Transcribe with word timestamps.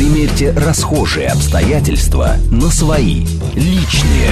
Примерьте 0.00 0.52
расхожие 0.52 1.28
обстоятельства 1.28 2.36
на 2.50 2.70
свои, 2.70 3.26
личные. 3.54 4.30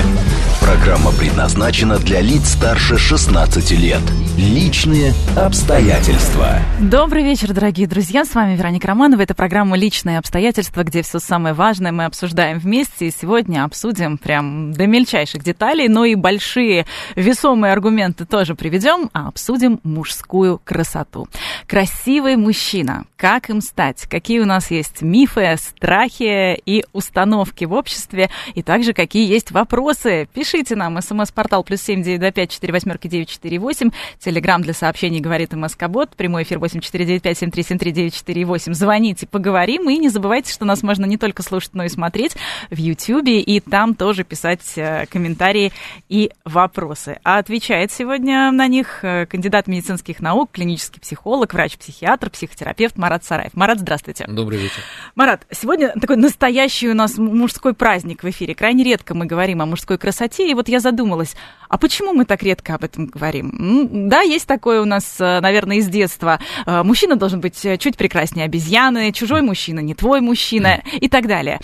Программа 0.62 1.12
предназначена 1.12 1.98
для 1.98 2.21
лиц 2.21 2.51
старше 2.51 2.98
16 2.98 3.71
лет. 3.73 4.03
Личные 4.36 5.12
обстоятельства. 5.36 6.59
Добрый 6.81 7.23
вечер, 7.23 7.53
дорогие 7.53 7.86
друзья. 7.86 8.25
С 8.25 8.35
вами 8.35 8.54
Вероника 8.54 8.89
Романова. 8.89 9.23
Это 9.23 9.35
программа 9.35 9.77
«Личные 9.77 10.18
обстоятельства», 10.18 10.85
где 10.85 11.03
все 11.03 11.18
самое 11.18 11.54
важное 11.54 11.93
мы 11.93 12.05
обсуждаем 12.05 12.59
вместе. 12.59 13.09
И 13.09 13.11
сегодня 13.11 13.64
обсудим 13.64 14.19
прям 14.19 14.73
до 14.73 14.87
мельчайших 14.87 15.43
деталей, 15.43 15.89
но 15.89 16.05
и 16.05 16.14
большие 16.14 16.87
весомые 17.16 17.73
аргументы 17.73 18.27
тоже 18.27 18.55
приведем, 18.55 19.11
а 19.12 19.29
обсудим 19.29 19.80
мужскую 19.82 20.61
красоту. 20.64 21.29
Красивый 21.66 22.36
мужчина. 22.36 23.07
Как 23.16 23.49
им 23.49 23.61
стать? 23.61 24.03
Какие 24.03 24.41
у 24.41 24.46
нас 24.46 24.71
есть 24.71 25.03
мифы, 25.03 25.41
страхи 25.58 26.58
и 26.64 26.85
установки 26.93 27.64
в 27.64 27.72
обществе? 27.72 28.30
И 28.54 28.62
также 28.62 28.93
какие 28.93 29.29
есть 29.29 29.50
вопросы? 29.50 30.29
Пишите 30.32 30.76
нам. 30.76 31.00
СМС-портал 31.00 31.64
плюс 31.64 31.82
семь 31.82 32.03
девять 32.03 32.20
два 32.20 32.30
пять 32.30 32.50
четыре 32.50 32.72
восьмерки 32.72 33.08
девять 33.08 33.28
четыре 33.28 33.58
восемь. 33.58 33.91
Телеграмм 34.19 34.62
для 34.62 34.72
сообщений 34.72 35.20
говорит 35.20 35.52
МСК-бот. 35.52 36.16
Прямой 36.16 36.44
эфир 36.44 36.58
8495-7373-948. 36.58 38.75
Звоните, 38.75 39.27
поговорим. 39.27 39.91
И 39.91 39.98
не 39.98 40.08
забывайте, 40.08 40.52
что 40.52 40.64
нас 40.64 40.83
можно 40.83 41.05
не 41.05 41.19
только 41.19 41.42
слушать, 41.42 41.75
но 41.75 41.84
и 41.84 41.88
смотреть 41.88 42.36
в 42.70 42.77
Ютьюбе. 42.77 43.41
И 43.41 43.61
там 43.61 43.94
тоже 43.94 44.25
писать 44.25 44.72
э, 44.77 45.06
комментарии 45.06 45.72
и 46.08 46.30
вопросы. 46.44 47.19
А 47.25 47.38
отвечает 47.38 47.92
сегодня 47.92 48.50
на 48.52 48.69
них 48.69 49.00
э, 49.02 49.27
кандидат 49.27 49.66
медицинских 49.66 50.20
наук, 50.20 50.50
клинический 50.52 51.00
психолог, 51.00 51.55
врач-психиатр, 51.55 52.30
психотерапевт 52.30 52.96
Марат 52.96 53.24
Сараев. 53.24 53.55
Марат, 53.55 53.80
здравствуйте. 53.80 54.27
Добрый 54.28 54.58
вечер. 54.58 54.83
Марат, 55.14 55.46
сегодня 55.50 55.92
такой 56.00 56.16
настоящий 56.16 56.88
у 56.88 56.94
нас 56.94 57.18
мужской 57.18 57.74
праздник 57.74 58.22
в 58.22 58.30
эфире. 58.30 58.54
Крайне 58.54 58.84
редко 58.84 59.14
мы 59.14 59.27
говорим 59.27 59.62
о 59.62 59.66
мужской 59.66 59.98
красоте. 59.98 60.50
И 60.50 60.55
вот 60.55 60.68
я 60.68 60.80
задумалась, 60.80 61.34
а 61.68 61.78
почему 61.78 62.12
мы 62.12 62.24
так 62.24 62.42
редко 62.42 62.74
об 62.74 62.84
этом 62.84 63.06
говорим? 63.06 64.08
Да, 64.08 64.20
есть 64.20 64.46
такое 64.46 64.80
у 64.80 64.84
нас, 64.84 65.16
э, 65.20 65.40
наверное, 65.40 65.77
из 65.77 65.88
детства. 65.88 66.38
Э, 66.66 66.82
мужчина 66.82 67.16
должен 67.16 67.40
быть 67.40 67.64
э, 67.64 67.78
чуть 67.78 67.96
прекраснее 67.96 68.46
обезьяны, 68.46 69.12
чужой 69.12 69.42
мужчина, 69.42 69.80
не 69.80 69.94
твой 69.94 70.20
мужчина 70.20 70.82
и 70.92 71.08
так 71.08 71.27
далее. 71.27 71.60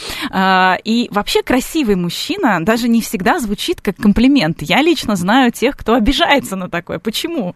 И 0.84 1.08
вообще 1.10 1.42
красивый 1.42 1.96
мужчина 1.96 2.64
даже 2.64 2.88
не 2.88 3.00
всегда 3.00 3.38
звучит 3.38 3.80
как 3.80 3.96
комплимент. 3.96 4.62
Я 4.62 4.82
лично 4.82 5.16
знаю 5.16 5.52
тех, 5.52 5.76
кто 5.76 5.94
обижается 5.94 6.56
на 6.56 6.69
такое. 6.69 6.98
Почему? 6.98 7.54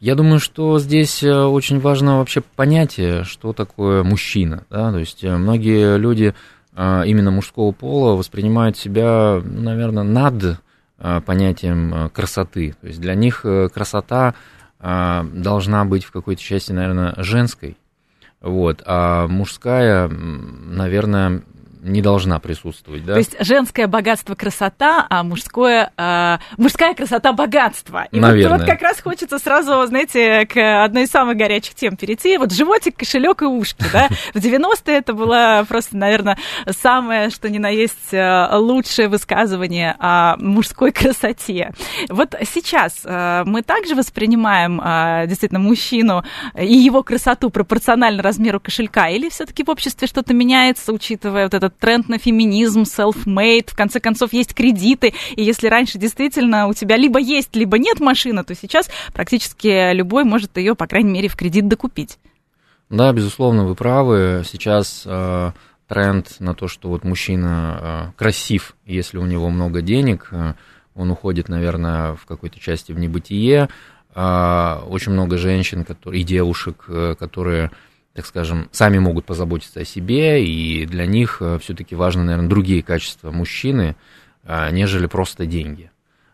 Я 0.00 0.14
думаю, 0.14 0.38
что 0.38 0.78
здесь 0.78 1.22
очень 1.22 1.80
важно 1.80 2.18
вообще 2.18 2.42
понятие, 2.42 3.24
что 3.24 3.52
такое 3.52 4.02
мужчина. 4.02 4.64
Да? 4.70 4.92
То 4.92 4.98
есть 4.98 5.22
многие 5.24 5.96
люди 5.96 6.34
именно 6.74 7.30
мужского 7.30 7.72
пола 7.72 8.16
воспринимают 8.16 8.76
себя, 8.76 9.40
наверное, 9.42 10.02
над 10.02 10.60
Э, 10.98 11.20
понятием 11.20 11.94
э, 11.94 12.08
красоты. 12.08 12.74
То 12.80 12.86
есть 12.86 13.00
для 13.00 13.14
них 13.14 13.42
э, 13.44 13.68
красота 13.68 14.34
должна 14.78 15.86
быть 15.86 16.04
в 16.04 16.12
какой-то 16.12 16.40
части, 16.40 16.70
наверное, 16.70 17.14
женской. 17.16 17.78
Вот, 18.42 18.82
а 18.84 19.26
мужская, 19.26 20.06
наверное, 20.06 21.42
не 21.86 22.02
должна 22.02 22.38
присутствовать, 22.40 23.04
да? 23.04 23.14
То 23.14 23.18
есть 23.18 23.36
женское 23.40 23.86
богатство 23.86 24.34
красота, 24.34 25.06
а 25.08 25.22
мужское, 25.22 25.92
э, 25.96 26.38
мужская 26.56 26.94
красота 26.94 27.32
богатство. 27.32 28.06
И 28.10 28.18
Наверное. 28.18 28.58
Вот, 28.58 28.60
вот 28.60 28.70
как 28.70 28.82
раз 28.82 29.00
хочется 29.00 29.38
сразу, 29.38 29.86
знаете, 29.86 30.46
к 30.46 30.84
одной 30.84 31.04
из 31.04 31.10
самых 31.10 31.36
горячих 31.36 31.74
тем 31.74 31.96
перейти. 31.96 32.38
Вот 32.38 32.52
животик, 32.52 32.96
кошелек 32.96 33.42
и 33.42 33.46
ушки, 33.46 33.84
да? 33.92 34.08
В 34.34 34.38
90-е 34.38 34.96
это 34.96 35.12
было 35.12 35.64
просто, 35.68 35.96
наверное, 35.96 36.38
самое, 36.70 37.30
что 37.30 37.48
ни 37.48 37.58
на 37.58 37.68
есть 37.68 38.12
э, 38.12 38.48
лучшее 38.56 39.08
высказывание 39.08 39.94
о 39.98 40.36
мужской 40.38 40.92
красоте. 40.92 41.72
Вот 42.08 42.34
сейчас 42.52 43.02
э, 43.04 43.44
мы 43.46 43.62
также 43.62 43.94
воспринимаем 43.94 44.80
э, 44.80 45.26
действительно 45.28 45.60
мужчину 45.60 46.24
и 46.58 46.74
его 46.76 47.02
красоту 47.02 47.50
пропорционально 47.50 48.22
размеру 48.22 48.60
кошелька, 48.60 49.08
или 49.08 49.28
все-таки 49.28 49.62
в 49.62 49.70
обществе 49.70 50.08
что-то 50.08 50.34
меняется, 50.34 50.92
учитывая 50.92 51.44
вот 51.44 51.54
этот 51.54 51.75
тренд 51.78 52.08
на 52.08 52.18
феминизм, 52.18 52.82
self-made, 52.82 53.70
в 53.70 53.76
конце 53.76 54.00
концов 54.00 54.32
есть 54.32 54.54
кредиты, 54.54 55.14
и 55.34 55.42
если 55.42 55.68
раньше 55.68 55.98
действительно 55.98 56.66
у 56.68 56.74
тебя 56.74 56.96
либо 56.96 57.18
есть, 57.18 57.54
либо 57.54 57.78
нет 57.78 58.00
машина, 58.00 58.44
то 58.44 58.54
сейчас 58.54 58.90
практически 59.12 59.92
любой 59.92 60.24
может 60.24 60.56
ее, 60.56 60.74
по 60.74 60.86
крайней 60.86 61.10
мере, 61.10 61.28
в 61.28 61.36
кредит 61.36 61.68
докупить. 61.68 62.18
Да, 62.88 63.12
безусловно, 63.12 63.64
вы 63.64 63.74
правы. 63.74 64.42
Сейчас 64.46 65.02
э, 65.04 65.52
тренд 65.88 66.36
на 66.38 66.54
то, 66.54 66.68
что 66.68 66.88
вот 66.88 67.04
мужчина 67.04 67.78
э, 67.80 68.12
красив, 68.16 68.76
если 68.84 69.18
у 69.18 69.26
него 69.26 69.50
много 69.50 69.82
денег, 69.82 70.28
э, 70.30 70.54
он 70.94 71.10
уходит, 71.10 71.48
наверное, 71.48 72.14
в 72.14 72.24
какой-то 72.26 72.60
части 72.60 72.92
в 72.92 72.98
небытие. 72.98 73.68
Э, 74.14 74.80
очень 74.88 75.12
много 75.12 75.36
женщин 75.36 75.84
которые, 75.84 76.20
и 76.20 76.24
девушек, 76.24 76.84
э, 76.88 77.14
которые 77.18 77.70
так 78.16 78.24
скажем, 78.24 78.70
сами 78.72 78.98
могут 78.98 79.26
позаботиться 79.26 79.80
о 79.80 79.84
себе, 79.84 80.42
и 80.42 80.86
для 80.86 81.04
них 81.04 81.36
э, 81.40 81.58
все-таки 81.60 81.94
важны, 81.94 82.24
наверное, 82.24 82.48
другие 82.48 82.82
качества 82.82 83.30
мужчины, 83.30 83.94
э, 84.42 84.70
нежели 84.72 85.06
просто 85.06 85.44
деньги. 85.44 85.90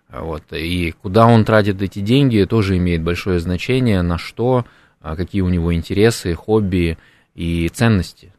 Вот. 0.09 0.45
И 0.53 0.95
куда 1.03 1.27
он 1.27 1.45
тратит 1.45 1.83
эти 1.83 1.99
деньги, 1.99 2.47
тоже 2.49 2.77
имеет 2.77 3.03
большое 3.03 3.41
значение, 3.41 4.01
на 4.03 4.17
что, 4.17 4.65
э, 5.03 5.17
какие 5.17 5.41
у 5.41 5.49
него 5.49 5.75
интересы, 5.75 6.35
хобби 6.35 6.99
и 7.35 7.69
ценности. 7.69 8.33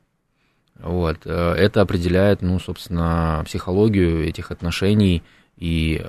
Вот. 0.80 1.26
Это 1.26 1.82
определяет, 1.82 2.42
ну, 2.42 2.60
собственно, 2.60 3.44
психологию 3.46 4.26
этих 4.28 4.52
отношений, 4.52 5.22
и 5.56 6.04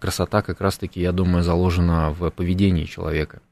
красота 0.00 0.40
как 0.40 0.60
раз-таки, 0.60 1.00
я 1.00 1.12
думаю, 1.12 1.42
заложена 1.42 2.10
в 2.10 2.30
поведении 2.30 2.84
человека 2.84 3.42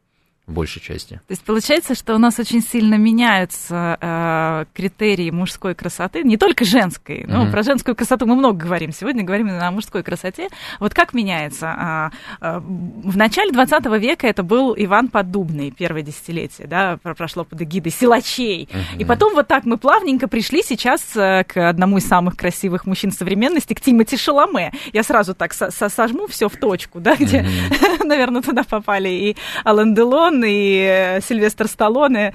в 0.47 0.53
большей 0.53 0.82
части. 0.82 1.15
То 1.27 1.32
есть 1.32 1.43
получается, 1.43 1.94
что 1.94 2.15
у 2.15 2.19
нас 2.19 2.38
очень 2.38 2.60
сильно 2.60 2.97
меняются 2.97 3.97
э, 3.99 4.65
критерии 4.75 5.31
мужской 5.31 5.75
красоты, 5.75 6.22
не 6.22 6.37
только 6.37 6.66
женской. 6.66 7.21
Mm-hmm. 7.21 7.27
Ну, 7.28 7.50
про 7.50 7.62
женскую 7.62 7.97
красоту 7.97 8.27
мы 8.27 8.37
много 8.37 8.59
говорим. 8.59 8.93
Сегодня 8.93 9.22
говорим 9.22 9.49
именно 9.49 9.69
о 9.69 9.71
мужской 9.71 10.03
красоте. 10.03 10.49
Вот 10.81 10.93
как 10.93 11.15
меняется? 11.15 11.69
А, 11.69 12.10
а, 12.41 12.60
в 12.60 13.16
начале 13.16 13.53
20 13.53 13.87
века 13.99 14.27
это 14.27 14.43
был 14.43 14.75
Иван 14.77 15.09
Поддубный, 15.09 15.71
первое 15.71 16.03
десятилетие, 16.03 16.66
да, 16.66 16.99
прошло 17.03 17.44
под 17.44 17.62
эгидой 17.62 17.91
силачей. 17.93 18.69
Mm-hmm. 18.71 18.99
И 18.99 19.05
потом 19.06 19.34
вот 19.34 19.49
так 19.49 19.65
мы 19.65 19.78
плавненько 19.78 20.28
пришли 20.28 20.62
сейчас 20.62 21.16
э, 21.16 21.44
к 21.44 21.56
одному 21.71 21.97
из 21.97 22.06
самых 22.06 22.37
красивых 22.37 22.84
мужчин 22.84 23.12
современности, 23.12 23.72
к 23.72 23.81
Тимати 23.81 24.19
Шаломе. 24.19 24.75
Я 24.93 25.05
сразу 25.05 25.34
так 25.34 25.55
сожму 25.55 26.26
все 26.26 26.50
в 26.50 26.56
точку, 26.56 27.00
да, 27.00 27.16
где, 27.16 27.41
mm-hmm. 27.41 28.05
наверное, 28.05 28.43
туда 28.43 28.62
попали 28.62 29.09
и 29.09 29.37
Алан 29.65 29.94
Делон, 29.94 30.33
Сталлоне 30.34 30.52
и 30.52 30.78
э, 30.78 31.20
Сильвестр 31.20 31.68
Сталлоне. 31.68 32.34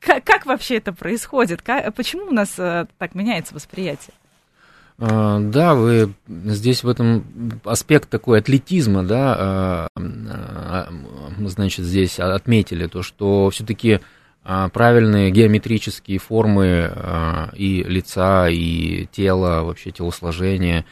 Как, 0.00 0.24
как 0.24 0.46
вообще 0.46 0.76
это 0.76 0.92
происходит? 0.92 1.62
Как, 1.62 1.94
почему 1.94 2.26
у 2.26 2.32
нас 2.32 2.54
э, 2.58 2.86
так 2.98 3.14
меняется 3.14 3.54
восприятие? 3.54 4.14
А, 4.98 5.38
да, 5.40 5.74
вы 5.74 6.12
здесь 6.26 6.82
в 6.82 6.88
этом 6.88 7.24
аспект 7.64 8.08
такой 8.10 8.40
атлетизма, 8.40 9.02
да, 9.02 9.36
а, 9.38 9.88
а, 9.96 10.88
значит, 11.46 11.84
здесь 11.84 12.18
отметили 12.18 12.86
то, 12.86 13.02
что 13.02 13.50
все-таки 13.50 14.00
правильные 14.42 15.30
геометрические 15.30 16.18
формы 16.18 16.90
и 17.54 17.82
лица, 17.82 18.48
и 18.48 19.06
тела, 19.12 19.62
вообще 19.62 19.90
телосложения 19.90 20.86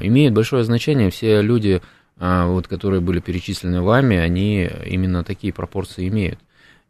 имеют 0.00 0.34
большое 0.34 0.64
значение. 0.64 1.10
Все 1.10 1.40
люди 1.40 1.80
вот, 2.20 2.68
которые 2.68 3.00
были 3.00 3.18
перечислены 3.18 3.80
вами, 3.80 4.16
они 4.16 4.68
именно 4.84 5.24
такие 5.24 5.52
пропорции 5.52 6.06
имеют. 6.08 6.38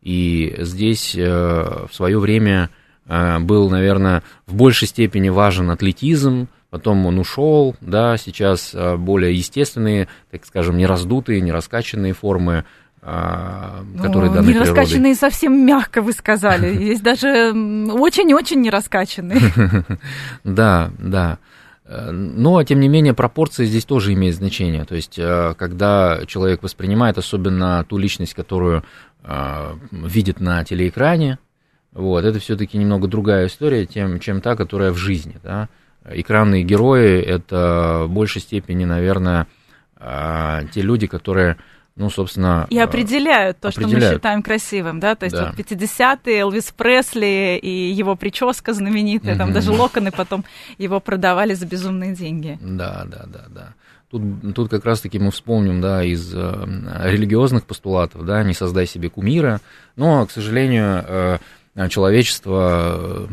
И 0.02 0.56
здесь 0.58 1.14
э, 1.14 1.86
в 1.90 1.94
свое 1.94 2.18
время 2.18 2.70
э, 3.06 3.38
был, 3.38 3.68
наверное, 3.68 4.22
в 4.46 4.54
большей 4.54 4.88
степени 4.88 5.28
важен 5.28 5.70
атлетизм, 5.70 6.48
потом 6.70 7.04
он 7.06 7.18
ушел, 7.18 7.76
да, 7.80 8.16
сейчас 8.16 8.74
э, 8.74 8.96
более 8.96 9.34
естественные, 9.34 10.08
так 10.30 10.46
скажем, 10.46 10.78
не 10.78 10.86
раздутые, 10.86 11.40
не 11.40 11.52
раскачанные 11.52 12.14
формы, 12.14 12.64
которые 13.02 14.30
О, 14.30 14.34
даны 14.34 14.48
не 14.48 14.58
раскачанные 14.58 15.14
совсем 15.14 15.64
мягко 15.64 16.02
вы 16.02 16.12
сказали. 16.12 16.74
Здесь 16.74 17.00
даже 17.00 17.50
очень-очень 17.50 18.60
не 18.60 18.70
раскачанные. 18.70 19.40
Да, 20.44 20.90
да. 20.98 21.38
Но, 21.90 22.62
тем 22.62 22.78
не 22.78 22.88
менее, 22.88 23.14
пропорции 23.14 23.64
здесь 23.64 23.84
тоже 23.84 24.12
имеют 24.12 24.36
значение. 24.36 24.84
То 24.84 24.94
есть, 24.94 25.18
э, 25.18 25.54
когда 25.58 26.20
человек 26.26 26.62
воспринимает 26.62 27.18
особенно 27.18 27.84
ту 27.88 27.98
личность, 27.98 28.34
которую 28.34 28.84
э, 29.24 29.74
видит 29.90 30.38
на 30.38 30.62
телеэкране, 30.62 31.38
вот, 31.92 32.24
это 32.24 32.38
все-таки 32.38 32.78
немного 32.78 33.08
другая 33.08 33.48
история, 33.48 33.86
тем, 33.86 34.20
чем 34.20 34.40
та, 34.40 34.54
которая 34.54 34.92
в 34.92 34.98
жизни. 34.98 35.38
Да? 35.42 35.68
Экранные 36.08 36.62
герои– 36.62 37.20
это 37.22 38.04
в 38.04 38.10
большей 38.10 38.40
степени, 38.40 38.84
наверное, 38.84 39.48
те 39.98 40.80
люди, 40.80 41.06
которые 41.08 41.58
ну, 41.96 42.08
собственно... 42.08 42.66
И 42.70 42.78
определяют 42.78 43.60
то, 43.60 43.68
определяют. 43.68 43.98
что 43.98 44.08
мы 44.08 44.14
считаем 44.14 44.42
красивым, 44.42 45.00
да, 45.00 45.14
то 45.14 45.24
есть 45.24 45.36
да. 45.36 45.52
вот 45.56 45.66
50-е, 45.66 46.38
Элвис 46.38 46.72
Пресли 46.72 47.58
и 47.60 47.92
его 47.92 48.16
прическа 48.16 48.72
знаменитая, 48.72 49.32
угу. 49.32 49.38
там 49.38 49.52
даже 49.52 49.70
локоны 49.72 50.10
потом 50.10 50.44
его 50.78 51.00
продавали 51.00 51.54
за 51.54 51.66
безумные 51.66 52.14
деньги. 52.14 52.58
Да, 52.62 53.04
да, 53.06 53.26
да, 53.26 53.44
да. 53.48 53.74
Тут, 54.10 54.22
тут 54.54 54.70
как 54.70 54.84
раз-таки 54.84 55.18
мы 55.18 55.30
вспомним, 55.30 55.80
да, 55.80 56.02
из 56.02 56.32
э, 56.34 56.66
религиозных 57.04 57.66
постулатов, 57.66 58.24
да, 58.24 58.42
не 58.42 58.54
создай 58.54 58.86
себе 58.86 59.08
кумира, 59.08 59.60
но, 59.94 60.26
к 60.26 60.32
сожалению, 60.32 61.04
э, 61.76 61.88
человечество 61.88 63.28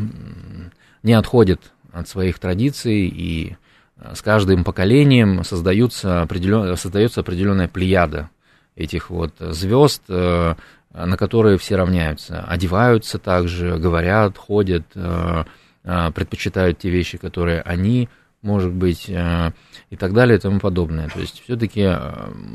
не 1.02 1.14
отходит 1.14 1.72
от 1.94 2.08
своих 2.08 2.38
традиций, 2.38 3.08
и 3.08 3.56
э, 3.98 4.14
с 4.14 4.22
каждым 4.22 4.64
поколением 4.64 5.44
создаются 5.44 6.22
определен, 6.22 6.76
создается 6.78 7.22
определенная 7.22 7.68
плеяда 7.68 8.30
этих 8.78 9.10
вот 9.10 9.34
звезд, 9.40 10.04
э, 10.08 10.56
на 10.94 11.18
которые 11.18 11.58
все 11.58 11.76
равняются, 11.76 12.42
одеваются 12.42 13.20
также, 13.20 13.78
говорят, 13.78 14.38
ходят, 14.38 14.86
э, 14.96 15.44
предпочитают 15.84 16.80
те 16.80 16.90
вещи, 16.90 17.18
которые 17.18 17.62
они, 17.62 18.10
может 18.42 18.74
быть, 18.74 19.08
и 19.10 19.96
так 19.98 20.14
далее 20.14 20.38
и 20.38 20.42
тому 20.42 20.60
подобное. 20.60 21.08
То 21.08 21.20
есть 21.20 21.42
все-таки 21.42 21.90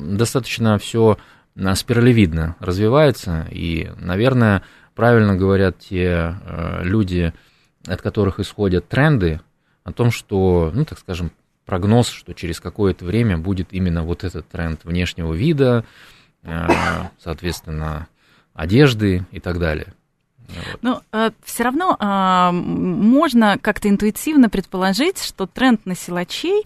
достаточно 0.03 0.77
все 0.79 1.17
спиралевидно 1.75 2.57
развивается, 2.61 3.47
и, 3.51 3.91
наверное, 3.97 4.63
правильно 4.95 5.35
говорят 5.35 5.79
те 5.79 6.37
люди, 6.83 7.33
от 7.87 8.03
которых 8.03 8.39
исходят 8.39 8.87
тренды, 8.89 9.41
о 9.85 9.93
том, 9.93 10.11
что, 10.11 10.71
ну, 10.75 10.85
так 10.85 10.99
скажем, 10.99 11.33
прогноз, 11.73 12.11
что 12.11 12.35
через 12.35 12.61
какое-то 12.61 13.07
время 13.07 13.39
будет 13.39 13.69
именно 13.71 14.03
вот 14.03 14.25
этот 14.25 14.47
тренд 14.47 14.85
внешнего 14.85 15.33
вида, 15.33 15.87
э, 16.43 16.69
соответственно, 17.19 18.09
одежды 18.53 19.25
и 19.31 19.41
так 19.41 19.59
далее. 19.59 19.95
Но 20.83 21.03
э, 21.13 21.31
все 21.45 21.65
равно 21.65 21.97
э, 21.99 22.51
можно 22.53 23.59
как-то 23.61 23.89
интуитивно 23.89 24.49
предположить, 24.49 25.23
что 25.23 25.47
тренд 25.47 25.87
на 25.87 25.95
силачей 25.95 26.63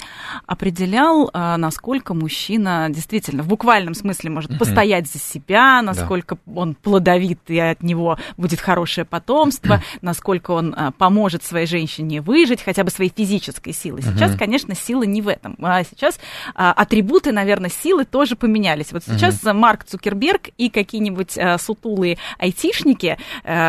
определял, 0.47 1.31
э, 1.33 1.57
насколько 1.57 2.15
мужчина 2.15 2.89
действительно 2.91 3.43
в 3.43 3.49
буквальном 3.49 3.95
смысле 3.95 4.31
может 4.31 4.59
постоять 4.59 5.11
за 5.11 5.19
себя, 5.19 5.83
насколько 5.83 6.37
да. 6.47 6.61
он 6.61 6.75
плодовит 6.75 7.41
и 7.49 7.59
от 7.59 7.83
него 7.83 8.19
будет 8.37 8.61
хорошее 8.61 9.05
потомство, 9.05 9.83
насколько 10.03 10.53
он 10.53 10.75
э, 10.75 10.93
поможет 10.97 11.45
своей 11.45 11.67
женщине 11.67 12.21
выжить, 12.21 12.63
хотя 12.63 12.85
бы 12.85 12.91
своей 12.91 13.13
физической 13.15 13.73
силой. 13.73 14.03
Сейчас, 14.03 14.37
конечно, 14.37 14.75
сила 14.75 15.03
не 15.03 15.23
в 15.23 15.29
этом. 15.29 15.57
А 15.63 15.83
сейчас 15.85 16.17
э, 16.17 16.19
атрибуты, 16.55 17.33
наверное, 17.33 17.71
силы 17.71 18.05
тоже 18.05 18.37
поменялись. 18.37 18.93
Вот 18.93 19.05
сейчас 19.05 19.43
Марк 19.43 19.85
Цукерберг 19.85 20.49
и 20.57 20.71
какие-нибудь 20.71 21.37
э, 21.37 21.59
сутулые 21.59 22.19
айтишники 22.39 23.19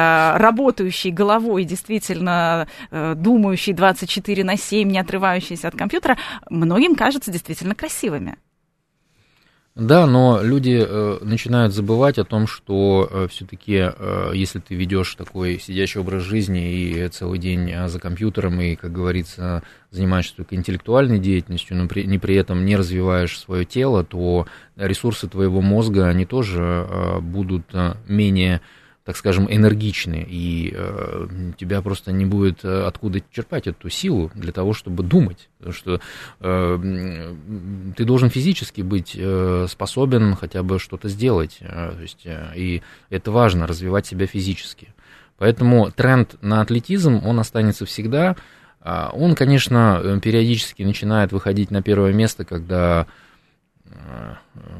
э, 0.07 0.37
работающий 0.37 1.11
головой, 1.11 1.63
действительно 1.63 2.67
э, 2.91 3.15
думающий 3.15 3.73
24 3.73 4.43
на 4.43 4.57
7, 4.57 4.89
не 4.89 4.99
отрывающийся 4.99 5.67
от 5.67 5.75
компьютера, 5.75 6.17
многим 6.49 6.95
кажутся 6.95 7.31
действительно 7.31 7.75
красивыми. 7.75 8.37
Да, 9.77 10.07
но 10.07 10.41
люди 10.41 10.83
э, 10.83 11.19
начинают 11.21 11.71
забывать 11.71 12.17
о 12.17 12.23
том, 12.23 12.47
что 12.47 13.07
э, 13.11 13.27
все-таки, 13.29 13.91
э, 13.95 14.31
если 14.33 14.57
ты 14.57 14.73
ведешь 14.73 15.13
такой 15.13 15.59
сидящий 15.59 16.01
образ 16.01 16.23
жизни 16.23 16.71
и 16.71 17.07
целый 17.09 17.37
день 17.37 17.69
э, 17.69 17.87
за 17.87 17.99
компьютером 17.99 18.59
и, 18.59 18.75
как 18.75 18.91
говорится, 18.91 19.61
занимаешься 19.91 20.35
только 20.35 20.55
интеллектуальной 20.55 21.19
деятельностью, 21.19 21.77
но 21.77 21.87
при, 21.87 22.05
не 22.05 22.17
при 22.17 22.33
этом 22.33 22.65
не 22.65 22.75
развиваешь 22.75 23.39
свое 23.39 23.65
тело, 23.65 24.03
то 24.03 24.47
ресурсы 24.77 25.27
твоего 25.27 25.61
мозга 25.61 26.07
они 26.07 26.25
тоже 26.25 26.63
э, 26.89 27.19
будут 27.19 27.65
э, 27.73 27.93
менее 28.07 28.61
так 29.07 29.15
скажем, 29.15 29.47
энергичны, 29.49 30.27
и 30.27 30.73
э, 30.75 31.27
тебя 31.57 31.81
просто 31.81 32.11
не 32.11 32.25
будет 32.25 32.65
э, 32.65 32.83
откуда 32.83 33.21
черпать 33.31 33.65
эту 33.65 33.89
силу 33.89 34.29
для 34.35 34.51
того, 34.51 34.73
чтобы 34.73 35.01
думать. 35.01 35.47
Потому 35.59 35.73
что 35.73 36.01
э, 36.41 37.33
ты 37.95 38.03
должен 38.03 38.29
физически 38.29 38.81
быть 38.81 39.15
э, 39.17 39.67
способен 39.69 40.35
хотя 40.35 40.61
бы 40.61 40.77
что-то 40.77 41.07
сделать. 41.07 41.59
Э, 41.61 41.93
то 41.95 42.01
есть, 42.01 42.25
э, 42.25 42.51
и 42.57 42.81
это 43.09 43.31
важно, 43.31 43.65
развивать 43.65 44.05
себя 44.05 44.27
физически. 44.27 44.89
Поэтому 45.37 45.89
тренд 45.89 46.35
на 46.41 46.59
атлетизм, 46.59 47.21
он 47.23 47.39
останется 47.39 47.85
всегда. 47.85 48.35
А 48.81 49.11
он, 49.13 49.35
конечно, 49.35 50.19
периодически 50.21 50.83
начинает 50.83 51.31
выходить 51.31 51.71
на 51.71 51.81
первое 51.81 52.11
место, 52.11 52.43
когда 52.43 53.03
Э, 53.03 53.26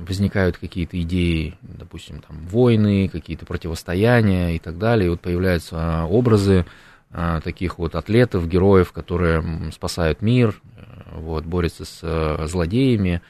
возникают 0.08 0.58
какие-то 0.58 1.02
идеи, 1.02 1.58
допустим, 1.62 2.22
там, 2.22 2.38
войны, 2.48 3.10
какие-то 3.10 3.46
противостояния 3.46 4.56
и 4.56 4.60
так 4.60 4.78
далее, 4.78 5.08
и 5.08 5.10
вот 5.10 5.22
появляются 5.22 6.06
образы 6.06 6.66
а, 7.12 7.42
таких 7.42 7.78
вот 7.78 7.96
атлетов, 7.96 8.48
героев, 8.48 8.92
которые 8.92 9.72
спасают 9.72 10.22
мир, 10.22 10.60
э, 10.76 11.20
вот, 11.20 11.46
борются 11.46 11.86
с 11.86 12.48
злодеями, 12.48 13.22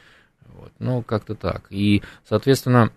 вот, 0.47 0.71
ну, 0.79 1.01
как-то 1.01 1.35
так. 1.35 1.67
И, 1.69 2.01
соответственно, 2.27 2.91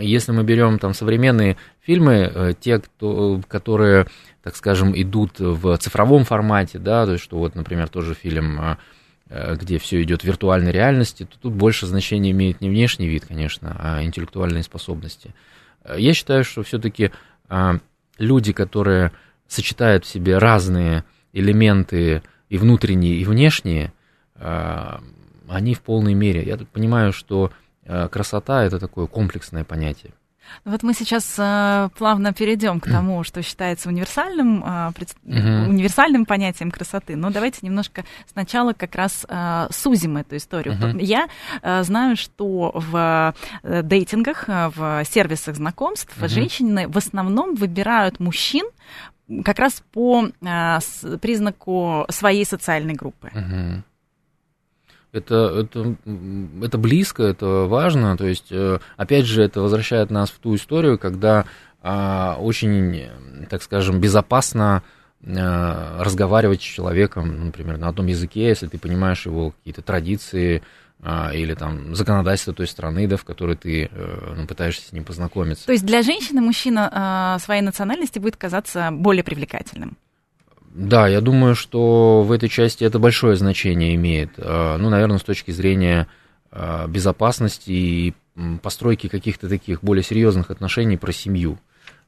если 0.00 0.30
мы 0.30 0.44
берем 0.44 0.78
там 0.78 0.94
современные 0.94 1.56
фильмы, 1.80 2.54
те, 2.60 2.78
кто, 2.78 3.40
которые, 3.48 4.06
так 4.44 4.54
скажем, 4.54 4.92
идут 4.94 5.40
в 5.40 5.76
цифровом 5.78 6.24
формате, 6.24 6.78
да, 6.78 7.04
то 7.04 7.12
есть, 7.12 7.24
что 7.24 7.38
вот, 7.38 7.56
например, 7.56 7.88
тоже 7.88 8.14
фильм 8.14 8.60
Э, 8.60 8.76
где 9.30 9.78
все 9.78 10.02
идет 10.02 10.22
в 10.22 10.24
виртуальной 10.24 10.72
реальности, 10.72 11.24
то 11.24 11.38
тут 11.38 11.54
больше 11.54 11.86
значения 11.86 12.32
имеет 12.32 12.60
не 12.60 12.68
внешний 12.68 13.06
вид, 13.06 13.26
конечно, 13.26 13.76
а 13.78 14.02
интеллектуальные 14.02 14.64
способности. 14.64 15.34
Э, 15.84 15.96
я 15.98 16.14
считаю, 16.14 16.44
что 16.44 16.62
все-таки 16.62 17.12
а, 17.48 17.78
люди, 18.18 18.52
которые 18.52 19.12
сочетают 19.46 20.04
в 20.04 20.08
себе 20.08 20.38
разные 20.38 21.04
элементы 21.32 22.22
и 22.48 22.58
внутренние, 22.58 23.16
и 23.16 23.24
внешние, 23.24 23.92
а, 24.36 25.00
они 25.48 25.74
в 25.74 25.80
полной 25.80 26.14
мере. 26.14 26.42
Я 26.44 26.56
понимаю, 26.58 27.12
что 27.12 27.50
э, 27.84 28.08
красота 28.08 28.64
это 28.64 28.78
такое 28.78 29.06
комплексное 29.08 29.64
понятие. 29.64 30.12
Вот 30.64 30.82
мы 30.82 30.94
сейчас 30.94 31.34
э, 31.38 31.88
плавно 31.96 32.32
перейдем 32.32 32.80
к 32.80 32.86
тому, 32.90 33.24
что 33.24 33.42
считается 33.42 33.88
универсальным, 33.88 34.62
э, 34.64 34.92
пред... 34.94 35.14
uh-huh. 35.24 35.68
универсальным 35.68 36.26
понятием 36.26 36.70
красоты. 36.70 37.16
Но 37.16 37.30
давайте 37.30 37.58
немножко 37.62 38.04
сначала 38.32 38.72
как 38.72 38.94
раз 38.94 39.26
э, 39.28 39.68
сузим 39.70 40.16
эту 40.16 40.36
историю. 40.36 40.74
Uh-huh. 40.74 41.02
Я 41.02 41.28
э, 41.62 41.82
знаю, 41.82 42.16
что 42.16 42.72
в 42.74 43.34
э, 43.62 43.82
дейтингах, 43.82 44.48
э, 44.48 44.70
в 44.74 45.04
сервисах 45.04 45.56
знакомств 45.56 46.16
uh-huh. 46.16 46.28
женщины 46.28 46.88
в 46.88 46.96
основном 46.96 47.54
выбирают 47.54 48.20
мужчин 48.20 48.66
как 49.44 49.58
раз 49.58 49.82
по 49.92 50.26
э, 50.26 50.78
признаку 51.20 52.06
своей 52.08 52.44
социальной 52.44 52.94
группы. 52.94 53.30
Uh-huh 53.32 53.82
это, 55.12 55.66
это, 55.66 55.96
это 56.62 56.78
близко, 56.78 57.22
это 57.24 57.66
важно. 57.66 58.16
То 58.16 58.26
есть, 58.26 58.50
э, 58.50 58.78
опять 58.96 59.26
же, 59.26 59.42
это 59.42 59.60
возвращает 59.60 60.10
нас 60.10 60.30
в 60.30 60.38
ту 60.38 60.54
историю, 60.54 60.98
когда 60.98 61.46
а, 61.82 62.36
очень, 62.38 63.08
так 63.48 63.62
скажем, 63.62 64.00
безопасно 64.00 64.82
а, 65.24 66.02
разговаривать 66.02 66.60
с 66.60 66.64
человеком, 66.64 67.46
например, 67.46 67.78
на 67.78 67.88
одном 67.88 68.06
языке, 68.06 68.48
если 68.48 68.66
ты 68.66 68.78
понимаешь 68.78 69.24
его 69.26 69.52
какие-то 69.52 69.82
традиции 69.82 70.62
а, 71.02 71.30
или 71.32 71.54
там 71.54 71.94
законодательство 71.94 72.52
той 72.52 72.66
страны, 72.66 73.08
да, 73.08 73.16
в 73.16 73.24
которой 73.24 73.56
ты 73.56 73.88
э, 73.90 74.34
ну, 74.36 74.46
пытаешься 74.46 74.86
с 74.86 74.92
ним 74.92 75.04
познакомиться. 75.04 75.64
То 75.64 75.72
есть 75.72 75.86
для 75.86 76.02
женщины 76.02 76.42
мужчина 76.42 77.38
своей 77.42 77.62
национальности 77.62 78.18
будет 78.18 78.36
казаться 78.36 78.90
более 78.92 79.24
привлекательным? 79.24 79.96
Да, 80.70 81.08
я 81.08 81.20
думаю, 81.20 81.56
что 81.56 82.22
в 82.22 82.30
этой 82.30 82.48
части 82.48 82.84
это 82.84 83.00
большое 83.00 83.36
значение 83.36 83.94
имеет. 83.96 84.30
А, 84.38 84.78
ну, 84.78 84.88
наверное, 84.88 85.18
с 85.18 85.22
точки 85.22 85.50
зрения 85.50 86.06
а, 86.52 86.86
безопасности 86.86 87.70
и 87.70 88.14
постройки 88.62 89.08
каких-то 89.08 89.48
таких 89.48 89.82
более 89.82 90.04
серьезных 90.04 90.50
отношений 90.50 90.96
про 90.96 91.12
семью. 91.12 91.58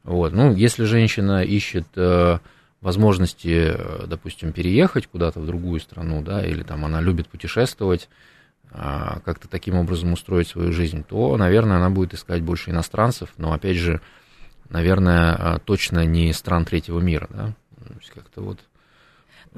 Вот. 0.05 0.33
Ну, 0.33 0.55
если 0.55 0.85
женщина 0.85 1.43
ищет 1.43 1.87
э, 1.95 2.39
возможности, 2.81 3.75
э, 3.75 4.07
допустим, 4.07 4.53
переехать 4.53 5.07
куда-то 5.09 5.41
в 5.41 5.47
другую 5.47 5.79
страну, 5.81 6.23
да, 6.23 6.45
или 6.45 6.63
там 6.63 6.85
она 6.85 7.01
любит 7.01 7.29
путешествовать, 7.29 8.09
а, 8.71 9.21
как-то 9.25 9.47
таким 9.47 9.75
образом 9.75 10.13
устроить 10.13 10.49
свою 10.49 10.73
жизнь, 10.73 11.05
то, 11.07 11.37
наверное, 11.37 11.77
она 11.77 11.91
будет 11.91 12.15
искать 12.15 12.43
больше 12.43 12.71
иностранцев, 12.71 13.29
но, 13.37 13.53
опять 13.53 13.77
же, 13.77 14.01
наверное, 14.71 15.61
точно 15.65 16.05
не 16.07 16.33
стран 16.33 16.65
третьего 16.65 17.01
мира, 17.01 17.29
да 17.31 17.55
как-то 18.15 18.43
вот. 18.43 18.59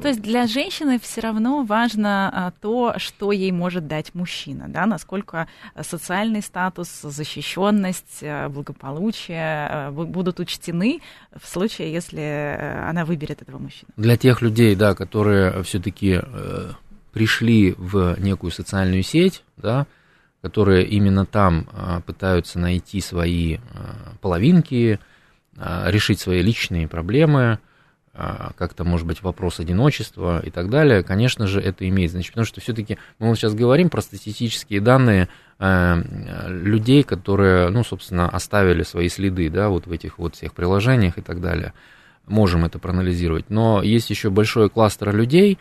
То 0.00 0.08
есть 0.08 0.22
для 0.22 0.46
женщины 0.46 0.98
все 0.98 1.20
равно 1.20 1.62
важно 1.62 2.30
а, 2.32 2.52
то, 2.60 2.94
что 2.98 3.30
ей 3.30 3.52
может 3.52 3.86
дать 3.86 4.14
мужчина, 4.14 4.66
да, 4.68 4.86
насколько 4.86 5.46
социальный 5.80 6.42
статус, 6.42 6.88
защищенность, 7.02 8.18
а, 8.22 8.48
благополучие 8.48 9.68
а, 9.68 9.90
будут 9.92 10.40
учтены 10.40 11.00
в 11.34 11.46
случае, 11.46 11.92
если 11.92 12.20
э, 12.20 12.88
она 12.88 13.04
выберет 13.04 13.42
этого 13.42 13.58
мужчину. 13.58 13.90
Для 13.96 14.16
тех 14.16 14.42
людей, 14.42 14.74
да, 14.74 14.94
которые 14.94 15.62
все-таки 15.62 16.20
э, 16.22 16.70
пришли 17.12 17.74
в 17.78 18.16
некую 18.18 18.50
социальную 18.50 19.02
сеть, 19.02 19.44
да, 19.56 19.86
которые 20.42 20.86
именно 20.86 21.24
там 21.24 21.66
пытаются 22.04 22.58
найти 22.58 23.00
свои 23.00 23.58
половинки, 24.20 24.98
решить 25.56 26.20
свои 26.20 26.42
личные 26.42 26.86
проблемы, 26.86 27.60
как-то, 28.14 28.84
может 28.84 29.06
быть, 29.06 29.22
вопрос 29.22 29.58
одиночества 29.58 30.40
и 30.40 30.50
так 30.50 30.70
далее, 30.70 31.02
конечно 31.02 31.48
же, 31.48 31.60
это 31.60 31.88
имеет 31.88 32.12
значение, 32.12 32.32
потому 32.32 32.46
что 32.46 32.60
все-таки 32.60 32.96
мы 33.18 33.28
вот 33.28 33.36
сейчас 33.36 33.54
говорим 33.54 33.90
про 33.90 34.02
статистические 34.02 34.80
данные 34.80 35.28
людей, 35.58 37.02
которые, 37.02 37.70
ну, 37.70 37.82
собственно, 37.82 38.28
оставили 38.28 38.84
свои 38.84 39.08
следы, 39.08 39.50
да, 39.50 39.68
вот 39.68 39.86
в 39.86 39.92
этих 39.92 40.18
вот 40.18 40.36
всех 40.36 40.52
приложениях 40.54 41.18
и 41.18 41.22
так 41.22 41.40
далее 41.40 41.72
можем 42.26 42.64
это 42.64 42.78
проанализировать. 42.78 43.46
Но 43.50 43.82
есть 43.82 44.10
еще 44.10 44.30
большой 44.30 44.70
кластер 44.70 45.14
людей, 45.14 45.58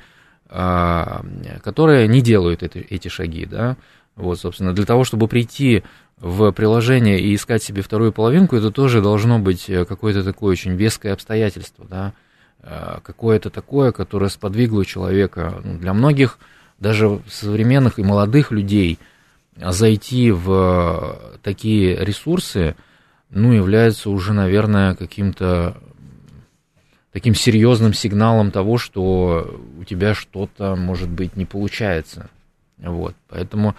а, 0.50 1.24
которые 1.64 2.08
не 2.08 2.22
делают 2.22 2.64
это, 2.64 2.80
эти 2.80 3.08
шаги, 3.08 3.46
да. 3.46 3.78
Вот, 4.16 4.40
собственно, 4.40 4.74
для 4.74 4.86
того, 4.86 5.04
чтобы 5.04 5.28
прийти 5.28 5.84
в 6.20 6.52
приложение 6.52 7.20
и 7.20 7.34
искать 7.34 7.64
себе 7.64 7.82
вторую 7.82 8.14
половинку, 8.14 8.56
это 8.56 8.70
тоже 8.72 9.02
должно 9.02 9.40
быть 9.40 9.66
какое-то 9.66 10.24
такое 10.24 10.52
очень 10.52 10.76
веское 10.76 11.14
обстоятельство, 11.14 11.86
да, 11.90 11.98
а, 12.08 12.14
какое-то 13.04 13.50
такое, 13.50 13.92
которое 13.92 14.30
сподвигло 14.30 14.86
человека, 14.86 15.62
ну, 15.64 15.78
для 15.78 15.94
многих, 15.94 16.40
даже 16.80 17.22
современных 17.28 18.00
и 18.00 18.04
молодых 18.04 18.52
людей, 18.52 19.00
зайти 19.56 20.32
в 20.32 21.40
такие 21.42 21.96
ресурсы, 22.04 22.76
ну, 23.30 23.52
является 23.52 24.10
уже, 24.10 24.34
наверное, 24.34 24.96
каким-то 24.96 25.78
таким 27.12 27.36
серьезным 27.36 27.94
сигналом 27.94 28.52
того, 28.52 28.78
что 28.78 29.60
у 29.80 29.84
тебя 29.84 30.14
что-то, 30.14 30.76
может 30.76 31.10
быть, 31.10 31.36
не 31.36 31.46
получается. 31.46 32.30
Вот, 32.78 33.16
поэтому, 33.30 33.76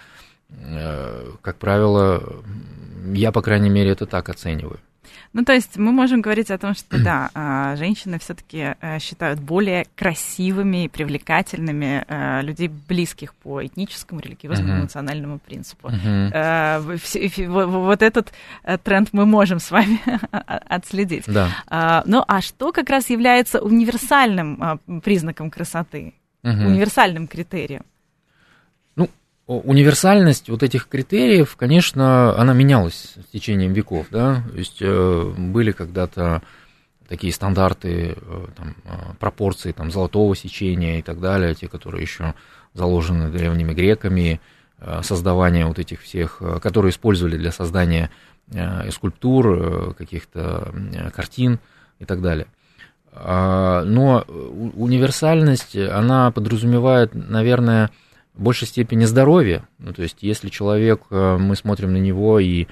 э, 0.49 1.31
как 1.41 1.57
правило, 1.57 2.23
я, 3.13 3.31
по 3.31 3.41
крайней 3.41 3.69
мере, 3.69 3.91
это 3.91 4.05
так 4.05 4.29
оцениваю. 4.29 4.79
Ну, 5.33 5.43
то 5.43 5.53
есть 5.53 5.77
мы 5.77 5.91
можем 5.91 6.21
говорить 6.21 6.51
о 6.51 6.57
том, 6.57 6.73
что 6.73 6.97
да, 7.03 7.29
а, 7.33 7.75
женщины 7.75 8.19
все-таки 8.19 8.75
э, 8.79 8.99
считают 8.99 9.39
более 9.39 9.85
красивыми 9.95 10.85
и 10.85 10.87
привлекательными 10.87 12.05
э, 12.07 12.41
людей, 12.41 12.67
близких 12.67 13.33
по 13.33 13.65
этническому, 13.65 14.21
религиозному, 14.21 14.73
uh-huh. 14.73 14.81
национальному 14.81 15.39
принципу. 15.39 15.89
Uh-huh. 15.89 17.65
Вот 17.67 18.01
этот 18.01 18.33
тренд 18.83 19.09
мы 19.11 19.25
можем 19.25 19.59
с 19.59 19.71
вами 19.71 19.99
отследить. 20.75 21.25
Да. 21.27 21.49
А, 21.67 22.03
ну, 22.05 22.23
а 22.27 22.41
что 22.41 22.71
как 22.71 22.89
раз 22.89 23.09
является 23.09 23.61
универсальным 23.61 24.57
а, 24.61 24.77
признаком 25.01 25.49
красоты, 25.49 26.13
uh-huh. 26.43 26.67
универсальным 26.67 27.27
критерием? 27.27 27.83
Универсальность 29.47 30.49
вот 30.49 30.63
этих 30.63 30.87
критериев, 30.87 31.55
конечно, 31.55 32.37
она 32.37 32.53
менялась 32.53 33.15
с 33.15 33.31
течением 33.31 33.73
веков, 33.73 34.07
да, 34.09 34.43
то 34.51 34.57
есть 34.57 34.77
э, 34.81 35.33
были 35.37 35.71
когда-то 35.71 36.41
такие 37.07 37.31
стандарты, 37.31 38.15
э, 38.15 38.45
там, 38.55 38.75
э, 38.85 38.89
пропорции 39.19 39.71
там, 39.71 39.91
золотого 39.91 40.35
сечения 40.35 40.99
и 40.99 41.01
так 41.03 41.19
далее, 41.19 41.53
те, 41.53 41.67
которые 41.67 42.01
еще 42.01 42.33
заложены 42.73 43.29
древними 43.29 43.73
греками, 43.73 44.41
создавание 45.01 45.65
вот 45.65 45.79
этих 45.79 46.01
всех, 46.01 46.41
которые 46.61 46.89
использовали 46.89 47.37
для 47.37 47.53
создания 47.53 48.11
скульптур, 48.91 49.95
каких-то 49.97 50.73
картин 51.15 51.59
и 51.99 52.05
так 52.05 52.21
далее. 52.21 52.47
А, 53.13 53.85
но 53.85 54.25
универсальность, 54.27 55.77
она 55.77 56.31
подразумевает, 56.31 57.11
наверное, 57.15 57.89
в 58.35 58.41
большей 58.41 58.67
степени 58.67 59.05
здоровье. 59.05 59.67
Ну, 59.79 59.93
то 59.93 60.03
есть, 60.03 60.17
если 60.21 60.49
человек, 60.49 61.03
э, 61.09 61.37
мы 61.37 61.55
смотрим 61.55 61.93
на 61.93 61.97
него, 61.97 62.39
и 62.39 62.67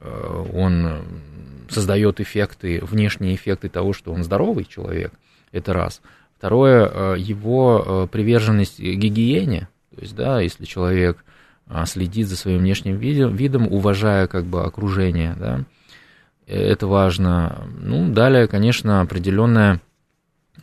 э, 0.00 0.44
он 0.54 1.02
создает 1.68 2.20
эффекты, 2.20 2.80
внешние 2.82 3.34
эффекты 3.34 3.68
того, 3.68 3.92
что 3.92 4.12
он 4.12 4.22
здоровый 4.22 4.64
человек, 4.64 5.12
это 5.52 5.72
раз. 5.72 6.00
Второе, 6.36 6.88
э, 6.88 7.16
его 7.18 8.08
приверженность 8.10 8.78
гигиене, 8.78 9.68
то 9.94 10.00
есть, 10.00 10.14
да, 10.14 10.40
если 10.40 10.64
человек 10.64 11.24
следит 11.84 12.28
за 12.28 12.36
своим 12.36 12.60
внешним 12.60 12.96
видом, 12.96 13.70
уважая 13.70 14.26
как 14.26 14.46
бы 14.46 14.64
окружение, 14.64 15.34
да, 15.38 15.64
это 16.46 16.86
важно. 16.86 17.68
Ну, 17.78 18.10
далее, 18.10 18.46
конечно, 18.46 19.02
определенная 19.02 19.82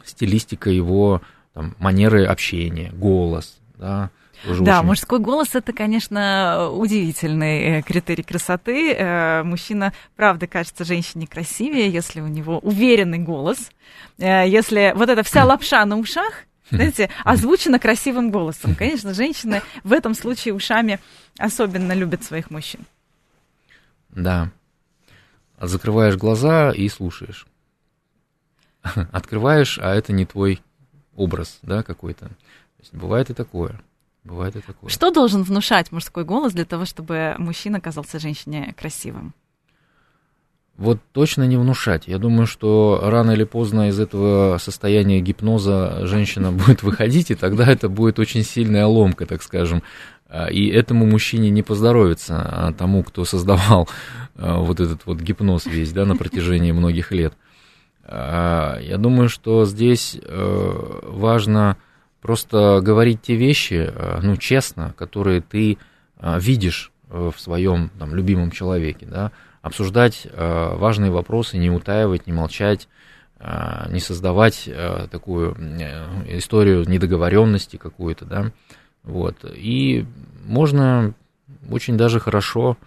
стилистика 0.03 0.71
его 0.71 1.21
там, 1.53 1.75
манеры 1.77 2.25
общения, 2.25 2.91
голос, 2.93 3.59
да, 3.77 4.09
тоже 4.45 4.63
да, 4.63 4.79
очень... 4.79 4.87
мужской 4.87 5.19
голос 5.19 5.55
это, 5.55 5.73
конечно, 5.73 6.69
удивительный 6.71 7.79
э, 7.79 7.81
критерий 7.81 8.23
красоты. 8.23 8.93
Э, 8.93 9.43
мужчина, 9.43 9.93
правда, 10.15 10.47
кажется 10.47 10.85
женщине 10.85 11.27
красивее, 11.27 11.89
если 11.89 12.21
у 12.21 12.27
него 12.27 12.59
уверенный 12.59 13.19
голос, 13.19 13.71
э, 14.17 14.47
если 14.47 14.93
вот 14.95 15.09
эта 15.09 15.23
вся 15.23 15.45
лапша 15.45 15.83
на 15.85 15.97
ушах, 15.97 16.43
знаете, 16.69 17.09
озвучена 17.23 17.79
красивым 17.79 18.31
голосом. 18.31 18.75
Конечно, 18.75 19.13
женщины 19.13 19.61
в 19.83 19.93
этом 19.93 20.13
случае 20.13 20.53
ушами 20.53 20.99
особенно 21.37 21.93
любят 21.93 22.23
своих 22.23 22.49
мужчин. 22.49 22.81
Да. 24.09 24.51
Закрываешь 25.59 26.15
глаза 26.15 26.71
и 26.71 26.87
слушаешь. 26.89 27.45
Открываешь, 29.11 29.79
а 29.79 29.93
это 29.93 30.13
не 30.13 30.25
твой 30.25 30.61
образ, 31.15 31.59
да, 31.61 31.83
какой-то. 31.83 32.29
Бывает 32.91 33.29
и 33.29 33.33
такое. 33.33 33.81
Бывает 34.25 34.55
и 34.55 34.61
такое. 34.61 34.89
Что 34.89 35.11
должен 35.11 35.43
внушать 35.43 35.91
мужской 35.91 36.25
голос 36.25 36.51
для 36.53 36.65
того, 36.65 36.85
чтобы 36.85 37.35
мужчина 37.37 37.79
казался 37.79 38.19
женщине 38.19 38.73
красивым? 38.77 39.33
Вот 40.77 40.99
точно 41.13 41.43
не 41.43 41.55
внушать. 41.55 42.07
Я 42.07 42.17
думаю, 42.17 42.47
что 42.47 42.99
рано 43.03 43.31
или 43.31 43.45
поздно 43.45 43.87
из 43.87 43.99
этого 43.99 44.57
состояния 44.57 45.21
гипноза 45.21 46.05
женщина 46.05 46.51
будет 46.67 46.83
выходить, 46.83 47.31
и 47.31 47.35
тогда 47.35 47.65
это 47.71 47.87
будет 47.87 48.19
очень 48.19 48.43
сильная 48.43 48.87
ломка, 48.87 49.25
так 49.25 49.43
скажем. 49.43 49.83
И 50.51 50.67
этому 50.67 51.05
мужчине 51.05 51.51
не 51.51 51.61
поздоровится, 51.61 52.41
а 52.41 52.73
тому, 52.73 53.03
кто 53.03 53.25
создавал 53.25 53.87
а, 54.35 54.57
вот 54.57 54.79
этот 54.79 55.05
вот 55.05 55.21
гипноз 55.21 55.67
весь, 55.67 55.93
да, 55.93 56.03
на 56.03 56.17
протяжении 56.17 56.71
многих 56.71 57.11
лет. 57.11 57.33
А, 58.03 58.79
я 58.79 58.97
думаю, 58.97 59.29
что 59.29 59.65
здесь 59.65 60.17
э, 60.19 60.99
важно 61.03 61.77
просто 62.25 62.81
говорить 62.81 63.21
те 63.21 63.35
вещи, 63.35 63.87
э, 63.87 64.19
ну, 64.23 64.35
честно, 64.35 64.95
которые 64.97 65.41
ты 65.41 65.77
э, 66.17 66.39
видишь 66.39 66.91
э, 67.11 67.29
в 67.31 67.39
своем 67.39 67.91
там, 67.99 68.15
любимом 68.15 68.49
человеке, 68.49 69.05
да, 69.05 69.31
обсуждать 69.61 70.27
важные 70.35 71.11
вопросы, 71.11 71.57
не 71.57 71.71
утаивать, 71.71 72.27
не 72.27 72.33
молчать, 72.33 72.87
не 73.89 73.99
создавать 73.99 74.69
такую 75.09 75.55
историю 76.27 76.87
недоговоренности 76.87 77.77
какую-то, 77.77 78.25
да, 78.25 78.51
вот, 79.01 79.37
и 79.43 80.05
можно 80.45 81.15
очень 81.71 81.97
даже 81.97 82.19
хорошо 82.19 82.77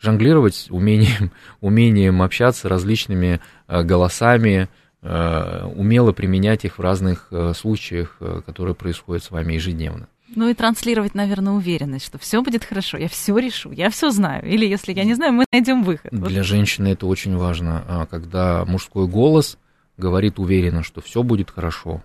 жонглировать 0.00 0.68
умением, 0.70 1.32
умением 1.60 2.22
общаться 2.22 2.68
различными 2.68 3.40
голосами, 3.66 4.68
умело 5.02 6.12
применять 6.12 6.64
их 6.64 6.78
в 6.78 6.82
разных 6.82 7.28
э, 7.30 7.52
случаях, 7.54 8.16
э, 8.20 8.40
которые 8.44 8.74
происходят 8.74 9.22
с 9.22 9.30
вами 9.30 9.54
ежедневно. 9.54 10.08
Ну 10.34 10.48
и 10.48 10.54
транслировать, 10.54 11.14
наверное, 11.14 11.54
уверенность, 11.54 12.04
что 12.04 12.18
все 12.18 12.42
будет 12.42 12.64
хорошо, 12.64 12.98
я 12.98 13.08
все 13.08 13.36
решу, 13.38 13.70
я 13.72 13.88
все 13.90 14.10
знаю. 14.10 14.46
Или 14.46 14.66
если 14.66 14.92
я 14.92 15.04
не 15.04 15.14
знаю, 15.14 15.32
мы 15.32 15.46
найдем 15.50 15.84
выход. 15.84 16.10
Для 16.12 16.42
женщины 16.42 16.88
это 16.88 17.06
очень 17.06 17.36
важно, 17.36 17.84
а, 17.88 18.06
когда 18.06 18.64
мужской 18.66 19.06
голос 19.06 19.56
говорит 19.96 20.38
уверенно, 20.38 20.82
что 20.82 21.00
все 21.00 21.22
будет 21.22 21.50
хорошо. 21.50 22.02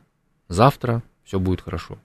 Завтра 0.47 1.03
все 1.25 1.39
будет 1.39 1.61
хорошо. 1.61 1.97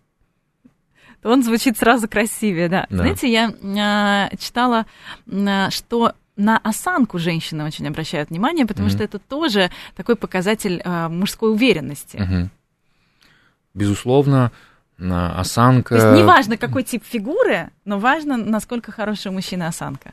Он 1.22 1.42
звучит 1.42 1.78
сразу 1.78 2.08
красивее, 2.08 2.68
да. 2.68 2.86
да. 2.90 2.96
Знаете, 2.96 3.30
я 3.30 3.52
а, 3.78 4.36
читала, 4.36 4.86
а, 5.30 5.70
что 5.70 6.14
на 6.38 6.56
осанку 6.56 7.18
женщины 7.18 7.64
очень 7.64 7.86
обращают 7.86 8.30
внимание, 8.30 8.64
потому 8.64 8.88
mm-hmm. 8.88 8.92
что 8.92 9.04
это 9.04 9.18
тоже 9.18 9.70
такой 9.94 10.16
показатель 10.16 10.80
э, 10.82 11.08
мужской 11.08 11.50
уверенности. 11.50 12.16
Mm-hmm. 12.16 12.48
Безусловно, 13.74 14.52
осанка. 14.98 15.96
То 15.98 16.08
есть 16.08 16.22
неважно, 16.22 16.56
какой 16.56 16.84
тип 16.84 17.04
фигуры, 17.04 17.70
но 17.84 17.98
важно, 17.98 18.36
насколько 18.36 18.92
хорошая 18.92 19.32
мужчина 19.32 19.68
осанка. 19.68 20.12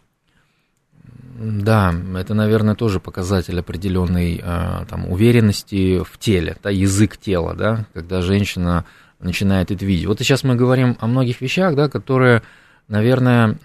Да, 1.37 1.93
это, 2.17 2.33
наверное, 2.33 2.75
тоже 2.75 2.99
показатель 2.99 3.59
определенной 3.59 4.41
э, 4.41 4.85
там, 4.89 5.11
уверенности 5.11 6.01
в 6.01 6.17
теле, 6.17 6.55
да, 6.63 6.69
язык 6.69 7.17
тела, 7.17 7.53
да, 7.53 7.85
когда 7.93 8.21
женщина 8.21 8.85
начинает 9.19 9.69
это 9.69 9.85
видеть. 9.85 10.05
Вот 10.05 10.19
сейчас 10.19 10.43
мы 10.43 10.55
говорим 10.55 10.97
о 11.01 11.07
многих 11.07 11.41
вещах, 11.41 11.75
да, 11.75 11.89
которые 11.89 12.41
наверное, 12.87 13.57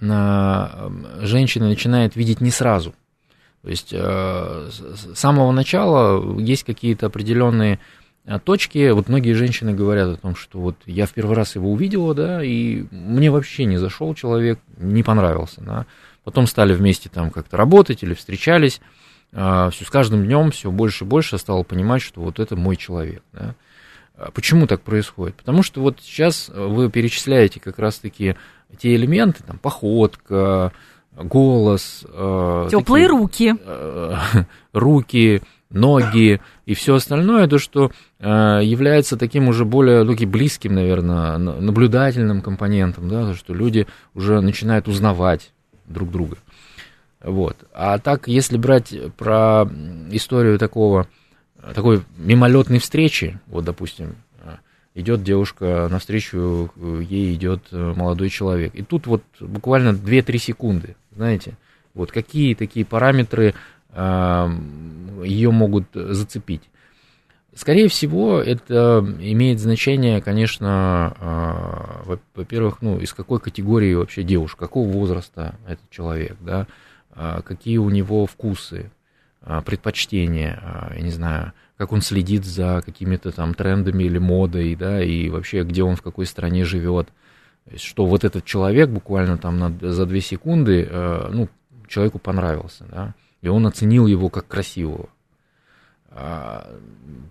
женщина 1.21 1.69
начинает 1.69 2.17
видеть 2.17 2.41
не 2.41 2.51
сразу. 2.51 2.95
То 3.63 3.69
есть 3.69 3.91
э, 3.93 4.71
с 4.71 5.19
самого 5.19 5.53
начала 5.53 6.39
есть 6.41 6.65
какие-то 6.65 7.07
определенные 7.07 7.79
а, 8.27 8.39
точки, 8.39 8.91
вот 8.91 9.09
многие 9.09 9.33
женщины 9.33 9.75
говорят 9.75 10.09
о 10.09 10.17
том, 10.17 10.35
что 10.35 10.61
вот 10.61 10.77
я 10.87 11.07
в 11.07 11.13
первый 11.13 11.37
раз 11.37 11.57
его 11.57 11.71
увидела, 11.71 12.15
да, 12.15 12.43
и 12.43 12.85
мне 12.91 13.31
вообще 13.31 13.65
не 13.65 13.77
зашел 13.77 14.15
человек, 14.15 14.59
не 14.79 15.03
понравился, 15.03 15.61
да. 15.63 15.87
Потом 16.25 16.47
стали 16.47 16.73
вместе 16.75 17.09
там 17.09 17.31
как-то 17.31 17.57
работать 17.57 18.03
или 18.03 18.15
встречались, 18.15 18.81
а, 19.33 19.69
все 19.71 19.85
с 19.85 19.91
каждым 19.91 20.25
днем 20.25 20.51
все 20.53 20.71
больше 20.71 21.05
и 21.05 21.09
больше 21.09 21.37
стала 21.39 21.63
понимать, 21.63 22.03
что 22.03 22.21
вот 22.23 22.39
это 22.41 22.57
мой 22.57 22.77
человек, 22.77 23.23
да. 23.33 23.55
А 24.17 24.31
почему 24.31 24.67
так 24.67 24.83
происходит? 24.83 25.35
Потому 25.37 25.63
что 25.63 25.81
вот 25.81 25.99
сейчас 26.03 26.51
вы 26.55 26.91
перечисляете 26.91 27.59
как 27.59 27.79
раз-таки 27.79 28.37
те 28.79 28.95
элементы, 28.95 29.43
там, 29.47 29.59
походка, 29.59 30.73
голос. 31.17 32.01
Теплые 32.03 33.07
такие, 33.07 33.09
руки. 33.09 33.55
Руки, 34.73 35.43
ноги 35.71 36.41
и 36.67 36.75
все 36.75 36.97
остальное, 36.97 37.47
то, 37.47 37.59
что 37.59 37.91
э, 38.19 38.61
является 38.63 39.17
таким 39.17 39.49
уже 39.49 39.65
более 39.65 40.03
ну, 40.03 40.15
близким, 40.27 40.75
наверное, 40.75 41.39
наблюдательным 41.39 42.43
компонентом, 42.43 43.09
да, 43.09 43.27
то, 43.27 43.35
что 43.35 43.55
люди 43.55 43.87
уже 44.15 44.41
начинают 44.41 44.89
узнавать 44.89 45.53
друг 45.87 46.11
друга. 46.11 46.37
Вот. 47.23 47.57
А 47.73 47.99
так, 47.99 48.29
если 48.29 48.57
брать 48.57 48.95
про 49.17 49.69
историю 50.11 50.59
такого, 50.59 51.07
такой 51.75 52.03
мимолетной 52.17 52.79
встречи, 52.79 53.39
вот, 53.47 53.65
допустим, 53.65 54.17
идет 54.95 55.23
девушка 55.23 55.89
навстречу, 55.91 56.71
ей 56.77 57.35
идет 57.35 57.73
молодой 57.73 58.29
человек. 58.29 58.75
И 58.75 58.83
тут 58.83 59.07
вот 59.07 59.23
буквально 59.41 59.91
2-3 59.91 60.39
секунды, 60.39 60.97
знаете, 61.15 61.55
вот 61.95 62.13
какие 62.13 62.55
такие 62.55 62.85
параметры 62.85 63.55
ее 63.93 65.51
могут 65.51 65.87
зацепить. 65.93 66.71
Скорее 67.55 67.89
всего, 67.89 68.39
это 68.39 69.05
имеет 69.21 69.59
значение, 69.59 70.21
конечно, 70.21 71.17
а, 71.19 72.03
во-первых, 72.35 72.81
ну, 72.81 73.01
из 73.01 73.13
какой 73.13 73.41
категории 73.41 73.93
вообще 73.95 74.23
девушка, 74.23 74.61
какого 74.61 74.89
возраста 74.89 75.57
этот 75.67 75.91
человек, 75.91 76.37
да, 76.41 76.69
а, 77.11 77.43
какие 77.43 77.79
у 77.79 77.91
него 77.91 78.27
вкусы, 78.27 78.93
а, 79.43 79.63
предпочтения, 79.63 80.63
я 80.95 81.01
не 81.01 81.11
знаю, 81.11 81.53
как 81.81 81.93
он 81.93 82.03
следит 82.03 82.45
за 82.45 82.83
какими-то 82.85 83.33
там 83.33 83.55
трендами 83.55 84.05
или 84.05 84.19
модой, 84.19 84.77
да, 84.77 85.03
и 85.03 85.31
вообще, 85.31 85.65
где 85.65 85.83
он 85.83 85.97
в 85.97 86.03
какой 86.03 86.27
стране 86.27 86.65
живет. 86.65 87.09
Что 87.77 88.05
вот 88.07 88.23
этот 88.25 88.45
человек 88.45 88.91
буквально 88.91 89.39
там 89.39 89.59
на, 89.59 89.73
за 89.81 90.07
две 90.07 90.21
секунды, 90.21 90.89
ну, 90.91 91.49
человеку 91.89 92.19
понравился, 92.19 92.85
да 92.91 93.15
и 93.43 93.49
он 93.49 93.67
оценил 93.67 94.07
его 94.07 94.29
как 94.29 94.47
красивого. 94.47 95.09
А, 96.11 96.79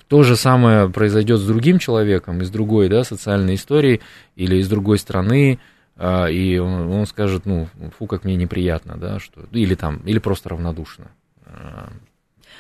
то 0.08 0.24
же 0.24 0.36
самое 0.36 0.90
произойдет 0.90 1.40
с 1.40 1.46
другим 1.46 1.80
человеком, 1.80 2.42
из 2.42 2.50
другой 2.50 2.90
да, 2.90 3.04
социальной 3.04 3.56
истории 3.56 4.02
или 4.36 4.56
из 4.56 4.70
другой 4.70 4.98
страны, 4.98 5.60
а, 5.96 6.28
и 6.28 6.58
он, 6.58 6.90
он 6.92 7.06
скажет, 7.06 7.46
ну, 7.46 7.68
фу, 7.98 8.08
как 8.08 8.24
мне 8.24 8.36
неприятно, 8.36 8.98
да, 8.98 9.20
что, 9.20 9.42
или 9.52 9.76
там, 9.76 9.98
или 10.06 10.20
просто 10.20 10.50
равнодушно. 10.50 11.12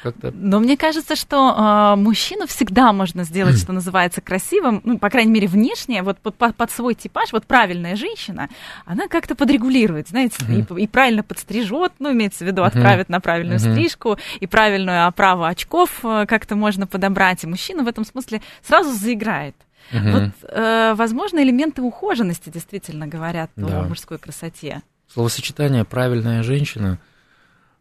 Как-то... 0.03 0.31
Но 0.31 0.59
мне 0.59 0.77
кажется, 0.77 1.15
что 1.15 1.55
э, 1.95 1.99
мужчину 1.99 2.47
всегда 2.47 2.93
можно 2.93 3.23
сделать, 3.23 3.57
что 3.59 3.73
называется, 3.73 4.21
красивым, 4.21 4.81
ну, 4.83 4.97
по 4.97 5.09
крайней 5.09 5.31
мере, 5.31 5.47
внешне, 5.47 6.03
вот 6.03 6.19
под, 6.19 6.35
под 6.35 6.71
свой 6.71 6.95
типаж, 6.95 7.33
вот 7.33 7.45
правильная 7.45 7.95
женщина, 7.95 8.49
она 8.85 9.07
как-то 9.07 9.35
подрегулирует, 9.35 10.09
знаете, 10.09 10.37
и, 10.47 10.81
и 10.81 10.87
правильно 10.87 11.23
подстрижет, 11.23 11.93
ну, 11.99 12.11
имеется 12.11 12.43
в 12.43 12.47
виду, 12.47 12.63
отправит 12.63 13.09
на 13.09 13.19
правильную 13.19 13.59
стрижку, 13.59 14.17
и 14.39 14.47
правильную 14.47 15.07
оправу 15.07 15.43
очков 15.43 15.99
э, 16.03 16.25
как-то 16.27 16.55
можно 16.55 16.87
подобрать, 16.87 17.43
и 17.43 17.47
мужчина 17.47 17.83
в 17.83 17.87
этом 17.87 18.05
смысле 18.05 18.41
сразу 18.61 18.91
заиграет. 18.91 19.55
Угу. 19.91 20.09
Вот, 20.11 20.31
э, 20.43 20.93
возможно, 20.95 21.43
элементы 21.43 21.81
ухоженности 21.81 22.49
действительно 22.49 23.07
говорят 23.07 23.49
да. 23.55 23.81
о 23.81 23.83
мужской 23.83 24.17
красоте. 24.17 24.81
Словосочетание 25.11 25.85
«правильная 25.85 26.43
женщина» 26.43 26.99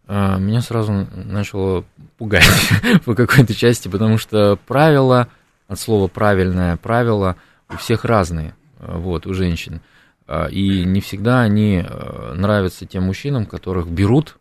меня 0.09 0.63
сразу 0.63 1.07
начало 1.13 1.85
пугать 2.17 2.49
по 3.05 3.15
какой-то 3.15 3.55
части, 3.55 3.89
потому 3.89 4.17
что 4.17 4.59
правила, 4.67 5.29
от 5.69 5.79
слова 5.79 6.09
правильное 6.09 6.79
правило, 6.79 7.37
у 7.69 7.77
всех 7.77 8.07
разные, 8.07 8.55
а, 8.81 8.99
вот, 8.99 9.27
у 9.27 9.35
женщин. 9.35 9.83
А, 10.27 10.47
и 10.47 10.85
не 10.85 11.03
всегда 11.03 11.43
они 11.43 11.85
нравятся 12.35 12.87
тем 12.87 13.05
мужчинам, 13.05 13.45
которых 13.45 13.89
берут 13.89 14.39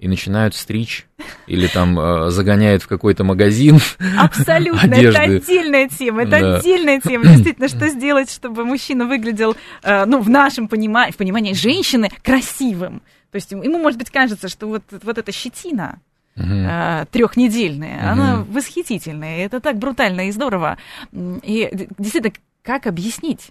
и 0.00 0.08
начинают 0.08 0.56
стричь 0.56 1.06
или 1.46 1.66
там 1.66 2.30
загоняют 2.30 2.82
в 2.82 2.88
какой-то 2.88 3.22
магазин. 3.22 3.78
Абсолютно, 4.18 4.96
одежды. 4.96 5.20
это 5.20 5.36
отдельная 5.36 5.88
тема, 5.88 6.22
это 6.22 6.40
да. 6.40 6.56
отдельная 6.56 7.00
тема. 7.00 7.26
Действительно, 7.26 7.68
что 7.68 7.86
сделать, 7.88 8.32
чтобы 8.32 8.64
мужчина 8.64 9.04
выглядел, 9.04 9.54
ну, 9.84 10.20
в 10.20 10.30
нашем 10.30 10.68
понимании, 10.68 11.12
в 11.12 11.16
понимании 11.16 11.52
женщины 11.52 12.10
красивым. 12.24 13.02
То 13.30 13.36
есть 13.36 13.50
ему, 13.52 13.78
может 13.78 13.98
быть, 13.98 14.10
кажется, 14.10 14.48
что 14.48 14.66
вот, 14.66 14.82
вот 14.90 15.18
эта 15.18 15.32
щетина, 15.32 16.00
Uh-huh. 16.36 17.06
Трехнедельная, 17.10 17.98
uh-huh. 17.98 18.12
она 18.12 18.44
восхитительная. 18.48 19.44
Это 19.44 19.60
так 19.60 19.76
брутально 19.78 20.28
и 20.28 20.30
здорово. 20.30 20.78
И 21.12 21.88
действительно, 21.98 22.32
как 22.62 22.86
объяснить? 22.86 23.50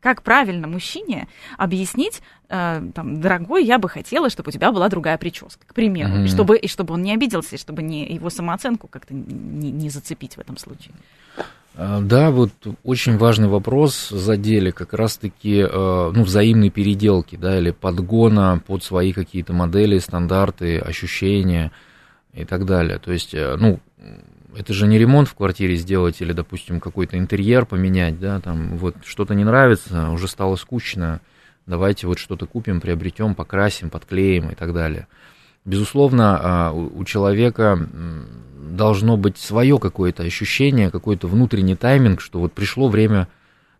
Как 0.00 0.22
правильно 0.22 0.68
мужчине 0.68 1.28
объяснить, 1.56 2.22
э, 2.48 2.82
там, 2.94 3.20
дорогой, 3.20 3.64
я 3.64 3.78
бы 3.78 3.88
хотела, 3.88 4.30
чтобы 4.30 4.50
у 4.50 4.52
тебя 4.52 4.70
была 4.70 4.88
другая 4.88 5.18
прическа, 5.18 5.66
к 5.66 5.74
примеру, 5.74 6.18
uh-huh. 6.18 6.24
и, 6.24 6.28
чтобы, 6.28 6.56
и 6.58 6.68
чтобы 6.68 6.94
он 6.94 7.02
не 7.02 7.12
обиделся, 7.12 7.56
и 7.56 7.58
чтобы 7.58 7.82
не, 7.82 8.06
его 8.06 8.30
самооценку 8.30 8.86
как-то 8.86 9.12
не, 9.12 9.70
не 9.70 9.90
зацепить 9.90 10.36
в 10.36 10.40
этом 10.40 10.56
случае. 10.56 10.94
А, 11.82 12.02
да, 12.02 12.30
вот 12.30 12.50
очень 12.84 13.16
важный 13.16 13.48
вопрос 13.48 14.10
задели 14.10 14.70
как 14.70 14.92
раз-таки 14.92 15.60
э, 15.60 16.12
ну, 16.14 16.22
взаимной 16.24 16.68
переделки, 16.68 17.36
да, 17.36 17.58
или 17.58 17.70
подгона 17.70 18.62
под 18.66 18.84
свои 18.84 19.14
какие-то 19.14 19.54
модели, 19.54 19.98
стандарты, 19.98 20.78
ощущения 20.78 21.72
и 22.34 22.44
так 22.44 22.66
далее. 22.66 22.98
То 22.98 23.12
есть, 23.12 23.32
э, 23.32 23.56
ну, 23.58 23.80
это 24.54 24.74
же 24.74 24.86
не 24.86 24.98
ремонт 24.98 25.28
в 25.28 25.34
квартире 25.34 25.74
сделать 25.76 26.20
или, 26.20 26.34
допустим, 26.34 26.80
какой-то 26.80 27.16
интерьер 27.16 27.64
поменять, 27.64 28.20
да, 28.20 28.40
там 28.40 28.76
вот 28.76 28.96
что-то 29.06 29.34
не 29.34 29.44
нравится, 29.44 30.10
уже 30.10 30.28
стало 30.28 30.56
скучно, 30.56 31.22
давайте 31.66 32.06
вот 32.06 32.18
что-то 32.18 32.44
купим, 32.44 32.82
приобретем, 32.82 33.34
покрасим, 33.34 33.88
подклеим 33.88 34.50
и 34.50 34.54
так 34.54 34.74
далее. 34.74 35.06
Безусловно, 35.64 36.40
а, 36.42 36.72
у 36.72 37.04
человека 37.04 37.78
должно 38.76 39.16
быть 39.16 39.38
свое 39.38 39.78
какое-то 39.78 40.22
ощущение, 40.22 40.90
какой-то 40.90 41.26
внутренний 41.26 41.76
тайминг, 41.76 42.20
что 42.20 42.40
вот 42.40 42.52
пришло 42.52 42.88
время 42.88 43.28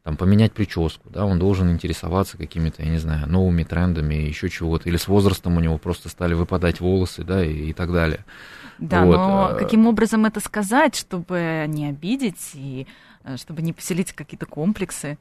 там, 0.03 0.17
поменять 0.17 0.53
прическу, 0.53 1.11
да, 1.11 1.25
он 1.25 1.39
должен 1.39 1.71
интересоваться 1.71 2.39
какими-то, 2.39 2.83
я 2.83 2.91
не 2.91 2.99
знаю, 2.99 3.29
новыми 3.29 3.65
трендами, 3.65 4.15
еще 4.15 4.49
чего-то, 4.49 4.89
или 4.89 4.97
с 4.97 5.09
возрастом 5.09 5.57
у 5.57 5.61
него 5.61 5.79
просто 5.79 6.09
стали 6.09 6.35
выпадать 6.35 6.81
волосы, 6.81 7.23
да, 7.23 7.45
и, 7.45 7.71
и 7.71 7.73
так 7.73 7.93
далее. 7.93 8.25
Да, 8.79 9.05
вот. 9.05 9.17
но 9.17 9.49
а, 9.51 9.55
каким 9.55 9.87
образом 9.87 10.25
это 10.25 10.41
сказать, 10.41 10.97
чтобы 10.97 11.67
не 11.69 11.89
обидеть 11.89 12.53
и 12.55 12.87
э, 13.25 13.37
чтобы 13.37 13.61
не 13.61 13.75
поселить 13.75 14.13
какие-то 14.13 14.47
комплексы? 14.47 15.19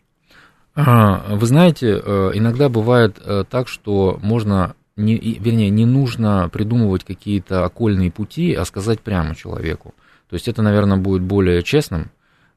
Вы 0.75 1.45
знаете, 1.45 2.01
э, 2.01 2.31
иногда 2.35 2.69
бывает 2.69 3.19
э, 3.19 3.43
так, 3.49 3.67
что 3.67 4.17
можно 4.21 4.75
не, 4.99 5.15
вернее, 5.15 5.69
не 5.69 5.85
нужно 5.85 6.49
придумывать 6.51 7.03
какие-то 7.03 7.65
окольные 7.65 8.11
пути, 8.11 8.53
а 8.53 8.65
сказать 8.65 8.99
прямо 9.01 9.35
человеку. 9.35 9.93
То 10.29 10.35
есть 10.35 10.47
это, 10.47 10.61
наверное, 10.61 10.97
будет 10.97 11.21
более 11.21 11.63
честным, 11.63 12.11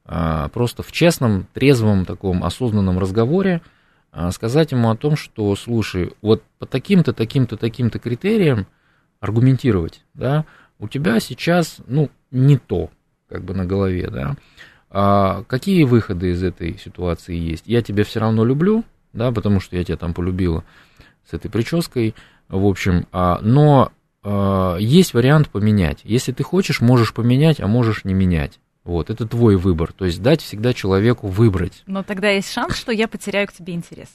а, 0.05 0.49
просто 0.49 0.83
в 0.83 0.91
честном, 0.91 1.47
трезвом, 1.53 2.05
таком 2.05 2.43
осознанном 2.43 2.99
разговоре 2.99 3.61
а, 4.15 4.31
сказать 4.31 4.71
ему 4.71 4.91
о 4.91 4.95
том, 4.95 5.17
что, 5.17 5.55
слушай, 5.55 6.13
вот 6.21 6.43
по 6.59 6.67
таким-то, 6.67 7.13
таким-то, 7.13 7.57
таким-то 7.57 7.97
критериям 7.97 8.67
аргументировать, 9.19 10.03
да, 10.13 10.45
у 10.77 10.87
тебя 10.87 11.19
сейчас, 11.19 11.77
ну, 11.87 12.11
не 12.29 12.57
то, 12.57 12.91
как 13.27 13.43
бы 13.43 13.55
на 13.55 13.65
голове, 13.65 14.09
да, 14.11 14.35
а 14.91 15.43
какие 15.47 15.83
выходы 15.83 16.29
из 16.31 16.43
этой 16.43 16.77
ситуации 16.77 17.35
есть? 17.35 17.63
Я 17.65 17.81
тебя 17.81 18.03
все 18.03 18.19
равно 18.19 18.45
люблю, 18.45 18.83
да, 19.13 19.31
потому 19.31 19.59
что 19.59 19.75
я 19.77 19.83
тебя 19.83 19.97
там 19.97 20.13
полюбила 20.13 20.63
с 21.27 21.33
этой 21.33 21.49
прической, 21.49 22.13
в 22.59 22.65
общем, 22.65 23.07
а, 23.11 23.39
но 23.41 23.91
а, 24.23 24.77
есть 24.77 25.13
вариант 25.13 25.49
поменять. 25.49 25.99
Если 26.03 26.31
ты 26.31 26.43
хочешь, 26.43 26.81
можешь 26.81 27.13
поменять, 27.13 27.59
а 27.59 27.67
можешь 27.67 28.05
не 28.05 28.13
менять. 28.13 28.59
Вот, 28.83 29.09
это 29.09 29.27
твой 29.27 29.55
выбор. 29.55 29.93
То 29.93 30.05
есть 30.05 30.21
дать 30.21 30.41
всегда 30.41 30.73
человеку 30.73 31.27
выбрать. 31.27 31.83
Но 31.85 32.03
тогда 32.03 32.29
есть 32.29 32.51
шанс, 32.51 32.75
что 32.75 32.91
я 32.91 33.07
потеряю 33.07 33.47
к 33.47 33.53
тебе 33.53 33.73
интерес. 33.73 34.09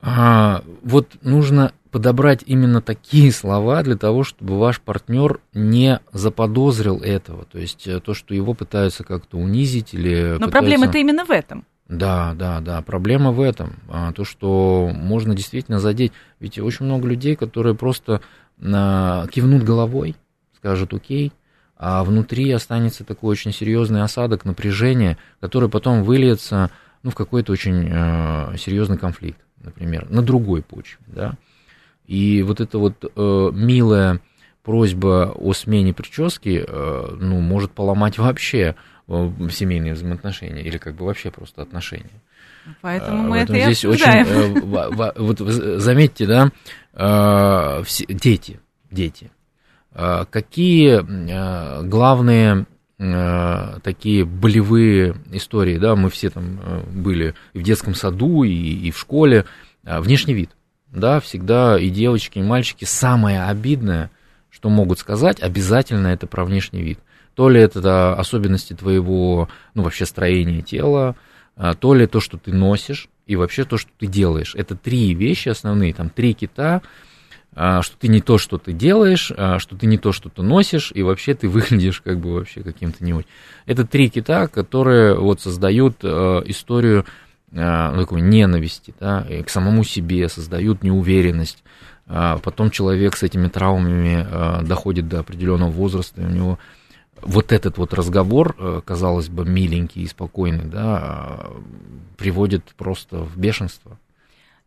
А, 0.00 0.62
вот 0.82 1.16
нужно 1.22 1.72
подобрать 1.90 2.42
именно 2.46 2.80
такие 2.82 3.32
слова 3.32 3.82
для 3.82 3.96
того, 3.96 4.22
чтобы 4.22 4.58
ваш 4.58 4.80
партнер 4.80 5.40
не 5.54 6.00
заподозрил 6.12 7.00
этого. 7.00 7.44
То 7.46 7.58
есть 7.58 7.86
э, 7.88 8.00
то, 8.00 8.14
что 8.14 8.34
его 8.34 8.54
пытаются 8.54 9.04
как-то 9.04 9.38
унизить 9.38 9.94
или. 9.94 10.32
Но 10.32 10.46
пытаются... 10.46 10.50
проблема-то 10.50 10.98
именно 10.98 11.24
в 11.24 11.30
этом. 11.30 11.64
Да, 11.88 12.34
да, 12.34 12.60
да. 12.60 12.82
Проблема 12.82 13.32
в 13.32 13.40
этом. 13.40 13.76
А, 13.88 14.12
то, 14.12 14.24
что 14.24 14.90
можно 14.94 15.34
действительно 15.34 15.80
задеть. 15.80 16.12
Ведь 16.38 16.58
очень 16.58 16.84
много 16.84 17.08
людей, 17.08 17.34
которые 17.34 17.74
просто 17.74 18.20
а, 18.62 19.26
кивнут 19.28 19.62
головой, 19.62 20.14
скажут 20.56 20.92
окей, 20.92 21.32
а 21.78 22.02
внутри 22.04 22.50
останется 22.50 23.04
такой 23.04 23.30
очень 23.32 23.52
серьезный 23.52 24.02
осадок, 24.02 24.44
напряжение, 24.44 25.16
которое 25.40 25.68
потом 25.68 26.02
выльется 26.02 26.70
ну, 27.04 27.10
в 27.10 27.14
какой-то 27.14 27.52
очень 27.52 27.88
э, 27.88 28.56
серьезный 28.58 28.98
конфликт, 28.98 29.38
например, 29.62 30.10
на 30.10 30.20
другой 30.20 30.62
почве, 30.62 30.98
да. 31.06 31.34
И 32.06 32.42
вот 32.42 32.60
эта 32.60 32.78
вот 32.78 33.04
э, 33.04 33.50
милая 33.52 34.20
просьба 34.64 35.32
о 35.36 35.52
смене 35.52 35.94
прически, 35.94 36.64
э, 36.66 37.16
ну, 37.20 37.40
может 37.40 37.70
поломать 37.70 38.18
вообще 38.18 38.74
семейные 39.08 39.94
взаимоотношения 39.94 40.62
или 40.62 40.78
как 40.78 40.94
бы 40.94 41.06
вообще 41.06 41.30
просто 41.30 41.62
отношения. 41.62 42.20
Поэтому 42.82 43.22
мы 43.22 43.38
это 43.38 43.56
и 43.56 43.62
здесь 43.62 43.84
обсуждаем. 43.84 44.26
очень, 44.26 44.74
э, 44.74 45.12
вот 45.16 45.38
заметьте, 45.38 46.26
да, 46.26 46.50
э, 46.92 47.82
дети, 48.08 48.60
дети, 48.90 49.30
э, 49.94 50.24
какие 50.30 51.86
главные 51.86 52.66
такие 53.84 54.24
болевые 54.24 55.14
истории, 55.30 55.78
да, 55.78 55.94
мы 55.94 56.10
все 56.10 56.30
там 56.30 56.58
были 56.90 57.32
и 57.52 57.60
в 57.60 57.62
детском 57.62 57.94
саду, 57.94 58.42
и, 58.42 58.50
и 58.50 58.90
в 58.90 58.98
школе, 58.98 59.44
внешний 59.84 60.34
вид, 60.34 60.50
да, 60.88 61.20
всегда 61.20 61.78
и 61.78 61.90
девочки, 61.90 62.40
и 62.40 62.42
мальчики, 62.42 62.84
самое 62.84 63.44
обидное, 63.44 64.10
что 64.50 64.68
могут 64.68 64.98
сказать, 64.98 65.40
обязательно 65.40 66.08
это 66.08 66.26
про 66.26 66.44
внешний 66.44 66.82
вид. 66.82 66.98
То 67.38 67.48
ли 67.48 67.60
это 67.60 68.14
особенности 68.14 68.72
твоего, 68.72 69.48
ну, 69.74 69.84
вообще 69.84 70.06
строения 70.06 70.60
тела, 70.60 71.14
а, 71.54 71.74
то 71.74 71.94
ли 71.94 72.08
то, 72.08 72.18
что 72.18 72.36
ты 72.36 72.52
носишь, 72.52 73.08
и 73.28 73.36
вообще 73.36 73.62
то, 73.62 73.78
что 73.78 73.92
ты 73.96 74.08
делаешь. 74.08 74.56
Это 74.56 74.74
три 74.74 75.14
вещи 75.14 75.48
основные, 75.48 75.94
там 75.94 76.10
три 76.10 76.34
кита, 76.34 76.82
а, 77.54 77.80
что 77.82 77.96
ты 77.96 78.08
не 78.08 78.20
то, 78.20 78.38
что 78.38 78.58
ты 78.58 78.72
делаешь, 78.72 79.30
а, 79.36 79.60
что 79.60 79.76
ты 79.76 79.86
не 79.86 79.98
то, 79.98 80.10
что 80.10 80.30
ты 80.30 80.42
носишь, 80.42 80.90
и 80.92 81.04
вообще 81.04 81.36
ты 81.36 81.48
выглядишь 81.48 82.00
как 82.00 82.18
бы 82.18 82.34
вообще 82.34 82.64
каким-то 82.64 83.04
не 83.04 83.14
очень. 83.14 83.28
Это 83.66 83.86
три 83.86 84.10
кита, 84.10 84.48
которые 84.48 85.14
вот 85.14 85.40
создают 85.40 86.02
историю 86.02 87.04
ну, 87.52 88.00
такой 88.00 88.20
ненависти 88.20 88.92
да, 88.98 89.24
к 89.46 89.48
самому 89.48 89.84
себе, 89.84 90.28
создают 90.28 90.82
неуверенность. 90.82 91.62
Потом 92.04 92.72
человек 92.72 93.16
с 93.16 93.22
этими 93.22 93.46
травмами 93.46 94.26
доходит 94.66 95.08
до 95.08 95.20
определенного 95.20 95.70
возраста, 95.70 96.20
и 96.20 96.24
у 96.24 96.30
него 96.30 96.58
вот 97.22 97.52
этот 97.52 97.78
вот 97.78 97.94
разговор, 97.94 98.54
э, 98.58 98.80
казалось 98.84 99.28
бы, 99.28 99.44
миленький 99.44 100.02
и 100.02 100.06
спокойный, 100.06 100.64
да, 100.64 101.50
приводит 102.16 102.64
просто 102.76 103.18
в 103.18 103.36
бешенство. 103.36 103.98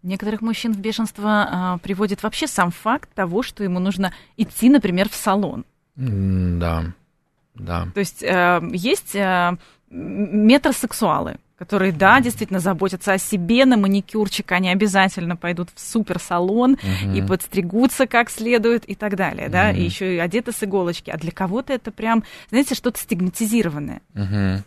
Некоторых 0.03 0.41
мужчин 0.41 0.73
в 0.73 0.79
бешенство 0.79 1.29
а, 1.29 1.77
приводит 1.77 2.23
вообще 2.23 2.47
сам 2.47 2.71
факт 2.71 3.09
того, 3.13 3.43
что 3.43 3.63
ему 3.63 3.79
нужно 3.79 4.13
идти, 4.35 4.67
например, 4.69 5.09
в 5.09 5.13
салон. 5.13 5.63
Да, 5.95 6.85
да. 7.53 7.87
То 7.93 7.99
есть 7.99 8.23
э, 8.23 8.61
есть 8.71 9.13
э, 9.15 9.57
метросексуалы, 9.89 11.35
которые, 11.61 11.91
да, 11.91 12.19
действительно 12.21 12.59
заботятся 12.59 13.13
о 13.13 13.17
себе, 13.19 13.65
на 13.65 13.77
маникюрчик 13.77 14.51
они 14.51 14.71
обязательно 14.71 15.35
пойдут 15.35 15.69
в 15.75 15.79
суперсалон 15.79 16.73
uh-huh. 16.73 17.15
и 17.15 17.21
подстригутся 17.21 18.07
как 18.07 18.31
следует 18.31 18.83
и 18.85 18.95
так 18.95 19.15
далее, 19.15 19.45
uh-huh. 19.45 19.51
да, 19.51 19.71
и 19.71 19.83
еще 19.83 20.15
и 20.15 20.17
одеты 20.17 20.53
с 20.53 20.63
иголочки. 20.63 21.11
А 21.11 21.19
для 21.19 21.31
кого-то 21.31 21.71
это 21.71 21.91
прям, 21.91 22.23
знаете, 22.49 22.73
что-то 22.73 22.97
стигматизированное. 22.97 24.01
Uh-huh. 24.15 24.63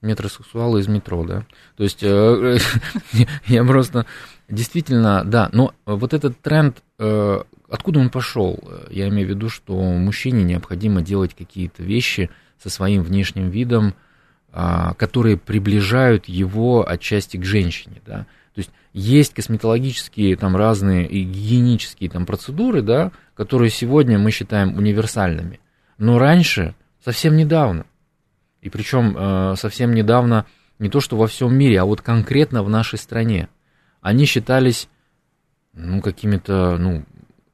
Метросексуалы 0.00 0.80
из 0.80 0.88
метро, 0.88 1.22
да. 1.22 1.44
То 1.76 1.82
есть 1.82 2.02
э, 2.02 2.56
я 3.46 3.64
просто 3.64 4.06
действительно, 4.48 5.24
да, 5.24 5.50
но 5.52 5.74
вот 5.84 6.14
этот 6.14 6.40
тренд, 6.40 6.82
э, 6.98 7.42
откуда 7.68 8.00
он 8.00 8.08
пошел? 8.08 8.58
Я 8.88 9.08
имею 9.08 9.26
в 9.26 9.30
виду, 9.30 9.50
что 9.50 9.74
мужчине 9.78 10.44
необходимо 10.44 11.02
делать 11.02 11.34
какие-то 11.34 11.82
вещи 11.82 12.30
со 12.58 12.70
своим 12.70 13.02
внешним 13.02 13.50
видом, 13.50 13.92
которые 14.52 15.38
приближают 15.38 16.26
его 16.26 16.88
отчасти 16.88 17.38
к 17.38 17.44
женщине, 17.44 18.02
да. 18.04 18.26
То 18.54 18.58
есть 18.58 18.70
есть 18.92 19.32
косметологические 19.32 20.36
там 20.36 20.56
разные 20.56 21.06
и 21.06 21.24
гигиенические 21.24 22.10
там 22.10 22.26
процедуры, 22.26 22.82
да, 22.82 23.12
которые 23.34 23.70
сегодня 23.70 24.18
мы 24.18 24.30
считаем 24.30 24.76
универсальными, 24.76 25.60
но 25.96 26.18
раньше, 26.18 26.74
совсем 27.02 27.36
недавно, 27.36 27.86
и 28.60 28.68
причем 28.68 29.16
э, 29.16 29.54
совсем 29.56 29.94
недавно 29.94 30.46
не 30.78 30.90
то 30.90 31.00
что 31.00 31.16
во 31.16 31.26
всем 31.26 31.54
мире, 31.54 31.80
а 31.80 31.84
вот 31.84 32.02
конкретно 32.02 32.62
в 32.62 32.68
нашей 32.68 32.98
стране, 32.98 33.48
они 34.00 34.26
считались 34.26 34.88
ну 35.72 36.02
какими-то 36.02 36.76
ну 36.76 37.04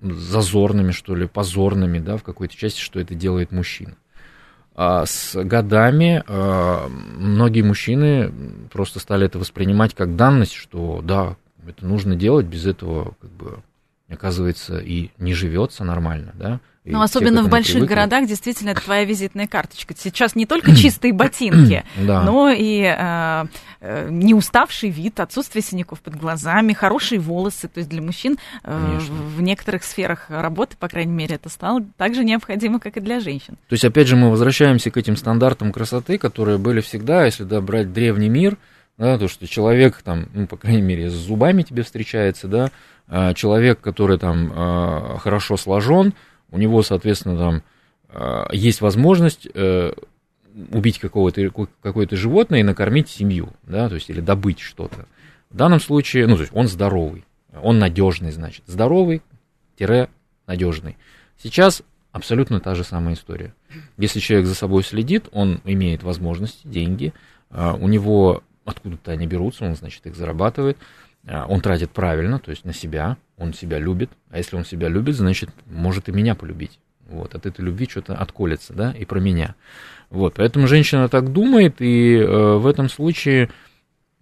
зазорными 0.01 0.93
что 0.93 1.15
ли, 1.15 1.27
позорными, 1.27 1.99
да, 1.99 2.17
в 2.17 2.23
какой-то 2.23 2.57
части, 2.57 2.81
что 2.81 3.01
это 3.01 3.15
делает 3.15 3.53
мужчина. 3.53 3.97
А 4.81 5.07
с 5.07 5.35
годами 5.35 6.23
а, 6.29 6.87
многие 6.89 7.63
мужчины 7.63 8.31
просто 8.71 9.01
стали 9.01 9.27
это 9.27 9.41
воспринимать 9.41 9.93
как 9.93 10.15
данность, 10.15 10.53
что 10.53 11.01
да, 11.03 11.35
это 11.67 11.85
нужно 11.85 12.15
делать, 12.15 12.47
без 12.47 12.65
этого 12.65 13.15
как 13.21 13.31
бы 13.31 13.59
оказывается 14.09 14.79
и 14.79 15.11
не 15.19 15.35
живется 15.35 15.83
нормально, 15.83 16.33
да, 16.35 16.61
ну, 16.85 17.03
особенно 17.03 17.43
в 17.43 17.49
больших 17.49 17.75
привыкли. 17.75 17.95
городах, 17.95 18.27
действительно, 18.29 18.71
это 18.71 18.83
твоя 18.83 19.05
визитная 19.05 19.47
карточка. 19.47 19.95
Сейчас 19.97 20.35
не 20.35 20.47
только 20.47 20.75
чистые 20.75 21.13
ботинки, 21.13 21.85
но 21.97 22.51
и 22.51 22.83
э, 22.83 23.45
э, 23.81 24.09
не 24.11 24.35
уставший 24.35 24.91
вид, 24.91 25.21
отсутствие 25.21 25.63
синяков 25.63 26.01
под 26.01 26.17
глазами, 26.17 26.73
хорошие 26.73 27.21
волосы. 27.21 27.69
То 27.69 27.79
есть 27.79 27.91
для 27.91 28.03
мужчин 28.03 28.39
э, 28.65 28.99
в 28.99 29.41
некоторых 29.41 29.85
сферах 29.85 30.27
работы, 30.29 30.77
по 30.79 30.89
крайней 30.89 31.13
мере, 31.13 31.37
это 31.37 31.49
стало 31.49 31.85
так 31.97 32.15
же 32.15 32.25
необходимо, 32.25 32.81
как 32.81 32.97
и 32.97 33.01
для 33.01 33.21
женщин. 33.21 33.57
То 33.69 33.75
есть, 33.75 33.85
опять 33.85 34.07
же, 34.09 34.17
мы 34.17 34.31
возвращаемся 34.31 34.91
к 34.91 34.97
этим 34.97 35.17
стандартам 35.17 35.73
красоты, 35.73 36.19
которые 36.19 36.59
были 36.59 36.81
всегда, 36.81 37.25
если 37.25 37.45
да, 37.45 37.61
брать 37.61 37.93
древний 37.93 38.29
мир, 38.29 38.57
да, 38.99 39.17
то, 39.17 39.29
что 39.29 39.47
человек 39.47 40.03
там, 40.03 40.29
ну, 40.35 40.47
по 40.47 40.57
крайней 40.57 40.83
мере, 40.83 41.09
с 41.09 41.15
зубами 41.15 41.63
тебе 41.63 41.85
встречается, 41.85 42.49
да, 42.49 42.71
а 43.07 43.33
человек, 43.33 43.81
который 43.81 44.19
там 44.19 44.53
а, 44.55 45.19
хорошо 45.19 45.57
сложен, 45.57 46.15
у 46.51 46.59
него, 46.59 46.83
соответственно, 46.83 47.39
там 47.39 47.63
а, 48.09 48.49
есть 48.53 48.81
возможность 48.81 49.49
э, 49.55 49.93
убить 50.71 50.99
какого-то, 50.99 51.51
какое-то 51.83 52.17
животное 52.17 52.61
и 52.61 52.65
накормить 52.65 53.09
семью, 53.09 53.51
да, 53.65 53.89
то 53.89 53.95
есть 53.95 54.11
или 54.11 54.21
добыть 54.21 54.61
что-то. 54.61 55.07
В 55.51 55.57
данном 55.57 55.81
случае, 55.81 56.27
ну, 56.27 56.37
то 56.37 56.43
есть 56.43 56.55
он 56.55 56.69
здоровый, 56.69 57.25
он 57.63 57.79
надежный, 57.79 58.31
значит, 58.31 58.65
здоровый, 58.67 59.23
тире, 59.77 60.09
надежный. 60.47 60.97
Сейчас 61.43 61.83
абсолютно 62.13 62.61
та 62.61 62.75
же 62.75 62.85
самая 62.85 63.15
история. 63.15 63.55
Если 63.97 64.21
человек 64.21 64.47
за 64.47 64.55
собой 64.55 64.83
следит, 64.83 65.29
он 65.33 65.61
имеет 65.65 66.03
возможности, 66.03 66.67
деньги, 66.67 67.13
а, 67.51 67.75
у 67.75 67.89
него 67.89 68.43
откуда-то 68.65 69.13
они 69.13 69.27
берутся, 69.27 69.65
он, 69.65 69.77
значит, 69.77 70.07
их 70.07 70.17
зарабатывает, 70.17 70.77
а, 71.27 71.47
он 71.47 71.61
тратит 71.61 71.91
правильно, 71.91 72.39
то 72.39 72.51
есть 72.51 72.65
на 72.65 72.75
себя, 72.75 73.17
он 73.37 73.55
себя 73.55 73.79
любит, 73.79 74.11
а 74.31 74.39
если 74.39 74.57
он 74.57 74.65
себя 74.65 74.89
любит, 74.89 75.17
значит, 75.17 75.51
может 75.67 76.09
и 76.09 76.13
меня 76.13 76.35
полюбить. 76.35 76.79
Вот, 77.09 77.35
от 77.35 77.47
этой 77.47 77.65
любви 77.65 77.87
что-то 77.89 78.15
отколется, 78.15 78.73
да, 78.75 78.93
и 78.93 79.05
про 79.05 79.19
меня. 79.19 79.55
Вот, 80.11 80.35
поэтому 80.37 80.67
женщина 80.67 81.09
так 81.09 81.33
думает, 81.33 81.81
и 81.81 82.17
э, 82.17 82.57
в 82.57 82.67
этом 82.67 82.89
случае 82.89 83.51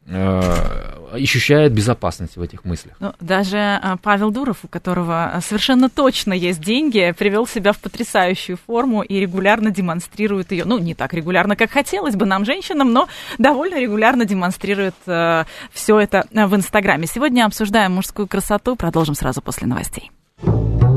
Э, 0.08 0.92
ощущает 1.12 1.72
безопасность 1.72 2.36
в 2.36 2.42
этих 2.42 2.64
мыслях. 2.64 2.94
Ну, 3.00 3.12
даже 3.18 3.56
э, 3.56 3.96
Павел 4.02 4.30
Дуров, 4.30 4.58
у 4.62 4.68
которого 4.68 5.40
совершенно 5.42 5.88
точно 5.88 6.32
есть 6.32 6.60
деньги, 6.60 7.12
привел 7.18 7.44
себя 7.46 7.72
в 7.72 7.78
потрясающую 7.78 8.56
форму 8.56 9.02
и 9.02 9.18
регулярно 9.18 9.72
демонстрирует 9.72 10.52
ее. 10.52 10.64
Ну, 10.64 10.78
не 10.78 10.94
так 10.94 11.12
регулярно, 11.12 11.56
как 11.56 11.72
хотелось 11.72 12.14
бы 12.14 12.24
нам, 12.24 12.44
женщинам, 12.44 12.92
но 12.92 13.08
довольно 13.38 13.80
регулярно 13.80 14.24
демонстрирует 14.24 14.94
э, 15.06 15.44
все 15.72 15.98
это 15.98 16.24
в 16.30 16.54
Инстаграме. 16.54 17.08
Сегодня 17.08 17.44
обсуждаем 17.44 17.94
мужскую 17.94 18.28
красоту. 18.28 18.76
Продолжим 18.76 19.16
сразу 19.16 19.42
после 19.42 19.66
новостей. 19.66 20.12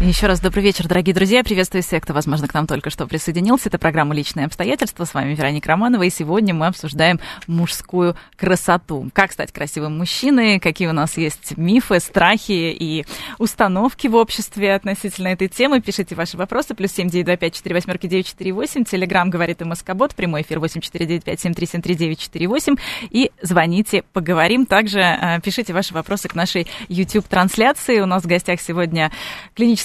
Еще 0.00 0.28
раз 0.28 0.40
добрый 0.40 0.64
вечер, 0.64 0.88
дорогие 0.88 1.14
друзья. 1.14 1.44
Приветствую 1.44 1.82
всех, 1.82 2.02
кто, 2.02 2.14
возможно, 2.14 2.48
к 2.48 2.54
нам 2.54 2.66
только 2.66 2.88
что 2.88 3.06
присоединился. 3.06 3.68
Это 3.68 3.78
программа 3.78 4.14
«Личные 4.14 4.46
обстоятельства». 4.46 5.04
С 5.04 5.12
вами 5.12 5.34
Вероника 5.34 5.68
Романова. 5.68 6.04
И 6.04 6.10
сегодня 6.10 6.54
мы 6.54 6.68
обсуждаем 6.68 7.20
мужскую 7.46 8.16
красоту. 8.34 9.10
Как 9.12 9.30
стать 9.30 9.52
красивым 9.52 9.98
мужчиной, 9.98 10.58
какие 10.58 10.88
у 10.88 10.94
нас 10.94 11.18
есть 11.18 11.58
мифы, 11.58 12.00
страхи 12.00 12.74
и 12.74 13.04
установки 13.36 14.06
в 14.06 14.14
обществе 14.14 14.72
относительно 14.72 15.28
этой 15.28 15.48
темы. 15.48 15.82
Пишите 15.82 16.14
ваши 16.14 16.38
вопросы. 16.38 16.74
Плюс 16.74 16.92
семь 16.92 17.10
девять 17.10 17.26
два 17.26 17.36
пять 17.36 17.52
четыре 17.52 17.74
восьмерки 17.74 18.06
девять 18.06 18.26
четыре 18.26 18.52
восемь. 18.52 18.84
Телеграмм 18.84 19.28
говорит 19.28 19.60
и 19.60 19.64
Москобот. 19.64 20.14
Прямой 20.14 20.40
эфир 20.42 20.60
восемь 20.60 20.80
четыре 20.80 21.04
девять 21.04 21.24
пять 21.24 21.40
семь 21.40 21.52
три 21.52 21.66
семь 21.66 21.82
три 21.82 21.94
девять 21.94 22.20
четыре 22.20 22.48
восемь. 22.48 22.76
И 23.10 23.32
звоните, 23.42 24.04
поговорим. 24.14 24.64
Также 24.64 25.00
э, 25.00 25.40
пишите 25.42 25.74
ваши 25.74 25.92
вопросы 25.92 26.26
к 26.26 26.34
нашей 26.34 26.66
YouTube-трансляции. 26.88 28.00
У 28.00 28.06
нас 28.06 28.22
в 28.22 28.26
гостях 28.26 28.62
сегодня 28.62 29.12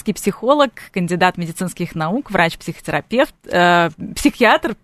клинический 0.06 0.14
психолог, 0.14 0.72
кандидат 0.94 1.38
медицинских 1.38 1.96
наук, 1.96 2.32
врач-психотерапевт, 2.32 3.34
э, 3.52 3.90
психиатр, 4.16 4.76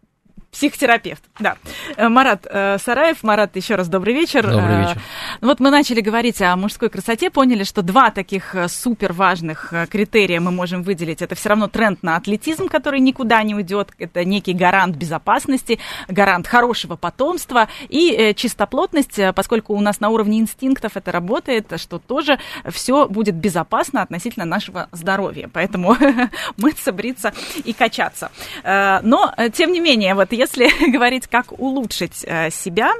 Психотерапевт, 0.52 1.24
да. 1.40 1.56
Э, 1.96 2.10
Марат 2.10 2.46
э, 2.50 2.78
Сараев. 2.78 3.24
Марат, 3.24 3.56
еще 3.56 3.76
раз 3.76 3.88
добрый 3.88 4.14
вечер. 4.14 4.46
Добрый 4.46 4.80
вечер. 4.80 5.02
Ну 5.40 5.48
вот 5.48 5.62
мы 5.62 5.70
начали 5.70 6.02
говорить 6.02 6.42
о 6.42 6.58
мужской 6.58 6.90
красоте, 6.90 7.30
поняли, 7.30 7.64
что 7.64 7.82
два 7.82 8.12
таких 8.12 8.54
супер 8.68 9.14
важных 9.14 9.74
критерия 9.90 10.42
мы 10.42 10.52
можем 10.52 10.84
выделить. 10.84 11.22
Это 11.22 11.36
все 11.36 11.50
равно 11.50 11.70
тренд 11.70 12.04
на 12.04 12.18
атлетизм, 12.18 12.68
который 12.68 13.00
никуда 13.00 13.42
не 13.44 13.56
уйдет. 13.56 13.94
Это 13.98 14.26
некий 14.26 14.54
гарант 14.54 14.98
безопасности, 14.98 15.80
гарант 16.10 16.48
хорошего 16.48 16.98
потомства 16.98 17.70
и 17.88 18.34
чистоплотность, 18.36 19.22
поскольку 19.34 19.74
у 19.74 19.80
нас 19.80 20.02
на 20.02 20.10
уровне 20.10 20.40
инстинктов 20.40 20.98
это 20.98 21.14
работает, 21.14 21.72
что 21.78 21.98
тоже 21.98 22.40
все 22.70 23.08
будет 23.08 23.36
безопасно 23.36 24.02
относительно 24.02 24.44
нашего 24.44 24.90
здоровья. 24.92 25.50
Поэтому 25.52 25.96
мыться, 26.58 26.92
бриться 26.92 27.34
и 27.64 27.72
качаться. 27.72 28.32
Но, 28.66 29.34
тем 29.54 29.72
не 29.72 29.80
менее, 29.80 30.14
вот 30.14 30.34
если 30.42 30.92
говорить, 30.92 31.28
как 31.28 31.60
улучшить 31.60 32.26
э, 32.26 32.50
себя, 32.52 32.94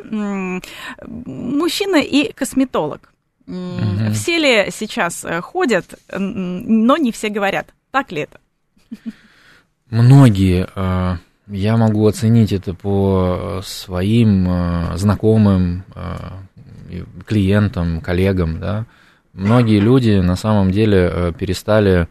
мужчина 1.08 1.98
и 1.98 2.32
косметолог. 2.34 3.14
Угу. 3.48 4.12
Все 4.14 4.38
ли 4.38 4.72
сейчас 4.72 5.26
э, 5.26 5.42
ходят, 5.42 5.86
но 6.18 6.98
не 6.98 7.12
все 7.12 7.30
говорят. 7.30 7.74
Так 7.92 8.12
ли 8.12 8.22
это? 8.22 8.40
Многие. 9.90 10.68
Э, 10.76 11.18
я 11.48 11.76
могу 11.76 12.08
оценить 12.08 12.54
это 12.54 12.74
по 12.74 13.62
своим 13.64 14.48
знакомым, 14.96 15.84
клиентам, 17.26 18.00
коллегам. 18.00 18.60
Да? 18.60 18.86
Многие 19.34 19.80
люди 19.80 20.22
на 20.22 20.38
самом 20.38 20.72
деле 20.72 21.34
перестали 21.38 22.08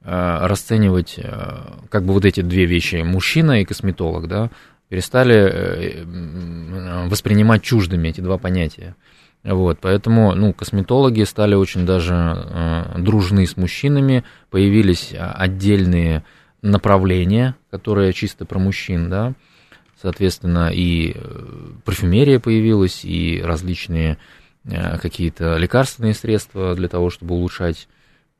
расценивать 0.00 1.18
как 1.90 2.04
бы 2.04 2.12
вот 2.12 2.24
эти 2.24 2.40
две 2.42 2.66
вещи, 2.66 3.02
мужчина 3.02 3.62
и 3.62 3.64
косметолог, 3.64 4.28
да, 4.28 4.50
перестали 4.88 5.34
э, 5.34 7.08
воспринимать 7.08 7.62
чуждыми 7.62 8.08
эти 8.08 8.20
два 8.20 8.38
понятия. 8.38 8.96
Вот, 9.42 9.78
поэтому, 9.80 10.34
ну, 10.34 10.54
косметологи 10.54 11.22
стали 11.24 11.54
очень 11.54 11.84
даже 11.84 12.14
э, 12.14 12.98
дружны 12.98 13.46
с 13.46 13.58
мужчинами, 13.58 14.24
появились 14.48 15.12
а, 15.14 15.32
отдельные 15.32 16.24
направления, 16.62 17.54
которые 17.70 18.14
чисто 18.14 18.46
про 18.46 18.58
мужчин, 18.58 19.10
да, 19.10 19.34
соответственно, 20.00 20.70
и 20.72 21.12
э, 21.14 21.72
парфюмерия 21.84 22.40
появилась, 22.40 23.04
и 23.04 23.42
различные 23.44 24.16
э, 24.64 24.98
какие-то 24.98 25.58
лекарственные 25.58 26.14
средства 26.14 26.74
для 26.74 26.88
того, 26.88 27.10
чтобы 27.10 27.34
улучшать 27.34 27.86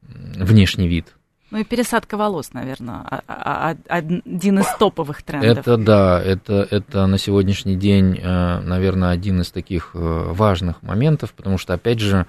внешний 0.00 0.88
вид 0.88 1.14
ну 1.54 1.60
и 1.60 1.64
пересадка 1.64 2.16
волос, 2.16 2.52
наверное, 2.52 2.96
а, 3.08 3.22
а, 3.28 3.76
а, 3.88 3.96
один 3.96 4.58
из 4.58 4.66
топовых 4.76 5.22
трендов. 5.22 5.58
Это 5.58 5.76
да, 5.76 6.20
это, 6.20 6.66
это 6.68 7.06
на 7.06 7.16
сегодняшний 7.16 7.76
день, 7.76 8.18
э, 8.20 8.60
наверное, 8.60 9.10
один 9.10 9.40
из 9.40 9.52
таких 9.52 9.92
э, 9.94 9.98
важных 9.98 10.82
моментов, 10.82 11.32
потому 11.32 11.56
что, 11.56 11.72
опять 11.72 12.00
же, 12.00 12.26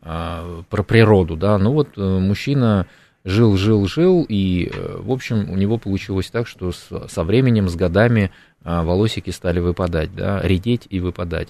э, 0.00 0.62
про 0.70 0.82
природу, 0.84 1.36
да, 1.36 1.58
ну 1.58 1.72
вот 1.72 1.98
мужчина 1.98 2.86
жил, 3.24 3.58
жил, 3.58 3.86
жил, 3.86 4.24
и, 4.26 4.72
в 4.74 5.12
общем, 5.12 5.50
у 5.50 5.56
него 5.56 5.76
получилось 5.76 6.30
так, 6.30 6.48
что 6.48 6.72
со 6.72 7.24
временем, 7.24 7.68
с 7.68 7.76
годами 7.76 8.30
волосики 8.64 9.28
стали 9.28 9.60
выпадать, 9.60 10.14
да, 10.14 10.40
редеть 10.40 10.86
и 10.88 10.98
выпадать. 10.98 11.48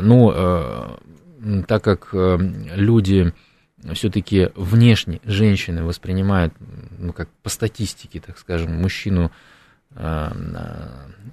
Ну, 0.00 0.32
так 1.66 1.82
как 1.82 2.10
люди 2.12 3.34
все-таки 3.94 4.50
внешне 4.54 5.20
женщины 5.24 5.82
воспринимают, 5.84 6.54
ну, 6.98 7.12
как 7.12 7.28
по 7.42 7.48
статистике, 7.48 8.20
так 8.20 8.38
скажем, 8.38 8.80
мужчину 8.80 9.30
э, 9.94 10.30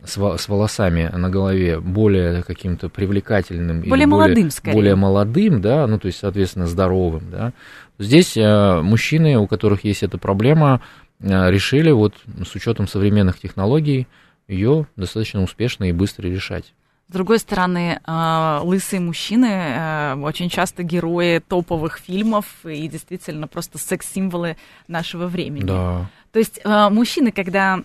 с, 0.06 0.48
волосами 0.48 1.10
на 1.14 1.30
голове 1.30 1.80
более 1.80 2.44
каким-то 2.44 2.90
привлекательным 2.90 3.82
более 3.82 4.04
или 4.04 4.06
молодым, 4.06 4.36
более, 4.36 4.52
скорее. 4.52 4.76
более 4.76 4.96
молодым, 4.96 5.62
да, 5.62 5.88
ну 5.88 6.00
то 6.00 6.08
есть 6.08 6.20
соответственно 6.20 6.68
здоровым, 6.68 7.30
да. 7.30 7.54
Здесь 8.00 8.38
э, 8.38 8.82
мужчины, 8.82 9.38
у 9.38 9.48
которых 9.48 9.84
есть 9.84 10.04
эта 10.04 10.18
проблема, 10.18 10.82
э, 11.20 11.52
решили 11.52 11.92
вот 11.92 12.14
с 12.46 12.56
учетом 12.56 12.88
современных 12.88 13.40
технологий 13.40 14.08
ее 14.48 14.88
достаточно 14.96 15.44
успешно 15.44 15.90
и 15.90 15.92
быстро 15.92 16.28
решать. 16.28 16.74
С 17.10 17.14
другой 17.14 17.40
стороны, 17.40 18.02
а, 18.04 18.60
лысые 18.64 19.00
мужчины 19.00 19.46
э, 19.46 20.16
очень 20.16 20.50
часто 20.50 20.84
герои 20.84 21.40
топовых 21.40 22.00
фильмов 22.00 22.66
и 22.66 22.86
действительно 22.90 23.48
просто 23.48 23.78
секс-символы 23.78 24.58
нашего 24.90 25.28
времени. 25.28 25.64
Да. 25.64 26.10
То 26.34 26.40
есть 26.40 26.60
э, 26.62 26.90
мужчины, 26.90 27.32
когда 27.32 27.80
э, 27.80 27.84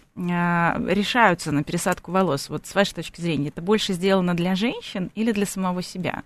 решаются 0.92 1.52
на 1.52 1.62
пересадку 1.62 2.10
волос, 2.10 2.48
вот 2.48 2.66
с 2.66 2.74
вашей 2.74 2.94
точки 2.94 3.20
зрения, 3.20 3.48
это 3.48 3.62
больше 3.62 3.92
сделано 3.92 4.34
для 4.34 4.56
женщин 4.56 5.12
или 5.14 5.30
для 5.30 5.46
самого 5.46 5.82
себя? 5.82 6.24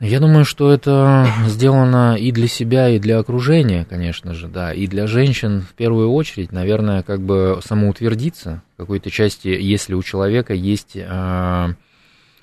Я 0.00 0.18
думаю, 0.18 0.44
что 0.44 0.72
это 0.72 1.28
сделано 1.46 2.16
и 2.16 2.32
для 2.32 2.48
себя, 2.48 2.88
и 2.88 2.98
для 2.98 3.18
окружения, 3.18 3.84
конечно 3.84 4.34
же, 4.34 4.48
да, 4.48 4.72
и 4.72 4.88
для 4.88 5.06
женщин 5.06 5.62
в 5.62 5.74
первую 5.74 6.10
очередь, 6.10 6.50
наверное, 6.50 7.02
как 7.02 7.20
бы 7.20 7.60
самоутвердиться 7.64 8.62
в 8.74 8.78
какой-то 8.78 9.10
части, 9.10 9.48
если 9.48 9.94
у 9.94 10.02
человека 10.02 10.54
есть 10.54 10.96
э, 10.96 11.74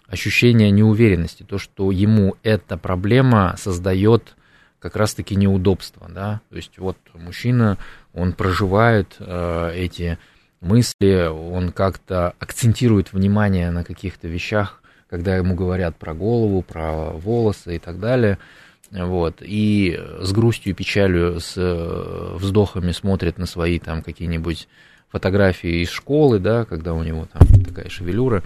ощущение 0.07 0.71
неуверенности, 0.71 1.43
то, 1.43 1.57
что 1.57 1.91
ему 1.91 2.35
эта 2.43 2.77
проблема 2.77 3.55
создает 3.57 4.35
как 4.79 4.95
раз-таки 4.95 5.35
неудобства, 5.35 6.07
да, 6.09 6.39
то 6.49 6.55
есть 6.55 6.77
вот 6.77 6.97
мужчина, 7.13 7.77
он 8.13 8.31
проживает 8.31 9.17
э, 9.19 9.73
эти 9.75 10.17
мысли, 10.61 11.27
он 11.27 11.71
как-то 11.71 12.33
акцентирует 12.39 13.13
внимание 13.13 13.71
на 13.71 13.83
каких-то 13.83 14.27
вещах, 14.27 14.78
когда 15.09 15.35
ему 15.35 15.55
говорят 15.55 15.95
про 15.95 16.13
голову, 16.13 16.61
про 16.61 17.11
волосы 17.11 17.77
и 17.77 17.79
так 17.79 17.99
далее. 17.99 18.37
Вот, 18.91 19.41
и 19.41 19.99
с 20.19 20.31
грустью 20.31 20.73
печалью, 20.73 21.39
с 21.39 21.53
э, 21.57 22.35
вздохами 22.37 22.91
смотрит 22.91 23.37
на 23.37 23.45
свои 23.45 23.77
там 23.77 24.01
какие-нибудь 24.01 24.67
фотографии 25.09 25.83
из 25.83 25.89
школы, 25.89 26.39
да, 26.39 26.65
когда 26.65 26.95
у 26.95 27.03
него 27.03 27.27
там 27.31 27.63
такая 27.63 27.89
шевелюра, 27.89 28.41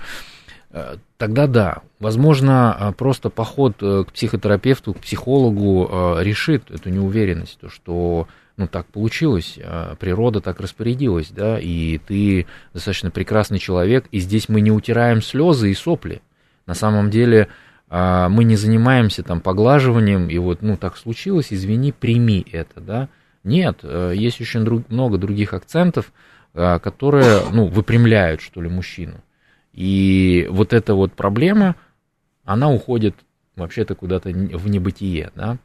э, 0.72 0.98
тогда 1.18 1.48
да, 1.48 1.78
возможно, 2.00 2.76
э, 2.78 2.92
просто 2.92 3.30
поход 3.30 3.78
к 3.78 4.08
психотерапевту, 4.14 4.94
к 4.94 5.00
психологу 5.00 6.18
решит 6.20 6.70
эту 6.70 6.90
неуверенность, 6.90 7.60
то, 7.62 7.70
что 7.70 8.28
ну, 8.58 8.68
так 8.68 8.86
получилось, 8.88 9.58
природа 9.98 10.42
так 10.42 10.60
распорядилась, 10.60 11.30
да, 11.30 11.58
и 11.58 12.00
ты 12.00 12.48
достаточно 12.74 13.12
прекрасный 13.12 13.60
человек, 13.60 14.06
и 14.12 14.20
здесь 14.20 14.50
мы 14.50 14.60
не 14.60 14.72
утираем 14.72 15.22
слезы 15.22 15.72
и 15.72 15.74
сопли, 15.74 16.22
на 16.66 16.74
самом 16.74 17.10
деле 17.10 17.50
а, 17.90 18.28
мы 18.30 18.44
не 18.44 18.56
занимаемся 18.56 19.22
там 19.22 19.40
поглаживанием, 19.40 20.28
и 20.28 20.38
вот, 20.40 20.62
ну, 20.62 20.78
так 20.78 20.98
случилось, 20.98 21.48
извини, 21.52 21.92
прими 21.92 22.46
это, 22.52 22.82
да. 22.82 23.10
Нет, 23.44 23.82
э, 23.84 24.14
есть 24.16 24.40
очень 24.42 24.64
друг, 24.64 24.90
много 24.90 25.18
других 25.18 25.54
акцентов, 25.54 26.12
а, 26.56 26.80
которые, 26.80 27.42
ну, 27.52 27.68
выпрямляют, 27.68 28.42
что 28.42 28.62
ли, 28.62 28.70
мужчину. 28.70 29.22
И 29.74 30.48
вот 30.50 30.74
эта 30.74 30.96
вот 30.96 31.14
проблема, 31.14 31.76
она 32.46 32.72
уходит 32.72 33.16
вообще-то 33.56 33.96
куда-то 33.96 34.30
в 34.30 34.70
небытие, 34.70 35.32
да. 35.36 35.58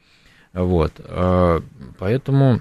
Вот, 0.53 0.93
э, 0.99 1.61
поэтому 1.99 2.61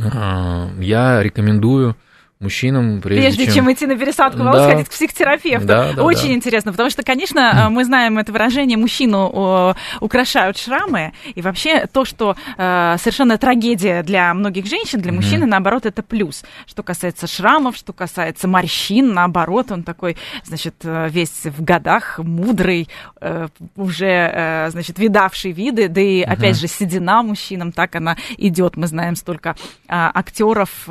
э, 0.00 0.68
я 0.80 1.22
рекомендую 1.22 1.96
мужчинам, 2.38 3.00
прежде, 3.00 3.22
прежде 3.22 3.44
чем... 3.46 3.54
чем 3.54 3.72
идти 3.72 3.86
на 3.86 3.96
пересадку 3.96 4.42
волос, 4.42 4.58
да. 4.58 4.70
ходить 4.70 4.88
к 4.88 4.90
психотерапевту. 4.90 5.66
Да, 5.66 5.92
да, 5.94 6.02
Очень 6.02 6.28
да. 6.28 6.34
интересно, 6.34 6.72
потому 6.72 6.90
что, 6.90 7.02
конечно, 7.02 7.68
мы 7.70 7.84
знаем 7.84 8.18
это 8.18 8.30
выражение, 8.30 8.76
мужчину 8.76 9.74
украшают 10.00 10.58
шрамы, 10.58 11.12
и 11.34 11.40
вообще 11.40 11.86
то, 11.86 12.04
что 12.04 12.36
э, 12.58 12.96
совершенно 12.98 13.38
трагедия 13.38 14.02
для 14.02 14.34
многих 14.34 14.66
женщин, 14.66 15.00
для 15.00 15.12
мужчины, 15.12 15.44
mm-hmm. 15.44 15.48
наоборот, 15.48 15.86
это 15.86 16.02
плюс. 16.02 16.44
Что 16.66 16.82
касается 16.82 17.26
шрамов, 17.26 17.76
что 17.76 17.92
касается 17.92 18.48
морщин, 18.48 19.14
наоборот, 19.14 19.72
он 19.72 19.82
такой, 19.82 20.16
значит, 20.44 20.74
э, 20.84 21.08
весь 21.08 21.44
в 21.44 21.64
годах, 21.64 22.18
мудрый, 22.18 22.88
э, 23.20 23.48
уже, 23.76 24.68
значит, 24.70 24.98
видавший 24.98 25.52
виды, 25.52 25.88
да 25.88 26.00
и, 26.00 26.20
mm-hmm. 26.20 26.24
опять 26.24 26.58
же, 26.58 26.66
седина 26.68 27.22
мужчинам, 27.22 27.72
так 27.72 27.96
она 27.96 28.16
идет. 28.36 28.76
Мы 28.76 28.86
знаем 28.88 29.16
столько 29.16 29.56
актеров 29.88 30.86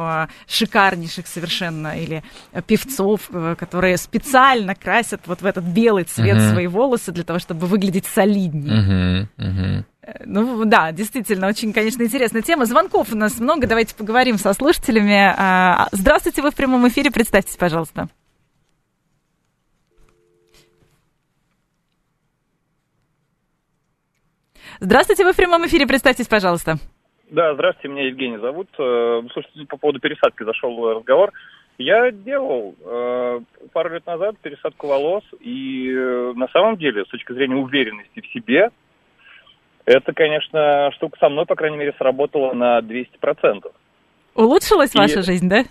шикарнейших 0.48 1.28
совершенно, 1.36 2.00
или 2.00 2.24
певцов, 2.66 3.30
э, 3.32 3.56
которые 3.58 3.98
специально 3.98 4.74
красят 4.74 5.22
вот 5.26 5.42
в 5.42 5.46
этот 5.46 5.66
белый 5.66 6.06
цвет 6.06 6.38
uh-huh. 6.38 6.52
свои 6.52 6.68
волосы 6.68 7.12
для 7.12 7.24
того, 7.24 7.40
чтобы 7.40 7.68
выглядеть 7.68 8.06
солиднее. 8.06 9.28
Uh-huh. 9.38 9.46
Uh-huh. 9.46 9.84
Ну 10.26 10.66
да, 10.66 10.92
действительно, 10.92 11.48
очень, 11.48 11.74
конечно, 11.74 12.04
интересная 12.04 12.42
тема. 12.42 12.66
Звонков 12.66 13.12
у 13.12 13.18
нас 13.18 13.40
много, 13.40 13.68
давайте 13.68 13.96
поговорим 13.96 14.38
со 14.38 14.54
слушателями. 14.54 15.34
А, 15.38 15.88
здравствуйте, 15.92 16.42
вы 16.42 16.52
в 16.52 16.56
прямом 16.56 16.88
эфире, 16.88 17.12
представьтесь, 17.12 17.58
пожалуйста. 17.58 18.08
Здравствуйте, 24.80 25.24
вы 25.24 25.34
в 25.34 25.36
прямом 25.36 25.66
эфире, 25.66 25.88
представьтесь, 25.88 26.28
пожалуйста. 26.28 26.78
Да, 27.36 27.54
здравствуйте, 27.54 27.90
меня 27.90 28.08
Евгений 28.08 28.38
зовут. 28.38 28.70
Э, 28.80 29.22
слушайте, 29.34 29.66
по 29.68 29.76
поводу 29.76 30.00
пересадки 30.00 30.46
зашел 30.46 30.94
разговор. 30.94 31.34
Я 31.78 32.10
делал 32.10 32.76
э, 32.80 33.42
пару 33.74 33.94
лет 33.94 34.06
назад 34.06 34.38
пересадку 34.42 34.88
волос, 34.88 35.26
и 35.42 35.92
э, 35.94 36.32
на 36.34 36.48
самом 36.48 36.78
деле, 36.78 37.04
с 37.04 37.10
точки 37.10 37.34
зрения 37.34 37.58
уверенности 37.58 38.22
в 38.22 38.28
себе, 38.28 38.70
это, 39.84 40.14
конечно, 40.14 40.92
штука 40.94 41.20
со 41.20 41.28
мной, 41.28 41.46
по 41.46 41.56
крайней 41.56 41.76
мере, 41.76 41.94
сработала 41.98 42.54
на 42.54 42.80
200%. 42.80 43.70
Улучшилась 44.36 44.96
и... 44.96 44.98
ваша 44.98 45.22
жизнь, 45.22 45.50
да? 45.50 45.66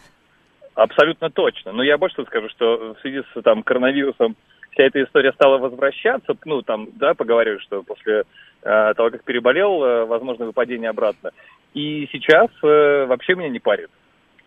Абсолютно 0.74 1.30
точно. 1.30 1.72
Но 1.72 1.82
я 1.82 1.96
больше 1.96 2.26
скажу, 2.26 2.50
что 2.50 2.92
в 2.92 3.00
связи 3.00 3.22
с 3.32 3.42
там, 3.42 3.62
коронавирусом 3.62 4.36
вся 4.74 4.84
эта 4.84 5.02
история 5.02 5.32
стала 5.32 5.58
возвращаться. 5.58 6.36
Ну, 6.44 6.62
там, 6.62 6.88
да, 6.94 7.14
поговорили, 7.14 7.58
что 7.58 7.82
после 7.82 8.24
э, 8.62 8.94
того, 8.94 9.10
как 9.10 9.24
переболел, 9.24 9.82
э, 9.82 10.04
возможно 10.04 10.46
выпадение 10.46 10.90
обратно. 10.90 11.30
И 11.72 12.08
сейчас 12.12 12.48
э, 12.62 13.06
вообще 13.06 13.34
меня 13.34 13.48
не 13.48 13.60
парит. 13.60 13.90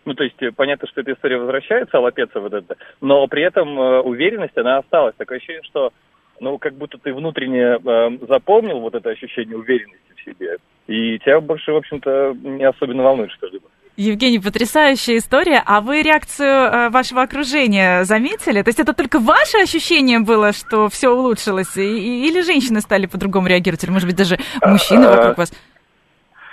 Ну, 0.05 0.13
то 0.13 0.23
есть, 0.23 0.41
э, 0.41 0.51
понятно, 0.51 0.87
что 0.87 1.01
эта 1.01 1.13
история 1.13 1.37
возвращается, 1.37 1.99
лопеться 1.99 2.39
вот 2.39 2.53
это, 2.53 2.77
но 3.01 3.27
при 3.27 3.43
этом 3.43 3.79
э, 3.79 4.01
уверенность, 4.01 4.57
она 4.57 4.77
осталась. 4.77 5.15
Такое 5.17 5.37
ощущение, 5.37 5.63
что, 5.63 5.91
ну, 6.39 6.57
как 6.57 6.73
будто 6.73 6.97
ты 6.97 7.13
внутренне 7.13 7.77
э, 7.77 8.25
запомнил 8.27 8.79
вот 8.79 8.95
это 8.95 9.09
ощущение 9.09 9.57
уверенности 9.57 10.13
в 10.15 10.23
себе, 10.23 10.57
и 10.87 11.19
тебя 11.19 11.41
больше, 11.41 11.71
в 11.71 11.77
общем-то, 11.77 12.35
не 12.41 12.63
особенно 12.63 13.03
волнует 13.03 13.31
что-либо. 13.31 13.67
Евгений, 13.97 14.37
потрясающая 14.37 15.17
история. 15.17 15.63
А 15.65 15.81
вы 15.81 16.03
реакцию 16.03 16.47
э, 16.47 16.89
вашего 16.89 17.23
окружения 17.23 18.03
заметили? 18.03 18.61
То 18.61 18.69
есть 18.69 18.79
это 18.79 18.93
только 18.93 19.17
ваше 19.17 19.57
ощущение 19.57 20.19
было, 20.19 20.53
что 20.53 20.87
все 20.87 21.09
улучшилось? 21.09 21.75
Или 21.75 22.41
женщины 22.41 22.79
стали 22.81 23.07
по-другому 23.07 23.47
реагировать? 23.47 23.83
Или, 23.83 23.89
может 23.89 24.07
быть, 24.07 24.15
даже 24.15 24.37
мужчины 24.63 25.07
вокруг 25.07 25.39
вас? 25.39 25.51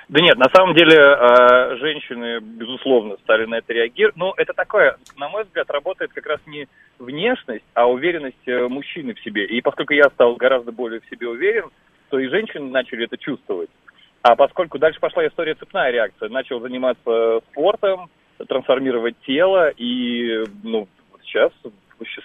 Да 0.08 0.22
нет, 0.22 0.38
на 0.38 0.48
самом 0.54 0.74
деле 0.74 0.96
э, 0.96 1.76
женщины, 1.76 2.40
безусловно, 2.40 3.16
стали 3.24 3.44
на 3.44 3.56
это 3.56 3.74
реагировать. 3.74 4.16
Но 4.16 4.32
это 4.38 4.54
такое, 4.54 4.96
на 5.18 5.28
мой 5.28 5.44
взгляд, 5.44 5.70
работает 5.70 6.12
как 6.14 6.24
раз 6.24 6.40
не 6.46 6.66
внешность, 6.98 7.64
а 7.74 7.86
уверенность 7.90 8.48
э, 8.48 8.68
мужчины 8.68 9.12
в 9.12 9.20
себе. 9.20 9.44
И 9.44 9.60
поскольку 9.60 9.92
я 9.92 10.04
стал 10.14 10.36
гораздо 10.36 10.72
более 10.72 11.00
в 11.00 11.10
себе 11.10 11.28
уверен, 11.28 11.68
то 12.08 12.18
и 12.18 12.26
женщины 12.28 12.70
начали 12.70 13.04
это 13.04 13.18
чувствовать. 13.18 13.68
А 14.24 14.36
поскольку 14.36 14.78
дальше 14.78 14.98
пошла 15.00 15.26
история 15.26 15.54
цепная 15.54 15.90
реакция, 15.90 16.30
начал 16.30 16.58
заниматься 16.58 17.40
спортом, 17.50 18.08
трансформировать 18.48 19.16
тело, 19.26 19.68
и 19.68 20.44
ну, 20.62 20.88
сейчас 21.22 21.52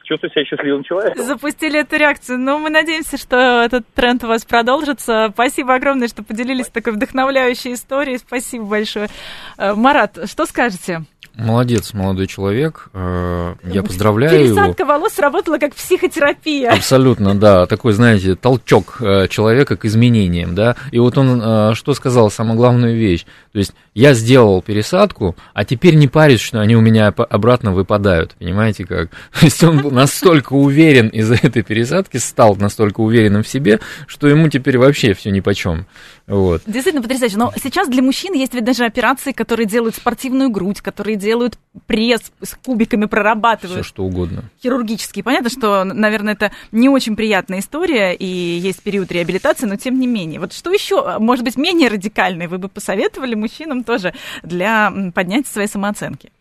чувствую 0.03 0.31
себя 0.31 0.45
счастливым 0.45 0.83
человеком. 0.83 1.21
Запустили 1.25 1.81
эту 1.81 1.97
реакцию. 1.97 2.39
Ну, 2.39 2.57
мы 2.57 2.69
надеемся, 2.69 3.17
что 3.17 3.35
этот 3.63 3.85
тренд 3.93 4.23
у 4.23 4.27
вас 4.27 4.45
продолжится. 4.45 5.29
Спасибо 5.33 5.75
огромное, 5.75 6.07
что 6.07 6.23
поделились 6.23 6.69
такой 6.69 6.93
вдохновляющей 6.93 7.73
историей. 7.73 8.17
Спасибо 8.17 8.63
большое. 8.63 9.09
Э, 9.57 9.73
Марат, 9.73 10.17
что 10.29 10.45
скажете? 10.45 11.01
Молодец, 11.35 11.93
молодой 11.93 12.27
человек. 12.27 12.89
Э, 12.93 13.55
я 13.63 13.81
поздравляю 13.83 14.31
Пересадка 14.31 14.47
его. 14.47 14.65
Пересадка 14.67 14.85
волос 14.85 15.13
сработала 15.13 15.57
как 15.57 15.73
психотерапия. 15.75 16.71
Абсолютно, 16.71 17.35
да. 17.35 17.65
Такой, 17.65 17.93
знаете, 17.93 18.35
толчок 18.35 18.97
э, 18.99 19.27
человека 19.29 19.77
к 19.77 19.85
изменениям, 19.85 20.55
да. 20.55 20.75
И 20.91 20.99
вот 20.99 21.17
он 21.17 21.41
э, 21.41 21.73
что 21.75 21.93
сказал, 21.93 22.29
самую 22.29 22.57
главную 22.57 22.95
вещь. 22.95 23.25
То 23.53 23.59
есть 23.59 23.73
я 23.93 24.13
сделал 24.13 24.61
пересадку, 24.61 25.35
а 25.53 25.65
теперь 25.65 25.95
не 25.95 26.07
парюсь, 26.07 26.41
что 26.41 26.59
они 26.59 26.75
у 26.75 26.81
меня 26.81 27.07
обратно 27.07 27.71
выпадают. 27.71 28.35
Понимаете 28.39 28.85
как? 28.85 29.09
То 29.39 29.45
есть 29.45 29.63
он 29.63 29.81
был 29.81 29.91
настолько 29.91 30.53
уверен 30.53 31.07
из-за 31.07 31.35
этой 31.35 31.63
пересадки, 31.63 32.17
стал 32.17 32.55
настолько 32.55 33.01
уверенным 33.01 33.43
в 33.43 33.47
себе, 33.47 33.79
что 34.07 34.27
ему 34.27 34.49
теперь 34.49 34.77
вообще 34.77 35.13
все 35.13 35.31
ни 35.31 35.39
по 35.39 35.53
чем. 35.53 35.85
Вот. 36.29 36.61
Действительно 36.67 37.01
потрясающе. 37.01 37.37
Но 37.37 37.51
сейчас 37.61 37.89
для 37.89 38.03
мужчин 38.03 38.33
есть 38.33 38.53
ведь 38.53 38.63
даже 38.63 38.85
операции, 38.85 39.31
которые 39.31 39.65
делают 39.65 39.95
спортивную 39.95 40.51
грудь, 40.51 40.79
которые 40.79 41.15
делают 41.17 41.57
пресс 41.87 42.31
с 42.41 42.53
кубиками, 42.53 43.05
прорабатывают. 43.05 43.81
Все 43.81 43.89
что 43.89 44.03
угодно. 44.05 44.43
Хирургически. 44.61 45.23
Понятно, 45.23 45.49
что, 45.49 45.83
наверное, 45.83 46.33
это 46.33 46.51
не 46.71 46.87
очень 46.87 47.15
приятная 47.15 47.59
история, 47.59 48.13
и 48.13 48.25
есть 48.25 48.83
период 48.83 49.11
реабилитации, 49.11 49.65
но 49.65 49.75
тем 49.75 49.99
не 49.99 50.05
менее. 50.05 50.39
Вот 50.39 50.53
что 50.53 50.71
еще, 50.71 51.17
может 51.17 51.43
быть, 51.43 51.57
менее 51.57 51.89
радикальное 51.89 52.47
вы 52.47 52.59
бы 52.59 52.69
посоветовали 52.69 53.33
мужчинам 53.33 53.83
тоже 53.83 54.13
для 54.43 54.93
поднятия 55.15 55.49
своей 55.49 55.67
самооценки? 55.67 56.31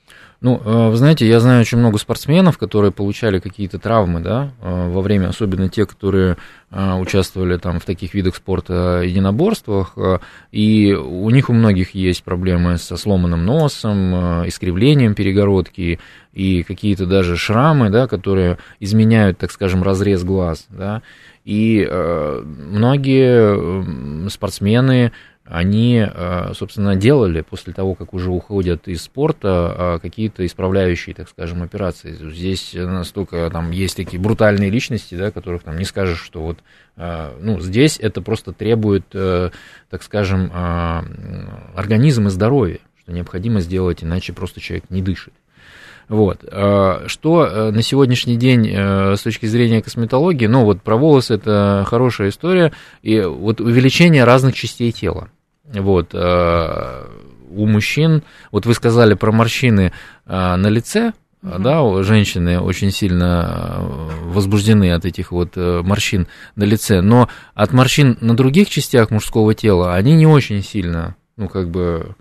Ну, 0.41 0.63
э, 0.65 0.91
вы 0.91 0.97
знаете, 0.97 1.27
я 1.27 1.41
знаю 1.41 1.63
очень 1.63 1.79
много 1.79 1.99
спортсменов, 1.99 2.59
которые 2.59 2.93
получали 2.93 3.41
какие-то 3.41 3.81
травмы, 3.81 4.21
да, 4.21 4.53
э, 4.63 4.89
во 4.89 5.01
время, 5.01 5.31
особенно 5.31 5.69
те, 5.69 5.85
которые 5.85 6.37
э, 6.71 6.95
участвовали 6.95 7.57
там 7.57 7.81
в 7.81 7.85
таких 7.85 8.15
видах 8.15 8.37
спорта, 8.37 9.03
единоборствах, 9.05 9.97
и 10.53 10.95
у 10.95 11.29
них 11.31 11.51
у 11.51 11.53
многих 11.53 11.93
есть 11.93 12.23
проблемы 12.23 12.79
со 12.79 12.97
сломанным 12.97 13.45
носом, 13.45 14.47
искривлением 14.47 15.17
перегородки 15.17 15.99
и 16.33 16.63
какие-то 16.63 17.07
даже 17.07 17.37
шрамы, 17.37 17.91
да, 17.91 18.07
которые 18.07 18.59
изменяют, 18.79 19.39
так 19.39 19.51
скажем, 19.51 19.83
разрез 19.83 20.23
глаз, 20.23 20.67
да, 20.71 21.03
и 21.45 21.85
многие 22.45 24.29
спортсмены 24.29 25.13
они, 25.51 26.07
э, 26.07 26.53
собственно, 26.55 26.95
делали 26.95 27.41
после 27.41 27.73
того, 27.73 27.95
как 27.95 28.13
уже 28.13 28.31
уходят 28.31 28.87
из 28.87 29.03
спорта, 29.03 29.97
э, 29.97 29.99
какие-то 30.01 30.45
исправляющие, 30.45 31.15
так 31.15 31.29
скажем, 31.29 31.63
операции. 31.63 32.13
Здесь 32.13 32.75
настолько 32.75 33.49
там 33.51 33.71
есть 33.71 33.97
такие 33.97 34.21
брутальные 34.21 34.69
личности, 34.69 35.15
да, 35.15 35.31
которых 35.31 35.63
там 35.63 35.79
не 35.79 35.85
скажешь, 35.85 36.21
что 36.21 36.43
вот, 36.43 36.59
э, 36.97 37.33
ну, 37.41 37.61
здесь 37.61 37.99
это 37.99 38.21
просто 38.21 38.53
требует, 38.53 39.07
так 39.09 40.03
скажем, 40.03 40.53
организм 41.75 42.27
и 42.27 42.31
здоровье, 42.31 42.81
что 43.01 43.13
необходимо 43.13 43.61
сделать, 43.61 44.05
иначе 44.05 44.35
просто 44.35 44.61
человек 44.61 44.91
не 44.91 45.01
дышит. 45.01 45.33
Вот. 46.09 46.41
Что 46.41 47.71
на 47.71 47.83
сегодняшний 47.83 48.37
день 48.37 48.71
с 48.71 49.21
точки 49.23 49.47
зрения 49.47 49.83
косметологии, 49.83 50.47
ну 50.47 50.65
вот 50.65 50.83
про 50.83 50.97
волосы 50.97 51.35
это 51.35 51.85
хорошая 51.87 52.29
история, 52.31 52.73
и 53.03 53.21
вот 53.21 53.61
увеличение 53.61 54.25
разных 54.25 54.55
частей 54.55 54.93
тела. 54.93 55.29
Вот, 55.73 56.11
э, 56.15 57.05
у 57.51 57.67
мужчин, 57.67 58.23
вот 58.51 58.67
вы 58.67 58.75
сказали 58.75 59.15
про 59.15 59.33
морщины 59.33 59.93
э, 60.27 60.57
на 60.57 60.69
лице, 60.69 61.13
Uh-huh. 61.41 61.61
да, 61.61 62.03
женщины 62.03 62.59
очень 62.59 62.91
сильно 62.91 63.77
э, 63.79 64.25
возбуждены 64.25 64.91
от 64.93 65.05
этих 65.05 65.31
вот 65.31 65.55
морщин 65.55 66.27
на 66.57 66.65
лице, 66.65 67.01
но 67.01 67.29
от 67.55 67.73
морщин 67.73 68.19
на 68.21 68.37
других 68.37 68.69
частях 68.69 69.13
мужского 69.13 69.55
тела 69.55 69.95
они 69.95 70.17
не 70.17 70.27
очень 70.27 70.65
сильно, 70.65 71.15
ну, 71.37 71.49
как 71.49 71.71
бы 71.71 72.17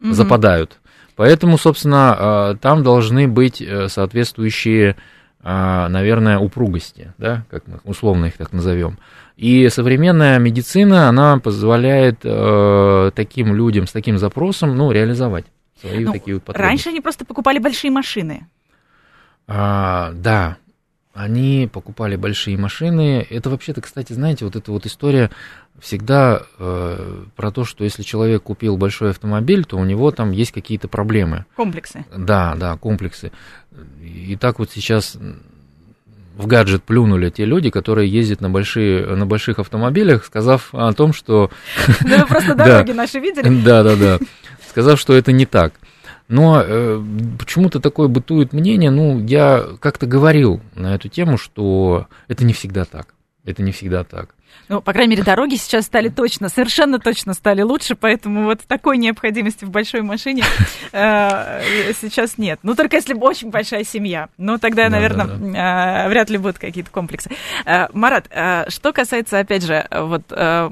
uh-huh. 0.00 0.12
западают. 0.14 0.80
Поэтому, 1.16 1.58
собственно, 1.58 2.56
там 2.62 2.82
должны 2.82 3.28
быть 3.28 3.62
соответствующие, 3.88 4.96
наверное, 5.44 6.38
упругости, 6.38 7.12
да, 7.18 7.44
как 7.50 7.68
мы 7.68 7.78
условно 7.84 8.24
их 8.24 8.38
так 8.38 8.54
назовем. 8.54 8.96
И 9.42 9.68
современная 9.70 10.38
медицина, 10.38 11.08
она 11.08 11.36
позволяет 11.38 12.20
э, 12.22 13.10
таким 13.12 13.52
людям 13.56 13.88
с 13.88 13.90
таким 13.90 14.16
запросом, 14.16 14.76
ну, 14.76 14.92
реализовать 14.92 15.46
свои 15.80 16.04
ну, 16.04 16.12
такие 16.12 16.34
вот 16.34 16.44
потребности. 16.44 16.70
Раньше 16.70 16.88
они 16.90 17.00
просто 17.00 17.24
покупали 17.24 17.58
большие 17.58 17.90
машины. 17.90 18.46
А, 19.48 20.12
да, 20.14 20.58
они 21.12 21.68
покупали 21.72 22.14
большие 22.14 22.56
машины. 22.56 23.26
Это 23.28 23.50
вообще-то, 23.50 23.80
кстати, 23.80 24.12
знаете, 24.12 24.44
вот 24.44 24.54
эта 24.54 24.70
вот 24.70 24.86
история 24.86 25.28
всегда 25.80 26.42
э, 26.60 27.24
про 27.34 27.50
то, 27.50 27.64
что 27.64 27.82
если 27.82 28.04
человек 28.04 28.44
купил 28.44 28.76
большой 28.76 29.10
автомобиль, 29.10 29.64
то 29.64 29.76
у 29.76 29.84
него 29.84 30.12
там 30.12 30.30
есть 30.30 30.52
какие-то 30.52 30.86
проблемы. 30.86 31.46
Комплексы. 31.56 32.04
Да, 32.16 32.54
да, 32.54 32.76
комплексы. 32.76 33.32
И 34.00 34.36
так 34.36 34.60
вот 34.60 34.70
сейчас 34.70 35.18
в 36.36 36.46
гаджет 36.46 36.82
плюнули 36.82 37.30
те 37.30 37.44
люди, 37.44 37.70
которые 37.70 38.10
ездят 38.10 38.40
на, 38.40 38.50
большие, 38.50 39.06
на 39.06 39.26
больших 39.26 39.58
автомобилях, 39.58 40.24
сказав 40.24 40.70
о 40.72 40.92
том, 40.92 41.12
что... 41.12 41.50
Да 42.00 42.18
вы 42.18 42.26
просто 42.26 42.54
дороги 42.56 42.92
наши 42.92 43.18
видели? 43.18 43.48
Да, 43.64 43.82
да, 43.82 43.96
да. 43.96 44.18
Сказав, 44.68 44.98
что 44.98 45.14
это 45.14 45.32
не 45.32 45.46
так. 45.46 45.74
Но 46.28 46.62
э, 46.64 47.02
почему-то 47.38 47.78
такое 47.80 48.08
бытует 48.08 48.52
мнение, 48.52 48.90
ну, 48.90 49.22
я 49.24 49.64
как-то 49.80 50.06
говорил 50.06 50.60
на 50.74 50.94
эту 50.94 51.08
тему, 51.08 51.36
что 51.36 52.06
это 52.28 52.44
не 52.44 52.52
всегда 52.54 52.84
так. 52.84 53.14
Это 53.44 53.62
не 53.62 53.72
всегда 53.72 54.04
так. 54.04 54.34
Ну, 54.68 54.80
по 54.80 54.92
крайней 54.92 55.12
мере, 55.12 55.22
дороги 55.22 55.56
сейчас 55.56 55.86
стали 55.86 56.08
точно, 56.08 56.48
совершенно 56.48 56.98
точно 56.98 57.34
стали 57.34 57.62
лучше, 57.62 57.94
поэтому 57.94 58.44
вот 58.44 58.60
такой 58.66 58.96
необходимости 58.96 59.64
в 59.64 59.70
большой 59.70 60.02
машине 60.02 60.44
э, 60.92 61.92
сейчас 62.00 62.38
нет. 62.38 62.60
Ну, 62.62 62.74
только 62.74 62.96
если 62.96 63.14
очень 63.14 63.50
большая 63.50 63.84
семья. 63.84 64.28
Ну, 64.38 64.58
тогда, 64.58 64.88
наверное, 64.88 65.26
э, 65.26 66.08
вряд 66.08 66.30
ли 66.30 66.38
будут 66.38 66.58
какие-то 66.58 66.90
комплексы. 66.90 67.30
Э, 67.64 67.88
Марат, 67.92 68.30
что 68.68 68.92
касается, 68.92 69.38
опять 69.38 69.64
же, 69.64 69.86
вот 69.90 70.22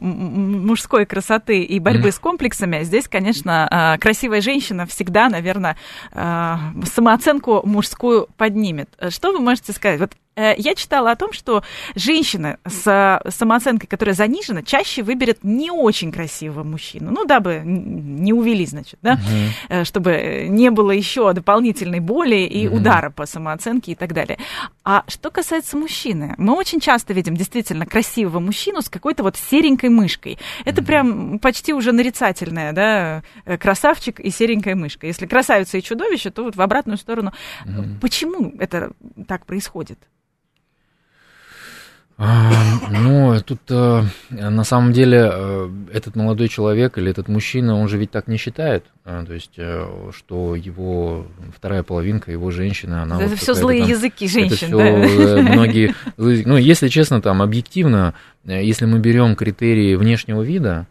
мужской 0.01 1.05
красоты 1.05 1.62
и 1.62 1.78
борьбы 1.78 2.12
с 2.12 2.18
комплексами, 2.18 2.83
здесь, 2.85 3.09
конечно, 3.09 3.99
красивая 4.01 4.41
женщина 4.41 4.87
всегда, 4.87 5.28
наверное, 5.28 5.76
самооценку 6.12 7.62
мужскую 7.64 8.28
поднимет. 8.37 8.89
Что 9.11 9.33
вы 9.33 9.41
можете 9.41 9.72
сказать? 9.72 10.01
Вот 10.01 10.12
я 10.57 10.74
читала 10.74 11.12
о 11.12 11.16
том, 11.16 11.32
что 11.32 11.62
женщина 11.95 12.59
с 12.64 13.20
самооценкой, 13.28 13.88
которая 13.88 14.14
занижена, 14.14 14.62
чаще 14.62 15.03
выберет 15.03 15.45
не 15.45 15.70
очень 15.70 16.12
красивого 16.12 16.64
мужчину. 16.64 17.11
Ну, 17.11 17.24
дабы 17.24 17.62
не 17.64 18.32
увели, 18.32 18.66
значит, 18.66 18.99
да, 19.03 19.14
угу. 19.14 19.84
чтобы 19.84 20.47
не 20.49 20.70
было 20.70 20.91
еще 20.91 21.32
дополнительной 21.32 22.01
боли 22.01 22.36
и 22.36 22.66
угу. 22.66 22.76
удара 22.76 23.11
по 23.11 23.26
самооценке 23.26 23.93
и 23.93 23.95
так 23.95 24.12
далее. 24.12 24.38
А 24.84 25.05
что 25.09 25.30
касается 25.30 25.76
мужчины, 25.76 26.34
мы 26.38 26.55
очень 26.55 26.80
часто 26.80 27.12
видим 27.12 27.36
действительно 27.36 27.86
красивого 27.86 28.41
мужчину 28.41 28.82
с 28.82 28.88
какой-то 28.88 29.22
вот 29.22 29.36
серенькой 29.36 29.91
мышкой. 29.91 30.38
Это 30.64 30.80
угу. 30.80 30.86
прям 30.86 31.38
почти 31.38 31.72
уже 31.72 31.93
нарицательное, 31.93 32.72
да, 32.72 33.22
э, 33.45 33.59
красавчик 33.59 34.20
и 34.20 34.30
серенькая 34.30 34.74
мышка. 34.74 35.07
Если 35.07 35.26
красавица 35.26 35.78
и 35.78 35.82
чудовище, 35.82 36.30
то 36.30 36.45
вот 36.45 36.57
в 36.57 36.62
обратную 36.62 36.99
сторону. 36.99 37.32
Угу. 37.64 38.01
Почему 38.01 38.55
это 38.59 38.93
так 39.26 39.47
происходит? 39.47 39.99
Ну, 42.20 43.40
тут 43.40 43.60
э, 43.70 44.02
на 44.30 44.64
самом 44.64 44.92
деле 44.92 45.30
э, 45.32 45.70
этот 45.94 46.16
молодой 46.16 46.48
человек 46.48 46.98
или 46.98 47.10
этот 47.10 47.28
мужчина, 47.28 47.80
он 47.80 47.88
же 47.88 47.96
ведь 47.96 48.10
так 48.10 48.28
не 48.28 48.36
считает. 48.36 48.84
А, 49.06 49.24
то 49.24 49.32
есть, 49.32 49.52
э, 49.56 50.10
что 50.14 50.54
его 50.54 51.26
вторая 51.56 51.82
половинка, 51.82 52.30
его 52.30 52.50
женщина, 52.50 53.04
она... 53.04 53.16
Это 53.16 53.30
вот 53.30 53.38
все 53.38 53.54
злые 53.54 53.80
там, 53.80 53.90
языки 53.90 54.28
женщин, 54.28 54.78
это 54.78 55.08
все 55.08 55.36
да? 55.36 55.42
многие... 55.42 55.94
Ну, 56.18 56.58
если 56.58 56.88
честно, 56.88 57.22
там, 57.22 57.40
объективно, 57.40 58.12
если 58.44 58.84
мы 58.84 58.98
берем 58.98 59.34
критерии 59.34 59.94
внешнего 59.94 60.42
вида, 60.42 60.86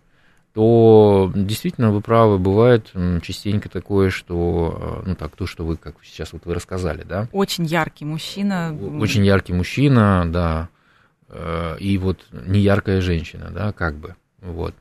то 0.55 1.31
действительно 1.35 1.91
вы 1.91 2.01
правы, 2.01 2.39
бывает 2.39 2.91
частенько 3.21 3.69
такое, 3.69 4.09
что, 4.09 5.03
ну 5.05 5.13
так, 5.13 5.35
то, 5.35 5.45
что 5.45 5.63
вы, 5.63 5.77
как 5.77 5.93
сейчас 6.03 6.33
вот 6.33 6.45
вы 6.45 6.55
рассказали, 6.55 7.03
да? 7.07 7.27
Очень 7.31 7.65
яркий 7.65 8.05
мужчина. 8.05 8.75
Очень 8.99 9.23
яркий 9.23 9.53
мужчина, 9.53 10.25
да 10.27 10.69
и 11.79 11.97
вот 12.01 12.25
неяркая 12.31 13.01
женщина, 13.01 13.51
да, 13.51 13.71
как 13.71 13.95
бы, 13.95 14.15
вот. 14.41 14.73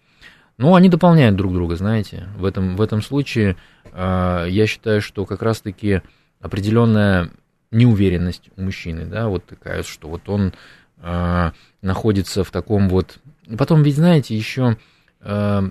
Но 0.57 0.75
они 0.75 0.89
дополняют 0.89 1.37
друг 1.37 1.53
друга, 1.53 1.77
знаете. 1.77 2.29
В 2.37 2.45
этом, 2.45 2.77
в 2.77 2.81
этом 2.81 3.01
случае 3.01 3.57
э, 3.93 4.47
я 4.49 4.67
считаю, 4.67 5.01
что 5.01 5.25
как 5.25 5.43
раз-таки 5.43 6.03
определенная 6.41 7.31
неуверенность 7.71 8.51
у 8.57 8.63
мужчины, 8.63 9.07
да, 9.07 9.29
вот 9.29 9.45
такая, 9.47 9.83
что 9.83 10.09
вот 10.09 10.29
он 10.29 10.53
э, 10.97 11.51
находится 11.83 12.43
в 12.45 12.51
таком 12.51 12.89
вот... 12.89 13.19
Потом 13.57 13.83
ведь, 13.83 13.97
знаете, 13.97 14.37
еще 14.37 14.77
для 15.21 15.63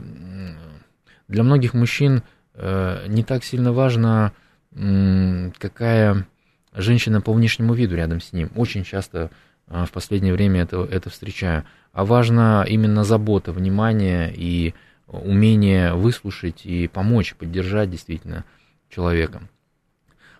многих 1.27 1.73
мужчин 1.73 2.23
не 2.55 3.23
так 3.23 3.43
сильно 3.43 3.71
важно, 3.71 4.33
какая 4.71 6.25
женщина 6.73 7.21
по 7.21 7.33
внешнему 7.33 7.73
виду 7.73 7.95
рядом 7.95 8.19
с 8.19 8.33
ним. 8.33 8.51
Очень 8.55 8.83
часто 8.83 9.29
в 9.67 9.91
последнее 9.91 10.33
время 10.33 10.61
это, 10.61 10.87
это 10.89 11.09
встречаю. 11.09 11.65
А 11.91 12.05
важна 12.05 12.63
именно 12.67 13.03
забота, 13.03 13.51
внимание 13.51 14.33
и 14.33 14.73
умение 15.07 15.93
выслушать 15.93 16.65
и 16.65 16.87
помочь, 16.87 17.35
поддержать 17.35 17.89
действительно 17.89 18.43
человека. 18.89 19.41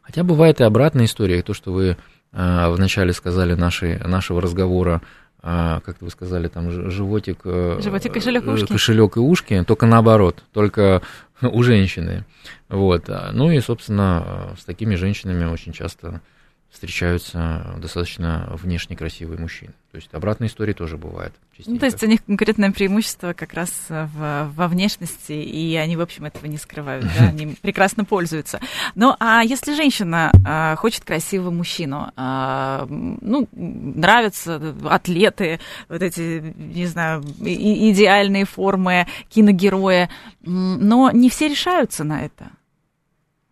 Хотя 0.02 0.24
бывает 0.24 0.62
и 0.62 0.64
обратная 0.64 1.06
история, 1.06 1.42
то, 1.42 1.54
что 1.54 1.74
вы 1.74 1.98
э, 2.32 2.70
вначале 2.70 3.12
сказали 3.14 3.56
нашей, 3.56 3.98
нашего 4.00 4.42
разговора, 4.42 5.02
э, 5.42 5.80
как 5.84 5.98
вы 6.02 6.10
сказали, 6.10 6.48
там 6.48 6.92
животик, 6.92 7.40
э, 7.44 7.80
животик 7.82 8.14
кошелек 8.14 8.46
и 8.46 8.50
ушки. 8.50 8.68
кошелек 8.68 9.18
и 9.18 9.20
ушки, 9.20 9.64
только 9.68 9.86
наоборот, 9.86 10.44
только 10.54 11.02
у 11.42 11.64
женщины. 11.64 12.26
Вот. 12.70 13.10
Ну 13.34 13.52
и, 13.52 13.60
собственно, 13.60 14.56
с 14.58 14.64
такими 14.64 14.96
женщинами 14.96 15.46
очень 15.46 15.74
часто 15.74 16.22
встречаются 16.70 17.76
достаточно 17.78 18.50
внешне 18.54 18.96
красивые 18.96 19.40
мужчины. 19.40 19.74
То 19.92 19.98
есть 19.98 20.14
обратные 20.14 20.48
истории 20.48 20.74
тоже 20.74 20.98
бывают. 20.98 21.34
Ну, 21.66 21.80
то 21.80 21.86
есть 21.86 22.04
у 22.04 22.08
них 22.08 22.24
конкретное 22.24 22.72
преимущество 22.72 23.34
как 23.34 23.54
раз 23.54 23.72
в, 23.90 24.52
во 24.54 24.68
внешности, 24.68 25.32
и 25.32 25.76
они, 25.76 25.96
в 25.96 26.02
общем, 26.02 26.26
этого 26.26 26.46
не 26.46 26.58
скрывают, 26.58 27.06
да, 27.18 27.28
они 27.30 27.56
прекрасно 27.62 28.06
пользуются. 28.06 28.60
Ну, 28.94 29.16
а 29.20 29.42
если 29.44 29.74
женщина 29.74 30.32
а, 30.46 30.76
хочет 30.76 31.04
красивого 31.04 31.50
мужчину, 31.50 32.12
а, 32.16 32.86
ну, 32.90 33.48
нравятся 33.54 34.76
атлеты, 34.86 35.60
вот 35.90 36.04
эти, 36.04 36.54
не 36.56 36.86
знаю, 36.86 37.24
и, 37.44 37.92
идеальные 37.92 38.46
формы 38.46 39.08
киногероя, 39.30 40.10
но 40.42 41.10
не 41.12 41.30
все 41.30 41.48
решаются 41.48 42.04
на 42.04 42.24
это. 42.24 42.52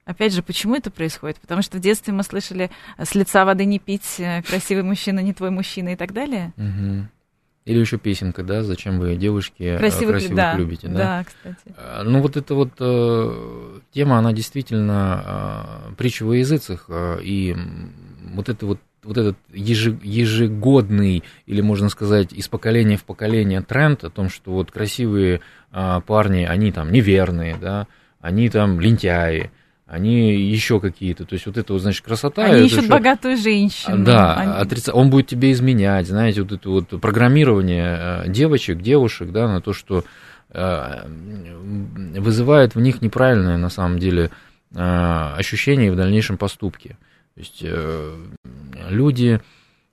Опять 0.05 0.33
же, 0.33 0.43
почему 0.43 0.75
это 0.75 0.91
происходит? 0.91 1.37
Потому 1.39 1.63
что 1.63 1.77
в 1.77 1.81
детстве 1.81 2.13
мы 2.13 2.21
слышали 2.21 2.69
«с 2.97 3.15
лица 3.15 3.43
воды 3.43 3.65
не 3.65 3.79
пить», 3.79 4.19
э, 4.19 4.43
«красивый 4.43 4.83
мужчина 4.83 5.19
не 5.19 5.33
твой 5.33 5.49
мужчина» 5.49 5.89
и 5.89 5.95
так 5.95 6.13
далее. 6.13 6.53
Угу. 6.57 7.07
Или 7.65 7.79
еще 7.79 7.97
песенка, 7.97 8.43
да, 8.43 8.61
«Зачем 8.61 8.99
вы 8.99 9.15
девушки 9.15 9.63
э, 9.63 9.79
красивых, 9.79 10.17
красивых 10.17 10.35
да, 10.35 10.55
любите», 10.55 10.87
да? 10.87 10.93
Да, 10.93 11.23
кстати. 11.23 11.75
А, 11.75 12.03
ну, 12.03 12.21
вот 12.21 12.37
эта 12.37 12.53
вот 12.53 12.73
э, 12.79 13.79
тема, 13.91 14.19
она 14.19 14.31
действительно 14.31 15.87
э, 15.89 15.93
притча 15.95 16.23
во 16.23 16.35
языцах, 16.35 16.85
э, 16.87 17.19
и 17.23 17.55
вот 18.33 18.49
это 18.49 18.67
вот 18.67 18.79
вот 19.01 19.17
этот 19.17 19.37
ежегодный, 19.53 21.23
или 21.45 21.61
можно 21.61 21.89
сказать, 21.89 22.33
из 22.33 22.47
поколения 22.47 22.97
в 22.97 23.03
поколение 23.03 23.61
тренд 23.61 24.03
о 24.03 24.09
том, 24.09 24.29
что 24.29 24.51
вот 24.51 24.71
красивые 24.71 25.41
э, 25.71 26.01
парни, 26.05 26.43
они 26.43 26.71
там 26.71 26.91
неверные, 26.91 27.55
да, 27.55 27.87
они 28.19 28.49
там 28.49 28.79
лентяи, 28.79 29.51
они 29.85 30.33
еще 30.33 30.79
какие-то, 30.79 31.25
то 31.25 31.33
есть 31.33 31.45
вот 31.45 31.57
это 31.57 31.73
вот, 31.73 31.81
значит, 31.81 32.03
красота. 32.03 32.45
Они 32.45 32.65
ищут 32.65 32.87
богатую 32.87 33.37
женщину. 33.37 34.03
Да, 34.03 34.35
они... 34.35 34.51
отрица... 34.53 34.93
он 34.93 35.11
будет 35.11 35.27
тебе 35.27 35.51
изменять, 35.51 36.07
знаете, 36.07 36.41
вот 36.41 36.51
это 36.53 36.69
вот 36.69 36.89
программирование 37.01 38.23
э, 38.25 38.29
девочек, 38.29 38.81
девушек, 38.81 39.31
да, 39.31 39.47
на 39.47 39.61
то, 39.61 39.73
что 39.73 40.03
э, 40.49 41.07
вызывает 41.07 42.73
в 42.73 42.81
них 42.81 43.03
неправильное, 43.03 43.57
на 43.57 43.69
самом 43.69 43.99
деле, 43.99 44.31
э, 44.73 45.33
ощущение 45.37 45.91
в 45.91 45.95
дальнейшем 45.95 46.37
поступке. 46.37 46.97
То 47.35 47.41
есть 47.41 47.65
люди, 48.89 49.41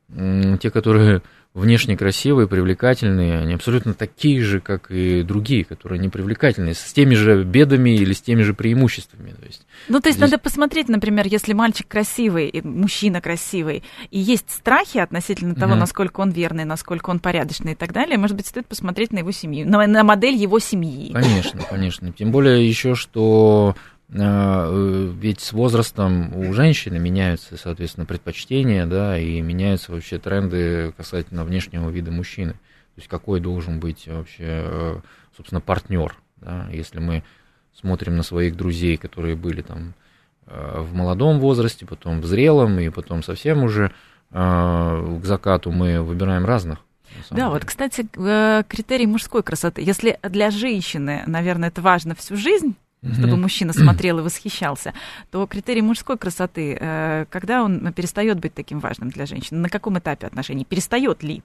те, 0.08 0.70
которые 0.70 1.22
внешне 1.54 1.96
красивые, 1.96 2.48
привлекательные, 2.48 3.40
они 3.40 3.54
абсолютно 3.54 3.92
такие 3.92 4.42
же, 4.42 4.60
как 4.60 4.90
и 4.90 5.22
другие, 5.22 5.64
которые 5.64 5.98
не 5.98 6.08
привлекательные, 6.08 6.74
с 6.74 6.92
теми 6.92 7.14
же 7.14 7.44
бедами 7.44 7.90
или 7.90 8.14
с 8.14 8.22
теми 8.22 8.42
же 8.42 8.54
преимуществами. 8.54 9.32
То 9.38 9.46
есть, 9.46 9.66
ну, 9.88 10.00
то 10.00 10.08
есть 10.08 10.18
здесь... 10.18 10.30
надо 10.30 10.42
посмотреть, 10.42 10.88
например, 10.88 11.26
если 11.26 11.52
мальчик 11.52 11.86
красивый, 11.86 12.48
и 12.48 12.66
мужчина 12.66 13.20
красивый, 13.20 13.82
и 14.10 14.18
есть 14.18 14.50
страхи 14.50 14.98
относительно 14.98 15.54
того, 15.54 15.72
угу. 15.72 15.80
насколько 15.80 16.20
он 16.20 16.30
верный, 16.30 16.64
насколько 16.64 17.10
он 17.10 17.18
порядочный 17.18 17.72
и 17.72 17.76
так 17.76 17.92
далее, 17.92 18.16
может 18.16 18.36
быть, 18.36 18.46
стоит 18.46 18.66
посмотреть 18.66 19.12
на 19.12 19.18
его 19.18 19.30
семью, 19.30 19.68
на, 19.68 19.86
на 19.86 20.04
модель 20.04 20.34
его 20.34 20.58
семьи. 20.58 21.12
Конечно, 21.12 21.60
конечно. 21.68 22.12
Тем 22.12 22.32
более 22.32 22.66
еще, 22.66 22.94
что 22.94 23.76
ведь 24.14 25.40
с 25.40 25.52
возрастом 25.52 26.36
у 26.36 26.52
женщины 26.52 26.98
меняются, 26.98 27.56
соответственно, 27.56 28.04
предпочтения, 28.04 28.84
да, 28.84 29.18
и 29.18 29.40
меняются 29.40 29.90
вообще 29.90 30.18
тренды 30.18 30.92
касательно 30.96 31.44
внешнего 31.44 31.88
вида 31.88 32.10
мужчины. 32.10 32.52
То 32.52 32.98
есть 32.98 33.08
какой 33.08 33.40
должен 33.40 33.80
быть 33.80 34.06
вообще, 34.06 34.44
э, 34.44 35.00
собственно, 35.34 35.62
партнер, 35.62 36.14
да, 36.36 36.68
если 36.70 36.98
мы 36.98 37.24
смотрим 37.72 38.16
на 38.16 38.22
своих 38.22 38.54
друзей, 38.54 38.98
которые 38.98 39.34
были 39.34 39.62
там 39.62 39.94
э, 40.46 40.80
в 40.82 40.92
молодом 40.92 41.40
возрасте, 41.40 41.86
потом 41.86 42.20
в 42.20 42.26
зрелом, 42.26 42.78
и 42.80 42.90
потом 42.90 43.22
совсем 43.22 43.62
уже 43.62 43.92
к 44.30 45.20
закату 45.24 45.70
мы 45.70 46.00
выбираем 46.00 46.46
разных. 46.46 46.78
Да, 47.28 47.36
деле. 47.36 47.48
вот, 47.48 47.66
кстати, 47.66 48.06
критерий 48.66 49.06
мужской 49.06 49.42
красоты. 49.42 49.82
Если 49.82 50.18
для 50.22 50.50
женщины, 50.50 51.22
наверное, 51.26 51.68
это 51.68 51.82
важно 51.82 52.14
всю 52.14 52.36
жизнь, 52.38 52.74
чтобы 53.02 53.36
мужчина 53.36 53.72
смотрел 53.72 54.18
и 54.20 54.22
восхищался, 54.22 54.94
то 55.30 55.46
критерий 55.46 55.82
мужской 55.82 56.16
красоты, 56.16 56.76
э, 56.78 57.26
когда 57.30 57.62
он 57.62 57.92
перестает 57.92 58.38
быть 58.38 58.54
таким 58.54 58.78
важным 58.78 59.10
для 59.10 59.26
женщины, 59.26 59.58
на 59.58 59.68
каком 59.68 59.98
этапе 59.98 60.26
отношений, 60.26 60.64
перестает 60.64 61.22
ли? 61.22 61.42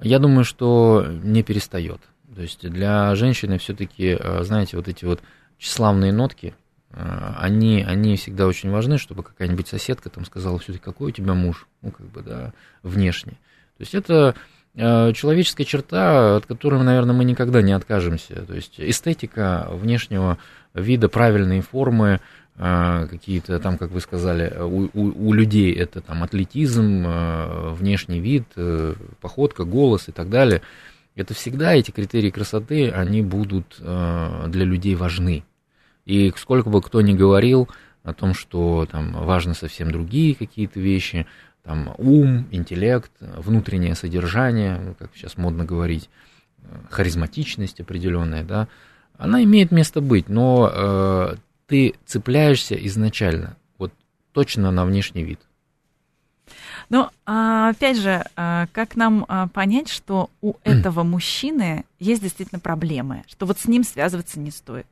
Я 0.00 0.18
думаю, 0.18 0.44
что 0.44 1.06
не 1.22 1.42
перестает. 1.42 2.00
То 2.34 2.42
есть 2.42 2.68
для 2.68 3.14
женщины 3.14 3.58
все-таки, 3.58 4.16
э, 4.18 4.42
знаете, 4.44 4.76
вот 4.76 4.88
эти 4.88 5.04
вот 5.04 5.22
тщеславные 5.58 6.12
нотки, 6.12 6.54
э, 6.90 7.34
они, 7.38 7.82
они 7.82 8.16
всегда 8.16 8.46
очень 8.46 8.70
важны, 8.70 8.98
чтобы 8.98 9.22
какая-нибудь 9.22 9.68
соседка 9.68 10.10
там 10.10 10.24
сказала, 10.24 10.58
все-таки 10.58 10.84
какой 10.84 11.08
у 11.08 11.12
тебя 11.12 11.34
муж, 11.34 11.66
ну, 11.82 11.90
как 11.90 12.06
бы, 12.06 12.22
да, 12.22 12.52
внешне. 12.82 13.32
То 13.76 13.82
есть 13.82 13.94
это 13.94 14.34
человеческая 14.78 15.64
черта, 15.64 16.36
от 16.36 16.46
которой, 16.46 16.82
наверное, 16.82 17.14
мы 17.14 17.24
никогда 17.24 17.62
не 17.62 17.72
откажемся. 17.72 18.46
То 18.46 18.54
есть 18.54 18.74
эстетика 18.78 19.68
внешнего 19.72 20.38
вида, 20.72 21.08
правильные 21.08 21.62
формы, 21.62 22.20
э, 22.56 23.06
какие-то 23.10 23.58
там, 23.58 23.76
как 23.76 23.90
вы 23.90 24.00
сказали, 24.00 24.54
у, 24.60 24.88
у, 24.94 25.28
у 25.28 25.32
людей 25.32 25.72
это 25.72 26.00
там 26.00 26.22
атлетизм, 26.22 27.04
э, 27.06 27.74
внешний 27.74 28.20
вид, 28.20 28.44
походка, 29.20 29.64
голос 29.64 30.08
и 30.08 30.12
так 30.12 30.30
далее. 30.30 30.62
Это 31.16 31.34
всегда 31.34 31.74
эти 31.74 31.90
критерии 31.90 32.30
красоты, 32.30 32.90
они 32.90 33.22
будут 33.22 33.76
для 33.80 34.64
людей 34.64 34.94
важны. 34.94 35.42
И 36.06 36.32
сколько 36.36 36.70
бы 36.70 36.80
кто 36.80 37.00
ни 37.00 37.12
говорил 37.12 37.68
о 38.02 38.14
том, 38.14 38.34
что 38.34 38.86
там 38.90 39.12
важны 39.12 39.54
совсем 39.54 39.90
другие 39.90 40.34
какие-то 40.34 40.80
вещи, 40.80 41.26
там 41.68 41.94
ум, 41.98 42.46
интеллект, 42.50 43.12
внутреннее 43.20 43.94
содержание, 43.94 44.80
ну, 44.82 44.94
как 44.94 45.10
сейчас 45.14 45.36
модно 45.36 45.66
говорить, 45.66 46.08
харизматичность 46.88 47.78
определенная, 47.78 48.42
да, 48.42 48.68
она 49.18 49.44
имеет 49.44 49.70
место 49.70 50.00
быть, 50.00 50.30
но 50.30 50.72
э, 50.72 51.34
ты 51.66 51.94
цепляешься 52.06 52.74
изначально, 52.86 53.58
вот 53.76 53.92
точно 54.32 54.70
на 54.70 54.86
внешний 54.86 55.24
вид. 55.24 55.40
Ну, 56.88 57.10
опять 57.26 57.98
же, 57.98 58.24
а, 58.34 58.66
как 58.72 58.96
нам 58.96 59.26
а, 59.28 59.48
понять, 59.48 59.90
что 59.90 60.30
у 60.40 60.54
этого 60.64 61.02
мужчины 61.02 61.84
есть 61.98 62.22
действительно 62.22 62.60
проблемы, 62.60 63.24
что 63.28 63.44
вот 63.44 63.58
с 63.58 63.66
ним 63.66 63.84
связываться 63.84 64.40
не 64.40 64.50
стоит? 64.50 64.86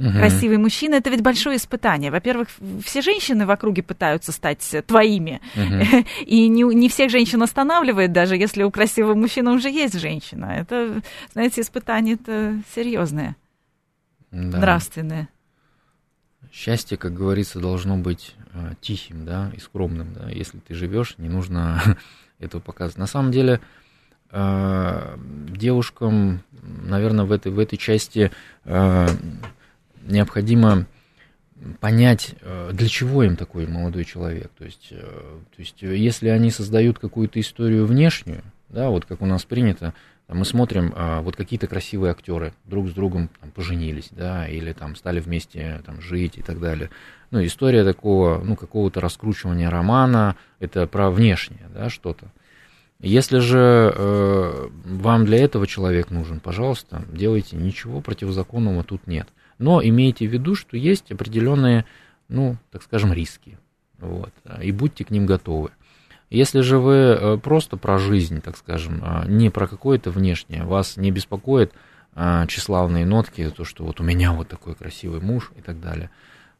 Угу. 0.00 0.12
Красивый 0.12 0.56
мужчина 0.56 0.94
это 0.94 1.10
ведь 1.10 1.20
большое 1.20 1.58
испытание. 1.58 2.10
Во-первых, 2.10 2.48
все 2.82 3.02
женщины 3.02 3.44
в 3.44 3.50
округе 3.50 3.82
пытаются 3.82 4.32
стать 4.32 4.66
твоими. 4.86 5.42
Угу. 5.54 6.06
И 6.26 6.48
не, 6.48 6.62
не 6.62 6.88
всех 6.88 7.10
женщин 7.10 7.42
останавливает, 7.42 8.10
даже 8.10 8.34
если 8.36 8.62
у 8.62 8.70
красивого 8.70 9.14
мужчины 9.14 9.50
уже 9.50 9.68
есть 9.68 10.00
женщина. 10.00 10.46
Это, 10.46 11.02
знаете, 11.34 11.60
испытание 11.60 12.14
это 12.14 12.62
серьезное, 12.74 13.36
да. 14.30 14.58
нравственное. 14.58 15.28
Счастье, 16.50 16.96
как 16.96 17.12
говорится, 17.12 17.60
должно 17.60 17.98
быть 17.98 18.34
э, 18.54 18.72
тихим, 18.80 19.26
да, 19.26 19.52
и 19.54 19.60
скромным, 19.60 20.14
да. 20.14 20.30
Если 20.30 20.58
ты 20.60 20.72
живешь, 20.72 21.16
не 21.18 21.28
нужно 21.28 21.98
этого 22.38 22.62
показывать. 22.62 22.96
На 22.96 23.06
самом 23.06 23.32
деле, 23.32 23.60
э, 24.30 25.16
девушкам, 25.50 26.40
наверное, 26.62 27.26
в 27.26 27.32
этой, 27.32 27.52
в 27.52 27.58
этой 27.58 27.76
части 27.76 28.32
э, 28.64 29.06
необходимо 30.02 30.86
понять, 31.80 32.34
э, 32.40 32.70
для 32.72 32.88
чего 32.88 33.22
им 33.22 33.36
такой 33.36 33.66
молодой 33.66 34.04
человек. 34.04 34.50
То 34.58 34.64
есть, 34.64 34.88
э, 34.90 34.96
то 34.96 35.60
есть 35.60 35.82
если 35.82 36.28
они 36.28 36.50
создают 36.50 36.98
какую-то 36.98 37.38
историю 37.40 37.86
внешнюю, 37.86 38.42
да, 38.68 38.88
вот 38.88 39.04
как 39.04 39.20
у 39.20 39.26
нас 39.26 39.44
принято, 39.44 39.94
мы 40.32 40.44
смотрим, 40.44 40.92
а, 40.94 41.22
вот 41.22 41.34
какие-то 41.36 41.66
красивые 41.66 42.12
актеры 42.12 42.52
друг 42.64 42.88
с 42.88 42.92
другом 42.92 43.30
там, 43.40 43.50
поженились, 43.50 44.10
да, 44.12 44.46
или 44.46 44.72
там 44.72 44.94
стали 44.94 45.18
вместе 45.18 45.82
там, 45.84 46.00
жить 46.00 46.38
и 46.38 46.42
так 46.42 46.60
далее. 46.60 46.90
Ну, 47.32 47.44
история 47.44 47.84
такого, 47.84 48.40
ну, 48.42 48.54
какого-то 48.54 49.00
раскручивания 49.00 49.68
романа, 49.70 50.36
это 50.60 50.86
про 50.86 51.10
внешнее, 51.10 51.68
да, 51.74 51.90
что-то. 51.90 52.30
Если 53.00 53.38
же 53.38 53.92
э, 53.94 54.68
вам 54.84 55.24
для 55.24 55.38
этого 55.38 55.66
человек 55.66 56.10
нужен, 56.10 56.38
пожалуйста, 56.38 57.02
делайте, 57.10 57.56
ничего 57.56 58.00
противозаконного 58.00 58.84
тут 58.84 59.06
нет. 59.06 59.26
Но 59.60 59.82
имейте 59.84 60.26
в 60.26 60.32
виду, 60.32 60.54
что 60.54 60.78
есть 60.78 61.12
определенные, 61.12 61.84
ну, 62.28 62.56
так 62.72 62.82
скажем, 62.82 63.12
риски. 63.12 63.58
Вот, 63.98 64.32
и 64.62 64.72
будьте 64.72 65.04
к 65.04 65.10
ним 65.10 65.26
готовы. 65.26 65.70
Если 66.30 66.62
же 66.62 66.78
вы 66.78 66.94
э, 66.94 67.36
просто 67.36 67.76
про 67.76 67.98
жизнь, 67.98 68.40
так 68.40 68.56
скажем, 68.56 69.00
а 69.02 69.26
не 69.26 69.50
про 69.50 69.68
какое-то 69.68 70.10
внешнее, 70.10 70.64
вас 70.64 70.96
не 70.96 71.10
беспокоит 71.10 71.74
а, 72.14 72.46
тщеславные 72.46 73.04
нотки, 73.04 73.50
то, 73.50 73.64
что 73.64 73.84
вот 73.84 74.00
у 74.00 74.02
меня 74.02 74.32
вот 74.32 74.48
такой 74.48 74.74
красивый 74.74 75.20
муж 75.20 75.52
и 75.58 75.60
так 75.60 75.78
далее, 75.78 76.08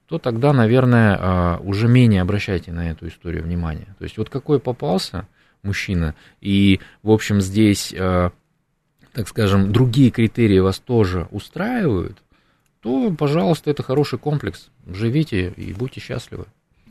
то 0.06 0.18
тогда, 0.18 0.52
наверное, 0.52 1.16
а, 1.18 1.60
уже 1.62 1.88
менее 1.88 2.20
обращайте 2.20 2.70
на 2.70 2.90
эту 2.90 3.08
историю 3.08 3.44
внимания. 3.44 3.94
То 3.98 4.04
есть 4.04 4.18
вот 4.18 4.28
какой 4.28 4.60
попался 4.60 5.26
мужчина, 5.62 6.14
и, 6.42 6.80
в 7.02 7.10
общем, 7.10 7.40
здесь, 7.40 7.94
так 7.94 9.28
скажем, 9.28 9.72
другие 9.72 10.10
критерии 10.10 10.58
вас 10.58 10.78
тоже 10.78 11.28
устраивают, 11.30 12.22
то, 12.82 13.10
пожалуйста, 13.12 13.70
это 13.70 13.82
хороший 13.82 14.18
комплекс. 14.18 14.70
Живите 14.86 15.50
и 15.50 15.72
будьте 15.72 16.00
счастливы. 16.00 16.46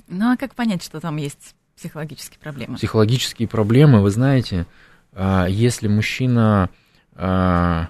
Ну 0.08 0.32
а 0.32 0.38
как 0.38 0.56
понять, 0.56 0.84
что 0.84 1.00
там 1.00 1.18
есть 1.18 1.56
психологические 1.76 2.40
проблемы? 2.40 2.76
Психологические 2.76 3.48
проблемы, 3.48 4.02
вы 4.02 4.12
знаете, 4.12 4.66
а, 5.14 5.48
если 5.48 5.88
мужчина, 5.88 6.70
а, 7.16 7.90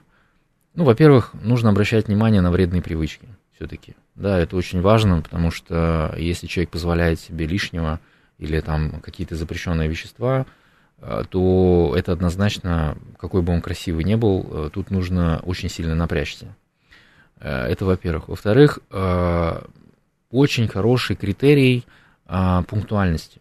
ну, 0.76 0.84
во-первых, 0.84 1.34
нужно 1.42 1.70
обращать 1.70 2.08
внимание 2.08 2.42
на 2.42 2.52
вредные 2.52 2.82
привычки 2.82 3.28
все-таки. 3.56 3.96
Да, 4.16 4.38
это 4.38 4.56
очень 4.56 4.82
важно, 4.82 5.22
потому 5.22 5.52
что 5.52 6.14
если 6.18 6.48
человек 6.48 6.70
позволяет 6.70 7.20
себе 7.20 7.46
лишнего 7.46 8.00
или 8.38 8.60
там 8.62 9.02
какие-то 9.02 9.36
запрещенные 9.36 9.90
вещества, 9.90 10.46
а, 11.00 11.24
то 11.26 11.94
это 11.98 12.14
однозначно, 12.14 12.98
какой 13.18 13.42
бы 13.42 13.54
он 13.54 13.62
красивый 13.62 14.06
не 14.06 14.16
был, 14.16 14.70
тут 14.74 14.92
нужно 14.92 15.42
очень 15.44 15.70
сильно 15.70 15.96
напрячься. 15.96 16.56
Э, 17.40 17.68
это 17.68 17.86
во-первых. 17.86 18.28
Во-вторых, 18.28 18.80
э, 18.92 19.62
очень 20.32 20.68
хороший 20.68 21.16
критерий 21.16 21.86
э, 22.28 22.64
пунктуальности. 22.68 23.40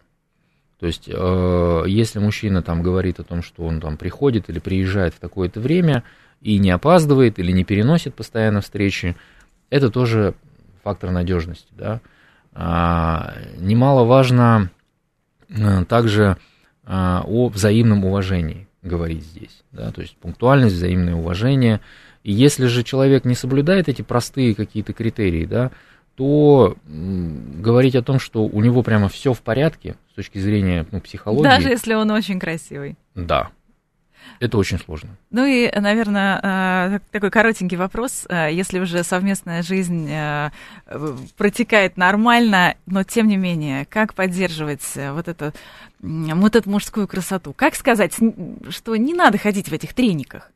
То 0.79 0.85
есть, 0.85 1.07
если 1.09 2.19
мужчина 2.19 2.61
там 2.61 2.81
говорит 2.81 3.19
о 3.19 3.25
том, 3.25 3.43
что 3.43 3.65
он 3.65 3.81
там 3.81 3.97
приходит 3.97 4.49
или 4.49 4.59
приезжает 4.59 5.13
в 5.13 5.19
такое-то 5.19 5.59
время 5.59 6.05
и 6.39 6.57
не 6.57 6.71
опаздывает 6.71 7.37
или 7.37 7.51
не 7.51 7.65
переносит 7.65 8.15
постоянно 8.15 8.61
встречи, 8.61 9.17
это 9.69 9.89
тоже 9.89 10.35
фактор 10.81 11.11
надежности. 11.11 11.67
Да? 11.71 11.99
А, 12.53 13.33
немаловажно 13.57 14.71
также 15.89 16.37
о 16.87 17.49
взаимном 17.49 18.05
уважении 18.05 18.69
говорить 18.81 19.25
здесь. 19.25 19.63
Да? 19.73 19.91
То 19.91 19.99
есть 19.99 20.15
пунктуальность, 20.15 20.75
взаимное 20.75 21.15
уважение– 21.15 21.81
и 22.23 22.31
если 22.31 22.67
же 22.67 22.83
человек 22.83 23.25
не 23.25 23.35
соблюдает 23.35 23.87
эти 23.89 24.01
простые 24.01 24.55
какие-то 24.55 24.93
критерии, 24.93 25.45
да, 25.45 25.71
то 26.15 26.75
говорить 26.85 27.95
о 27.95 28.01
том, 28.01 28.19
что 28.19 28.43
у 28.43 28.61
него 28.61 28.83
прямо 28.83 29.07
все 29.07 29.33
в 29.33 29.41
порядке 29.41 29.95
с 30.11 30.15
точки 30.15 30.37
зрения 30.37 30.85
ну, 30.91 30.99
психологии. 30.99 31.43
Даже 31.43 31.69
если 31.69 31.93
он 31.93 32.11
очень 32.11 32.39
красивый. 32.39 32.97
Да. 33.15 33.51
Это 34.39 34.57
очень 34.57 34.79
сложно. 34.79 35.09
Ну 35.31 35.45
и, 35.45 35.71
наверное, 35.79 36.39
э, 36.43 36.99
такой 37.11 37.31
коротенький 37.31 37.77
вопрос. 37.77 38.25
Э, 38.29 38.49
если 38.51 38.79
уже 38.79 39.03
совместная 39.03 39.63
жизнь 39.63 40.09
э, 40.09 40.49
протекает 41.37 41.97
нормально, 41.97 42.75
но 42.85 43.03
тем 43.03 43.27
не 43.27 43.37
менее, 43.37 43.85
как 43.85 44.13
поддерживать 44.13 44.83
вот 44.95 45.27
эту, 45.27 45.53
вот 45.99 46.55
эту 46.55 46.69
мужскую 46.69 47.07
красоту? 47.07 47.53
Как 47.53 47.75
сказать, 47.75 48.13
что 48.69 48.95
не 48.95 49.13
надо 49.13 49.37
ходить 49.37 49.69
в 49.69 49.73
этих 49.73 49.93
трениках? 49.93 50.51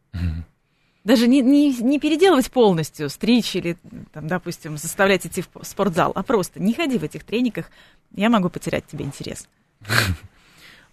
Даже 1.03 1.27
не, 1.27 1.41
не, 1.41 1.75
не 1.81 1.99
переделывать 1.99 2.49
полностью, 2.51 3.09
стричь 3.09 3.55
или, 3.55 3.77
там, 4.13 4.27
допустим, 4.27 4.77
заставлять 4.77 5.25
идти 5.25 5.41
в 5.41 5.47
спортзал, 5.63 6.11
а 6.15 6.23
просто 6.23 6.61
не 6.61 6.73
ходи 6.73 6.97
в 6.97 7.03
этих 7.03 7.23
трениках, 7.23 7.69
я 8.15 8.29
могу 8.29 8.49
потерять 8.49 8.85
тебе 8.87 9.05
интерес. 9.05 9.47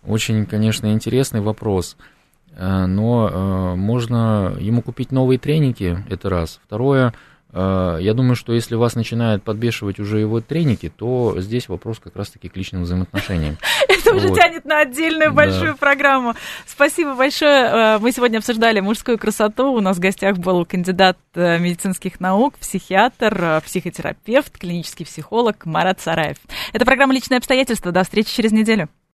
Очень, 0.06 0.46
конечно, 0.46 0.92
интересный 0.92 1.40
вопрос. 1.40 1.96
Э, 2.52 2.86
но 2.86 3.28
э, 3.28 3.74
можно 3.76 4.56
ему 4.58 4.82
купить 4.82 5.12
новые 5.12 5.38
треники, 5.38 5.98
это 6.08 6.28
раз. 6.28 6.60
Второе, 6.64 7.14
я 7.52 8.12
думаю, 8.14 8.36
что 8.36 8.52
если 8.52 8.74
вас 8.74 8.94
начинают 8.94 9.42
подбешивать 9.42 9.98
уже 9.98 10.20
его 10.20 10.40
треники, 10.40 10.92
то 10.94 11.34
здесь 11.40 11.68
вопрос 11.68 11.98
как 11.98 12.16
раз-таки 12.16 12.48
к 12.48 12.56
личным 12.56 12.82
взаимоотношениям. 12.82 13.56
Это 13.88 14.14
уже 14.14 14.28
тянет 14.34 14.64
на 14.64 14.80
отдельную 14.80 15.32
большую 15.32 15.76
программу. 15.76 16.34
Спасибо 16.66 17.14
большое. 17.14 17.96
Э, 17.96 17.98
мы 17.98 18.12
сегодня 18.12 18.38
обсуждали 18.38 18.80
мужскую 18.80 19.18
красоту. 19.18 19.72
У 19.72 19.80
нас 19.80 19.96
в 19.96 20.00
гостях 20.00 20.38
был 20.38 20.64
кандидат 20.64 21.18
э, 21.34 21.58
медицинских 21.58 22.20
наук, 22.20 22.58
психиатр, 22.58 23.62
психотерапевт, 23.64 24.58
клинический 24.58 25.06
психолог 25.06 25.66
Марат 25.66 26.00
Сараев. 26.00 26.36
Это 26.72 26.84
программа 26.84 27.14
«Личные 27.14 27.38
обстоятельства». 27.38 27.92
До 27.92 28.02
встречи 28.04 28.34
через 28.34 28.52
неделю. 28.52 28.88